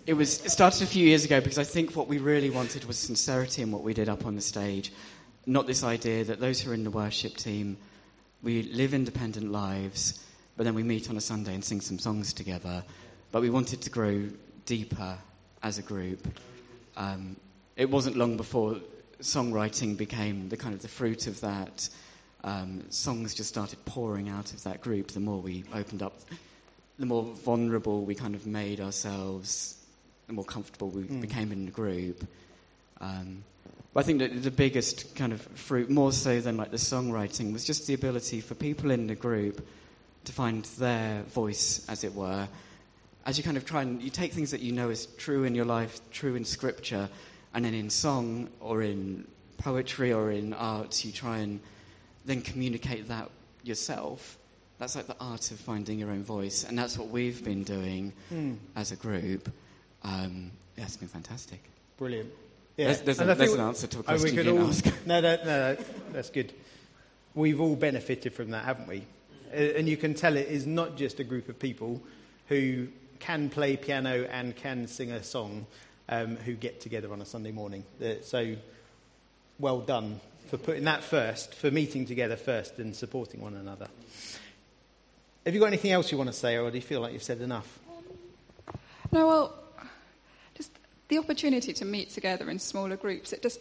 it 0.06 0.14
was 0.14 0.44
it 0.44 0.50
started 0.50 0.82
a 0.82 0.86
few 0.86 1.06
years 1.06 1.24
ago 1.24 1.40
because 1.40 1.58
I 1.58 1.64
think 1.64 1.94
what 1.94 2.08
we 2.08 2.18
really 2.18 2.50
wanted 2.50 2.84
was 2.84 2.98
sincerity 2.98 3.62
in 3.62 3.70
what 3.70 3.82
we 3.82 3.94
did 3.94 4.08
up 4.08 4.26
on 4.26 4.34
the 4.34 4.40
stage, 4.40 4.92
not 5.46 5.66
this 5.66 5.84
idea 5.84 6.24
that 6.24 6.40
those 6.40 6.60
who 6.60 6.70
are 6.70 6.74
in 6.74 6.84
the 6.84 6.90
worship 6.90 7.36
team, 7.36 7.76
we 8.42 8.64
live 8.64 8.94
independent 8.94 9.52
lives, 9.52 10.24
but 10.56 10.64
then 10.64 10.74
we 10.74 10.82
meet 10.82 11.08
on 11.08 11.16
a 11.16 11.20
Sunday 11.20 11.54
and 11.54 11.64
sing 11.64 11.80
some 11.80 11.98
songs 11.98 12.32
together. 12.32 12.82
But 13.30 13.42
we 13.42 13.50
wanted 13.50 13.80
to 13.82 13.90
grow 13.90 14.28
deeper 14.66 15.16
as 15.62 15.78
a 15.78 15.82
group. 15.82 16.26
Um, 16.96 17.36
it 17.76 17.88
wasn't 17.88 18.16
long 18.16 18.36
before 18.36 18.76
songwriting 19.20 19.96
became 19.96 20.48
the 20.48 20.56
kind 20.56 20.74
of 20.74 20.82
the 20.82 20.88
fruit 20.88 21.28
of 21.28 21.40
that. 21.42 21.88
Um, 22.42 22.84
songs 22.90 23.34
just 23.34 23.48
started 23.48 23.82
pouring 23.84 24.28
out 24.28 24.52
of 24.52 24.64
that 24.64 24.80
group. 24.80 25.12
The 25.12 25.20
more 25.20 25.40
we 25.40 25.64
opened 25.72 26.02
up, 26.02 26.18
the 26.98 27.06
more 27.06 27.22
vulnerable 27.22 28.04
we 28.04 28.16
kind 28.16 28.34
of 28.34 28.48
made 28.48 28.80
ourselves 28.80 29.78
more 30.32 30.44
comfortable 30.44 30.88
we 30.90 31.02
mm. 31.02 31.20
became 31.20 31.52
in 31.52 31.66
the 31.66 31.70
group. 31.70 32.26
Um, 33.00 33.44
but 33.92 34.00
I 34.00 34.02
think 34.04 34.20
that 34.20 34.42
the 34.42 34.50
biggest 34.50 35.14
kind 35.16 35.32
of 35.32 35.42
fruit, 35.42 35.90
more 35.90 36.12
so 36.12 36.40
than 36.40 36.56
like 36.56 36.70
the 36.70 36.78
songwriting, 36.78 37.52
was 37.52 37.64
just 37.64 37.86
the 37.86 37.94
ability 37.94 38.40
for 38.40 38.54
people 38.54 38.90
in 38.90 39.06
the 39.06 39.14
group 39.14 39.66
to 40.24 40.32
find 40.32 40.64
their 40.78 41.22
voice, 41.24 41.84
as 41.88 42.04
it 42.04 42.14
were. 42.14 42.48
As 43.26 43.38
you 43.38 43.44
kind 43.44 43.56
of 43.56 43.66
try 43.66 43.82
and 43.82 44.00
you 44.02 44.10
take 44.10 44.32
things 44.32 44.50
that 44.52 44.60
you 44.60 44.72
know 44.72 44.90
is 44.90 45.06
true 45.18 45.44
in 45.44 45.54
your 45.54 45.64
life, 45.64 46.00
true 46.10 46.34
in 46.36 46.44
scripture, 46.44 47.08
and 47.54 47.64
then 47.64 47.74
in 47.74 47.90
song 47.90 48.48
or 48.60 48.82
in 48.82 49.26
poetry 49.58 50.12
or 50.12 50.30
in 50.30 50.54
art, 50.54 51.04
you 51.04 51.12
try 51.12 51.38
and 51.38 51.60
then 52.24 52.40
communicate 52.40 53.08
that 53.08 53.30
yourself. 53.62 54.38
That's 54.78 54.96
like 54.96 55.06
the 55.06 55.16
art 55.20 55.50
of 55.50 55.60
finding 55.60 55.98
your 55.98 56.10
own 56.10 56.24
voice, 56.24 56.64
and 56.64 56.78
that's 56.78 56.96
what 56.96 57.08
we've 57.08 57.44
been 57.44 57.62
doing 57.62 58.12
mm. 58.32 58.56
as 58.74 58.90
a 58.90 58.96
group. 58.96 59.52
Um, 60.04 60.50
yeah, 60.76 60.84
it's 60.84 60.96
been 60.96 61.08
fantastic. 61.08 61.62
Brilliant. 61.96 62.30
Yeah. 62.76 62.86
There's, 62.86 63.00
there's, 63.02 63.20
a, 63.20 63.34
there's 63.34 63.52
an 63.52 63.60
answer 63.60 63.86
to 63.86 64.00
a 64.00 64.02
question 64.02 64.44
you 64.44 64.58
all, 64.58 64.68
ask. 64.68 64.84
No, 65.06 65.20
no, 65.20 65.36
no, 65.44 65.76
that's 66.12 66.30
good. 66.30 66.52
We've 67.34 67.60
all 67.60 67.76
benefited 67.76 68.32
from 68.32 68.50
that, 68.50 68.64
haven't 68.64 68.88
we? 68.88 69.04
And 69.52 69.88
you 69.88 69.96
can 69.96 70.14
tell 70.14 70.36
it 70.36 70.48
is 70.48 70.66
not 70.66 70.96
just 70.96 71.20
a 71.20 71.24
group 71.24 71.48
of 71.48 71.58
people 71.58 72.02
who 72.48 72.88
can 73.18 73.50
play 73.50 73.76
piano 73.76 74.26
and 74.30 74.56
can 74.56 74.86
sing 74.86 75.12
a 75.12 75.22
song 75.22 75.66
um, 76.08 76.36
who 76.36 76.54
get 76.54 76.80
together 76.80 77.12
on 77.12 77.20
a 77.20 77.26
Sunday 77.26 77.52
morning. 77.52 77.84
So 78.22 78.56
well 79.58 79.80
done 79.80 80.20
for 80.48 80.56
putting 80.56 80.84
that 80.84 81.04
first, 81.04 81.54
for 81.54 81.70
meeting 81.70 82.06
together 82.06 82.36
first 82.36 82.78
and 82.78 82.94
supporting 82.96 83.40
one 83.40 83.54
another. 83.54 83.88
Have 85.44 85.54
you 85.54 85.60
got 85.60 85.66
anything 85.66 85.92
else 85.92 86.10
you 86.12 86.18
want 86.18 86.30
to 86.30 86.36
say, 86.36 86.56
or 86.56 86.70
do 86.70 86.76
you 86.76 86.82
feel 86.82 87.00
like 87.00 87.12
you've 87.12 87.22
said 87.22 87.40
enough? 87.40 87.78
No, 89.10 89.26
well, 89.26 89.61
the 91.12 91.18
opportunity 91.18 91.74
to 91.74 91.84
meet 91.84 92.08
together 92.08 92.48
in 92.48 92.58
smaller 92.58 92.96
groups, 92.96 93.34
it 93.34 93.42
just 93.42 93.60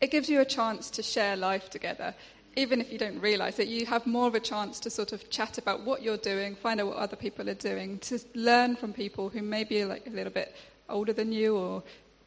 it 0.00 0.10
gives 0.10 0.30
you 0.30 0.40
a 0.40 0.44
chance 0.46 0.88
to 0.90 1.02
share 1.02 1.36
life 1.36 1.68
together. 1.68 2.14
Even 2.56 2.80
if 2.80 2.90
you 2.90 2.98
don't 2.98 3.20
realize 3.20 3.58
it, 3.58 3.68
you 3.68 3.84
have 3.84 4.06
more 4.06 4.26
of 4.26 4.34
a 4.34 4.40
chance 4.40 4.80
to 4.80 4.88
sort 4.88 5.12
of 5.12 5.28
chat 5.28 5.58
about 5.58 5.82
what 5.82 6.02
you're 6.02 6.16
doing, 6.16 6.54
find 6.54 6.80
out 6.80 6.86
what 6.86 6.96
other 6.96 7.16
people 7.16 7.50
are 7.50 7.54
doing, 7.54 7.98
to 7.98 8.18
learn 8.34 8.76
from 8.76 8.94
people 8.94 9.28
who 9.28 9.42
may 9.42 9.62
be 9.62 9.84
like 9.84 10.06
a 10.06 10.10
little 10.10 10.32
bit 10.32 10.56
older 10.88 11.12
than 11.12 11.32
you 11.32 11.54
or 11.54 11.82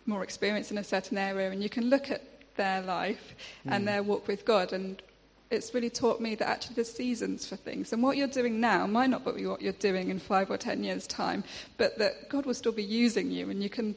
more 0.06 0.22
experienced 0.22 0.70
in 0.70 0.78
a 0.78 0.84
certain 0.84 1.18
area, 1.18 1.50
and 1.50 1.64
you 1.64 1.70
can 1.70 1.90
look 1.90 2.12
at 2.12 2.22
their 2.58 2.84
life 2.84 3.36
mm. 3.66 3.72
and 3.72 3.88
their 3.88 4.04
walk 4.04 4.28
with 4.28 4.46
God 4.46 4.72
and 4.72 5.02
it's 5.52 5.74
really 5.74 5.90
taught 5.90 6.22
me 6.22 6.36
that 6.36 6.48
actually 6.48 6.76
there's 6.76 6.92
seasons 6.92 7.46
for 7.46 7.58
things. 7.58 7.92
And 7.92 8.02
what 8.02 8.16
you're 8.18 8.28
doing 8.28 8.62
now 8.62 8.88
might 8.88 9.10
not 9.10 9.24
be 9.26 9.46
what 9.46 9.62
you're 9.62 9.74
doing 9.74 10.10
in 10.10 10.18
five 10.18 10.50
or 10.50 10.58
ten 10.58 10.84
years' 10.84 11.06
time, 11.06 11.44
but 11.78 11.98
that 12.00 12.30
God 12.30 12.46
will 12.46 12.54
still 12.54 12.72
be 12.72 12.84
using 12.84 13.30
you 13.30 13.50
and 13.50 13.62
you 13.62 13.70
can 13.70 13.96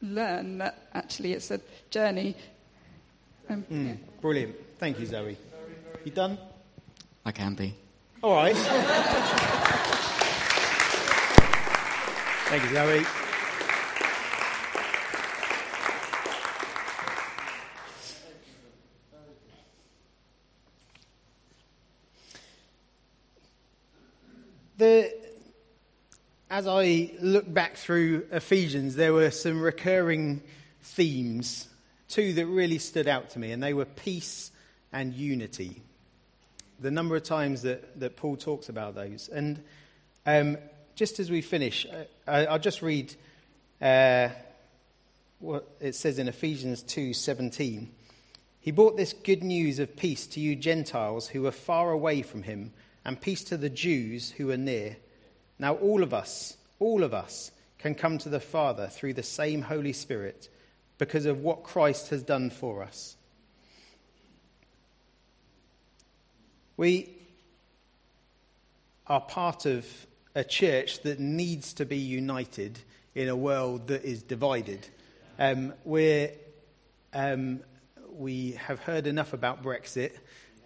learn 0.00 0.58
that 0.58 0.88
actually 0.94 1.34
it's 1.34 1.50
a 1.50 1.60
journey. 1.90 2.34
Um, 3.50 3.64
mm, 3.70 3.88
yeah. 3.88 3.94
Brilliant. 4.20 4.56
Thank 4.78 4.98
you, 4.98 5.06
Zoe. 5.06 5.36
You 6.04 6.10
done? 6.10 6.38
I 7.24 7.32
can 7.32 7.54
be. 7.54 7.74
All 8.22 8.34
right. 8.34 8.56
Thank 12.46 12.64
you, 12.64 12.70
Zoe. 12.74 13.04
the, 24.82 25.12
as 26.52 26.68
I 26.68 27.10
look 27.18 27.50
back 27.50 27.76
through 27.76 28.26
Ephesians, 28.30 28.94
there 28.94 29.14
were 29.14 29.30
some 29.30 29.62
recurring 29.62 30.42
themes, 30.82 31.66
two 32.08 32.34
that 32.34 32.44
really 32.44 32.76
stood 32.76 33.08
out 33.08 33.30
to 33.30 33.38
me, 33.38 33.52
and 33.52 33.62
they 33.62 33.72
were 33.72 33.86
peace 33.86 34.52
and 34.92 35.14
unity. 35.14 35.80
The 36.78 36.90
number 36.90 37.16
of 37.16 37.22
times 37.22 37.62
that, 37.62 37.98
that 38.00 38.16
Paul 38.16 38.36
talks 38.36 38.68
about 38.68 38.94
those. 38.94 39.30
And 39.30 39.64
um, 40.26 40.58
just 40.94 41.20
as 41.20 41.30
we 41.30 41.40
finish, 41.40 41.86
I, 42.28 42.44
will 42.44 42.58
just 42.58 42.82
read 42.82 43.14
uh, 43.80 44.28
what 45.38 45.66
it 45.80 45.94
says 45.94 46.18
in 46.18 46.28
Ephesians 46.28 46.82
2:17. 46.82 47.86
He 48.60 48.72
brought 48.72 48.98
this 48.98 49.14
good 49.14 49.42
news 49.42 49.78
of 49.78 49.96
peace 49.96 50.26
to 50.26 50.40
you 50.40 50.54
Gentiles 50.54 51.28
who 51.28 51.40
were 51.42 51.50
far 51.50 51.92
away 51.92 52.20
from 52.20 52.42
him 52.42 52.74
and 53.06 53.18
peace 53.18 53.42
to 53.44 53.56
the 53.56 53.70
Jews 53.70 54.32
who 54.32 54.50
are 54.50 54.58
near. 54.58 54.98
Now, 55.62 55.74
all 55.74 56.02
of 56.02 56.12
us, 56.12 56.56
all 56.80 57.04
of 57.04 57.14
us, 57.14 57.52
can 57.78 57.94
come 57.94 58.18
to 58.18 58.28
the 58.28 58.40
Father 58.40 58.88
through 58.88 59.14
the 59.14 59.22
same 59.22 59.62
Holy 59.62 59.92
Spirit 59.92 60.48
because 60.98 61.24
of 61.24 61.38
what 61.38 61.62
Christ 61.62 62.10
has 62.10 62.24
done 62.24 62.50
for 62.50 62.82
us. 62.82 63.16
We 66.76 67.10
are 69.06 69.20
part 69.20 69.64
of 69.64 69.86
a 70.34 70.42
church 70.42 71.00
that 71.02 71.20
needs 71.20 71.74
to 71.74 71.84
be 71.84 71.98
united 71.98 72.80
in 73.14 73.28
a 73.28 73.36
world 73.36 73.86
that 73.86 74.04
is 74.04 74.20
divided. 74.24 74.88
Um, 75.38 75.74
we're, 75.84 76.32
um, 77.14 77.60
we 78.10 78.58
have 78.66 78.80
heard 78.80 79.06
enough 79.06 79.32
about 79.32 79.62
Brexit 79.62 80.10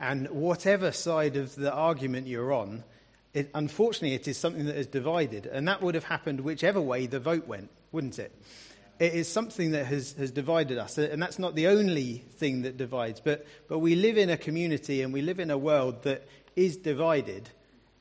and 0.01 0.31
whatever 0.31 0.91
side 0.91 1.37
of 1.37 1.55
the 1.55 1.71
argument 1.71 2.29
you're 2.29 2.55
on, 2.55 2.83
it, 3.37 3.51
unfortunately, 3.55 4.15
it 4.15 4.27
is 4.27 4.39
something 4.39 4.65
that 4.65 4.77
is 4.77 4.87
divided. 4.87 5.45
And 5.45 5.69
that 5.69 5.83
would 5.83 5.95
have 5.95 6.05
happened 6.05 6.41
whichever 6.41 6.81
way 6.81 7.07
the 7.07 7.21
vote 7.21 7.47
went, 7.47 7.69
wouldn't 7.93 8.19
it? 8.19 8.33
It 8.99 9.13
is 9.13 9.29
something 9.29 9.73
that 9.73 9.85
has, 9.85 10.13
has 10.13 10.31
divided 10.31 10.79
us. 10.79 10.97
And 10.97 11.21
that's 11.21 11.39
not 11.39 11.55
the 11.55 11.67
only 11.67 12.25
thing 12.39 12.63
that 12.63 12.79
divides. 12.79 13.21
But, 13.21 13.47
but 13.69 13.81
we 13.81 13.95
live 13.95 14.17
in 14.17 14.31
a 14.31 14.39
community 14.39 15.03
and 15.03 15.13
we 15.13 15.21
live 15.21 15.39
in 15.39 15.51
a 15.51 15.59
world 15.59 16.05
that 16.05 16.27
is 16.57 16.79
divided. 16.79 17.51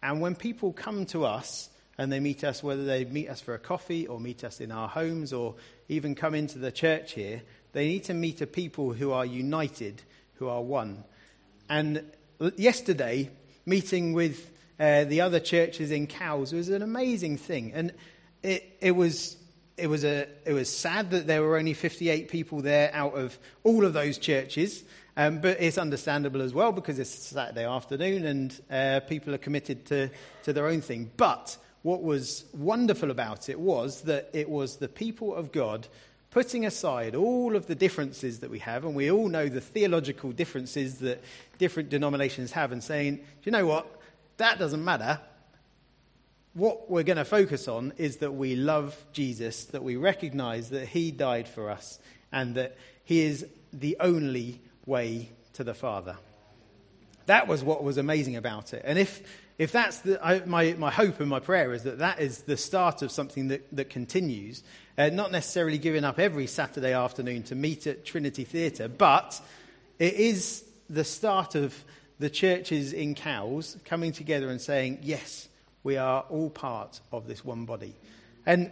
And 0.01 0.21
when 0.21 0.35
people 0.35 0.71
come 0.71 1.05
to 1.07 1.25
us 1.25 1.69
and 1.97 2.09
they 2.09 2.21
meet 2.21 2.45
us, 2.45 2.63
whether 2.63 2.85
they 2.85 3.03
meet 3.03 3.27
us 3.27 3.41
for 3.41 3.55
a 3.55 3.59
coffee 3.59 4.07
or 4.07 4.21
meet 4.21 4.45
us 4.45 4.61
in 4.61 4.71
our 4.71 4.87
homes 4.87 5.33
or 5.33 5.55
even 5.89 6.15
come 6.15 6.33
into 6.33 6.59
the 6.59 6.71
church 6.71 7.11
here, 7.11 7.41
they 7.73 7.87
need 7.89 8.05
to 8.05 8.13
meet 8.13 8.39
a 8.39 8.47
people 8.47 8.93
who 8.93 9.11
are 9.11 9.25
united, 9.25 10.01
who 10.35 10.47
are 10.47 10.61
one. 10.61 11.03
And 11.69 12.09
yesterday, 12.55 13.31
meeting 13.65 14.13
with 14.13 14.49
uh, 14.79 15.05
the 15.05 15.21
other 15.21 15.39
churches 15.39 15.91
in 15.91 16.07
Cowes 16.07 16.53
was 16.53 16.69
an 16.69 16.81
amazing 16.81 17.37
thing. 17.37 17.71
And 17.73 17.93
it, 18.43 18.77
it, 18.81 18.91
was, 18.91 19.37
it, 19.77 19.87
was 19.87 20.03
a, 20.03 20.27
it 20.45 20.53
was 20.53 20.69
sad 20.69 21.11
that 21.11 21.27
there 21.27 21.41
were 21.41 21.57
only 21.57 21.73
58 21.73 22.29
people 22.29 22.61
there 22.61 22.91
out 22.93 23.13
of 23.13 23.37
all 23.63 23.85
of 23.85 23.93
those 23.93 24.17
churches. 24.17 24.83
Um, 25.17 25.39
but 25.39 25.61
it's 25.61 25.77
understandable 25.77 26.41
as 26.41 26.53
well 26.53 26.73
because 26.73 26.99
it's 26.99 27.09
Saturday 27.09 27.65
afternoon 27.65 28.25
and 28.25 28.61
uh, 28.69 28.99
people 29.07 29.33
are 29.33 29.39
committed 29.39 29.85
to, 29.85 30.09
to 30.43 30.51
their 30.51 30.67
own 30.67 30.81
thing. 30.81 31.09
But 31.15 31.57
what 31.83 32.03
was 32.03 32.45
wonderful 32.53 33.11
about 33.11 33.47
it 33.47 33.59
was 33.59 34.01
that 34.01 34.29
it 34.33 34.49
was 34.49 34.77
the 34.77 34.89
people 34.89 35.33
of 35.33 35.51
God 35.51 35.87
putting 36.31 36.65
aside 36.65 37.15
all 37.15 37.55
of 37.55 37.67
the 37.67 37.75
differences 37.75 38.39
that 38.39 38.49
we 38.49 38.59
have, 38.59 38.83
and 38.83 38.93
we 38.93 39.09
all 39.09 39.29
know 39.29 39.47
the 39.47 39.61
theological 39.61 40.33
differences 40.33 40.95
that 40.95 41.23
different 41.59 41.87
denominations 41.87 42.51
have, 42.51 42.73
and 42.73 42.83
saying, 42.83 43.15
Do 43.15 43.23
you 43.43 43.53
know 43.53 43.65
what, 43.65 44.01
that 44.37 44.59
doesn't 44.59 44.83
matter. 44.83 45.19
What 46.53 46.89
we're 46.89 47.03
going 47.03 47.17
to 47.17 47.25
focus 47.25 47.67
on 47.67 47.93
is 47.97 48.17
that 48.17 48.33
we 48.33 48.55
love 48.55 48.95
Jesus, 49.11 49.65
that 49.65 49.83
we 49.83 49.97
recognize 49.97 50.69
that 50.69 50.87
he 50.87 51.11
died 51.11 51.47
for 51.47 51.69
us, 51.69 51.99
and 52.31 52.55
that 52.55 52.77
he 53.03 53.21
is 53.21 53.45
the 53.73 53.97
only 53.99 54.61
way 54.85 55.29
to 55.53 55.63
the 55.63 55.73
Father. 55.73 56.15
That 57.25 57.47
was 57.47 57.63
what 57.63 57.83
was 57.83 57.97
amazing 57.97 58.35
about 58.35 58.73
it. 58.73 58.83
And 58.85 58.99
if, 58.99 59.21
if 59.57 59.71
that's 59.71 59.99
the, 59.99 60.23
I, 60.25 60.45
my, 60.45 60.73
my 60.73 60.91
hope 60.91 61.19
and 61.19 61.29
my 61.29 61.39
prayer 61.39 61.73
is 61.73 61.83
that 61.83 61.99
that 61.99 62.19
is 62.19 62.43
the 62.43 62.57
start 62.57 63.01
of 63.01 63.11
something 63.11 63.49
that, 63.49 63.63
that 63.75 63.89
continues, 63.89 64.63
uh, 64.97 65.09
not 65.09 65.31
necessarily 65.31 65.77
giving 65.77 66.03
up 66.03 66.19
every 66.19 66.47
Saturday 66.47 66.93
afternoon 66.93 67.43
to 67.43 67.55
meet 67.55 67.87
at 67.87 68.05
Trinity 68.05 68.43
Theatre, 68.43 68.87
but 68.87 69.41
it 69.99 70.13
is 70.13 70.63
the 70.89 71.03
start 71.03 71.55
of 71.55 71.75
the 72.19 72.29
churches 72.29 72.93
in 72.93 73.15
Cowes 73.15 73.77
coming 73.85 74.11
together 74.11 74.49
and 74.49 74.61
saying, 74.61 74.99
yes, 75.01 75.47
we 75.83 75.97
are 75.97 76.25
all 76.29 76.49
part 76.49 76.99
of 77.11 77.27
this 77.27 77.43
one 77.43 77.65
body. 77.65 77.95
And 78.45 78.71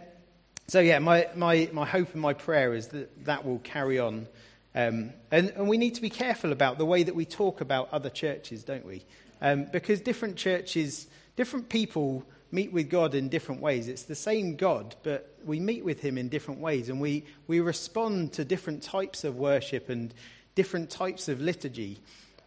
so, 0.66 0.80
yeah, 0.80 0.98
my, 0.98 1.28
my, 1.34 1.68
my 1.72 1.84
hope 1.84 2.12
and 2.12 2.22
my 2.22 2.32
prayer 2.32 2.74
is 2.74 2.88
that 2.88 3.24
that 3.26 3.44
will 3.44 3.58
carry 3.58 3.98
on. 3.98 4.26
Um, 4.74 5.12
and, 5.30 5.50
and 5.50 5.68
we 5.68 5.76
need 5.76 5.94
to 5.96 6.02
be 6.02 6.10
careful 6.10 6.52
about 6.52 6.78
the 6.78 6.86
way 6.86 7.02
that 7.02 7.14
we 7.14 7.24
talk 7.24 7.60
about 7.60 7.88
other 7.92 8.10
churches, 8.10 8.64
don't 8.64 8.86
we? 8.86 9.04
Um, 9.42 9.66
because 9.70 10.00
different 10.00 10.36
churches, 10.36 11.06
different 11.36 11.68
people 11.68 12.24
meet 12.50 12.72
with 12.72 12.88
God 12.88 13.14
in 13.14 13.28
different 13.28 13.60
ways. 13.60 13.88
It's 13.88 14.04
the 14.04 14.14
same 14.14 14.56
God, 14.56 14.94
but 15.02 15.36
we 15.44 15.60
meet 15.60 15.84
with 15.84 16.00
Him 16.00 16.16
in 16.16 16.28
different 16.28 16.60
ways, 16.60 16.88
and 16.88 17.00
we, 17.00 17.24
we 17.46 17.60
respond 17.60 18.32
to 18.34 18.44
different 18.44 18.82
types 18.82 19.24
of 19.24 19.36
worship 19.36 19.88
and 19.88 20.14
different 20.54 20.88
types 20.88 21.28
of 21.28 21.40
liturgy. 21.40 22.00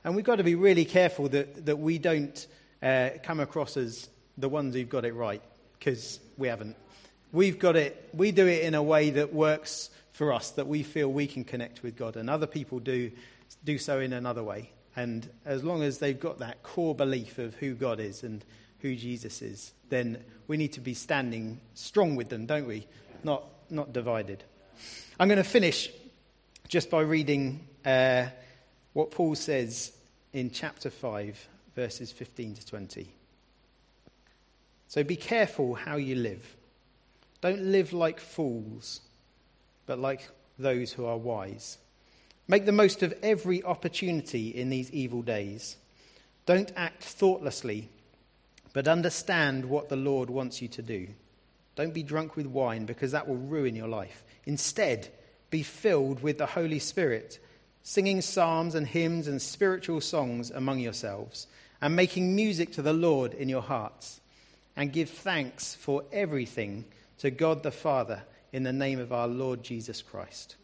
And 0.08 0.16
we've 0.16 0.24
got 0.24 0.38
to 0.38 0.44
be 0.46 0.56
really 0.56 0.86
careful 0.86 1.28
that, 1.28 1.66
that 1.66 1.80
we 1.80 1.98
don't 1.98 2.48
uh, 2.82 3.10
come 3.24 3.42
across 3.42 3.76
as 3.76 4.08
the 4.38 4.48
ones 4.48 4.74
who've 4.74 4.88
got 4.88 5.04
it 5.04 5.14
right, 5.14 5.42
because 5.78 6.22
we 6.38 6.48
haven't. 6.48 6.78
We've 7.34 7.60
got 7.60 7.76
it, 7.76 8.08
we 8.14 8.32
do 8.32 8.48
it 8.48 8.64
in 8.64 8.74
a 8.74 8.82
way 8.82 9.10
that 9.10 9.34
works 9.34 9.90
for 10.12 10.32
us, 10.32 10.52
that 10.52 10.66
we 10.66 10.82
feel 10.84 11.12
we 11.12 11.28
can 11.28 11.44
connect 11.44 11.84
with 11.84 11.98
God, 11.98 12.16
and 12.16 12.30
other 12.30 12.48
people 12.48 12.80
do, 12.80 13.12
do 13.66 13.78
so 13.78 14.00
in 14.00 14.14
another 14.14 14.42
way. 14.44 14.72
And 14.96 15.30
as 15.44 15.62
long 15.62 15.84
as 15.84 15.98
they've 15.98 16.18
got 16.18 16.38
that 16.38 16.64
core 16.64 16.96
belief 16.96 17.38
of 17.38 17.56
who 17.56 17.74
God 17.74 18.00
is 18.00 18.24
and 18.24 18.46
who 18.80 18.96
Jesus 18.96 19.42
is, 19.42 19.74
then 19.90 20.24
we 20.48 20.56
need 20.56 20.72
to 20.72 20.80
be 20.80 20.94
standing 20.94 21.60
strong 21.74 22.16
with 22.16 22.30
them, 22.30 22.46
don't 22.46 22.66
we? 22.66 22.88
Not, 23.26 23.44
not 23.70 23.92
divided. 23.92 24.42
I'm 25.20 25.28
going 25.28 25.36
to 25.36 25.44
finish 25.44 25.90
just 26.70 26.90
by 26.90 27.02
reading 27.02 27.68
uh, 27.84 28.28
what 28.94 29.12
Paul 29.12 29.36
says 29.36 29.92
in 30.38 30.52
chapter 30.52 30.92
5, 30.92 31.48
verses 31.76 32.12
15 32.12 32.56
to 32.56 32.66
20. 32.68 33.10
So 34.88 35.04
be 35.04 35.16
careful 35.16 35.74
how 35.74 35.96
you 35.96 36.16
live. 36.16 36.56
Don't 37.42 37.62
live 37.62 37.92
like 37.92 38.20
fools, 38.20 39.02
but 39.88 39.98
like 39.98 40.30
those 40.60 40.94
who 40.94 41.06
are 41.06 41.18
wise. 41.18 41.80
Make 42.48 42.66
the 42.66 42.72
most 42.72 43.02
of 43.02 43.16
every 43.24 43.64
opportunity 43.64 44.50
in 44.50 44.70
these 44.70 44.92
evil 44.92 45.24
days. 45.24 45.76
Don't 46.46 46.72
act 46.76 47.04
thoughtlessly 47.04 47.90
but 48.74 48.88
understand 48.88 49.66
what 49.66 49.90
the 49.90 49.96
Lord 49.96 50.30
wants 50.30 50.62
you 50.62 50.68
to 50.68 50.84
do. 50.84 51.08
Don't 51.76 51.96
be 51.96 52.04
drunk 52.04 52.36
with 52.36 52.46
wine 52.46 52.86
because 52.86 53.12
that 53.12 53.28
will 53.28 53.38
ruin 53.38 53.76
your 53.76 53.88
life. 53.88 54.24
Instead, 54.46 55.08
be 55.50 55.64
filled 55.64 56.22
with 56.22 56.38
the 56.38 56.46
Holy 56.46 56.78
Spirit, 56.78 57.40
singing 57.88 58.20
psalms 58.20 58.76
and 58.76 58.86
hymns 58.86 59.30
and 59.30 59.42
spiritual 59.42 60.02
songs 60.02 60.52
among 60.52 60.78
yourselves, 60.78 61.48
and 61.82 61.96
making 61.96 62.36
music 62.36 62.74
to 62.74 62.82
the 62.82 62.92
Lord 62.92 63.34
in 63.34 63.48
your 63.48 63.62
hearts. 63.62 64.20
And 64.76 64.92
give 64.92 65.10
thanks 65.10 65.74
for 65.74 66.04
everything 66.12 66.84
to 67.20 67.32
God 67.32 67.64
the 67.64 67.72
Father 67.72 68.24
in 68.52 68.64
the 68.64 68.74
name 68.74 69.00
of 69.00 69.14
our 69.14 69.30
Lord 69.30 69.64
Jesus 69.64 70.02
Christ. 70.02 70.58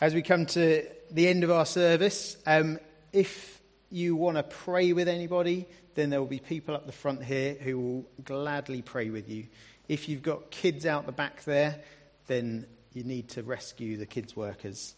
As 0.00 0.14
we 0.14 0.22
come 0.22 0.46
to 0.46 0.86
the 1.10 1.26
end 1.26 1.42
of 1.42 1.50
our 1.50 1.66
service, 1.66 2.36
um, 2.46 2.78
if 3.12 3.60
you 3.90 4.14
want 4.14 4.36
to 4.36 4.44
pray 4.44 4.92
with 4.92 5.08
anybody, 5.08 5.66
then 5.96 6.10
there 6.10 6.20
will 6.20 6.28
be 6.28 6.38
people 6.38 6.76
up 6.76 6.86
the 6.86 6.92
front 6.92 7.24
here 7.24 7.54
who 7.54 7.78
will 7.78 8.06
gladly 8.22 8.82
pray 8.82 9.10
with 9.10 9.28
you. 9.28 9.46
If 9.88 10.08
you've 10.08 10.22
got 10.22 10.50
kids 10.50 10.86
out 10.86 11.06
the 11.06 11.12
back 11.12 11.44
there, 11.44 11.80
then 12.26 12.66
you 12.92 13.04
need 13.04 13.28
to 13.30 13.42
rescue 13.42 13.96
the 13.96 14.06
kids' 14.06 14.34
workers. 14.34 14.94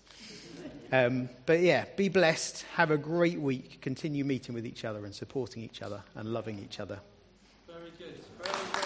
Um, 0.92 1.28
but 1.46 1.60
yeah, 1.60 1.84
be 1.96 2.08
blessed. 2.08 2.64
Have 2.74 2.90
a 2.90 2.96
great 2.96 3.40
week. 3.40 3.80
Continue 3.80 4.24
meeting 4.24 4.54
with 4.54 4.66
each 4.66 4.84
other 4.84 5.04
and 5.04 5.14
supporting 5.14 5.62
each 5.62 5.82
other 5.82 6.02
and 6.14 6.32
loving 6.32 6.58
each 6.58 6.80
other. 6.80 7.00
Very 7.66 7.90
good. 7.98 8.20
Very 8.42 8.54
good. 8.72 8.77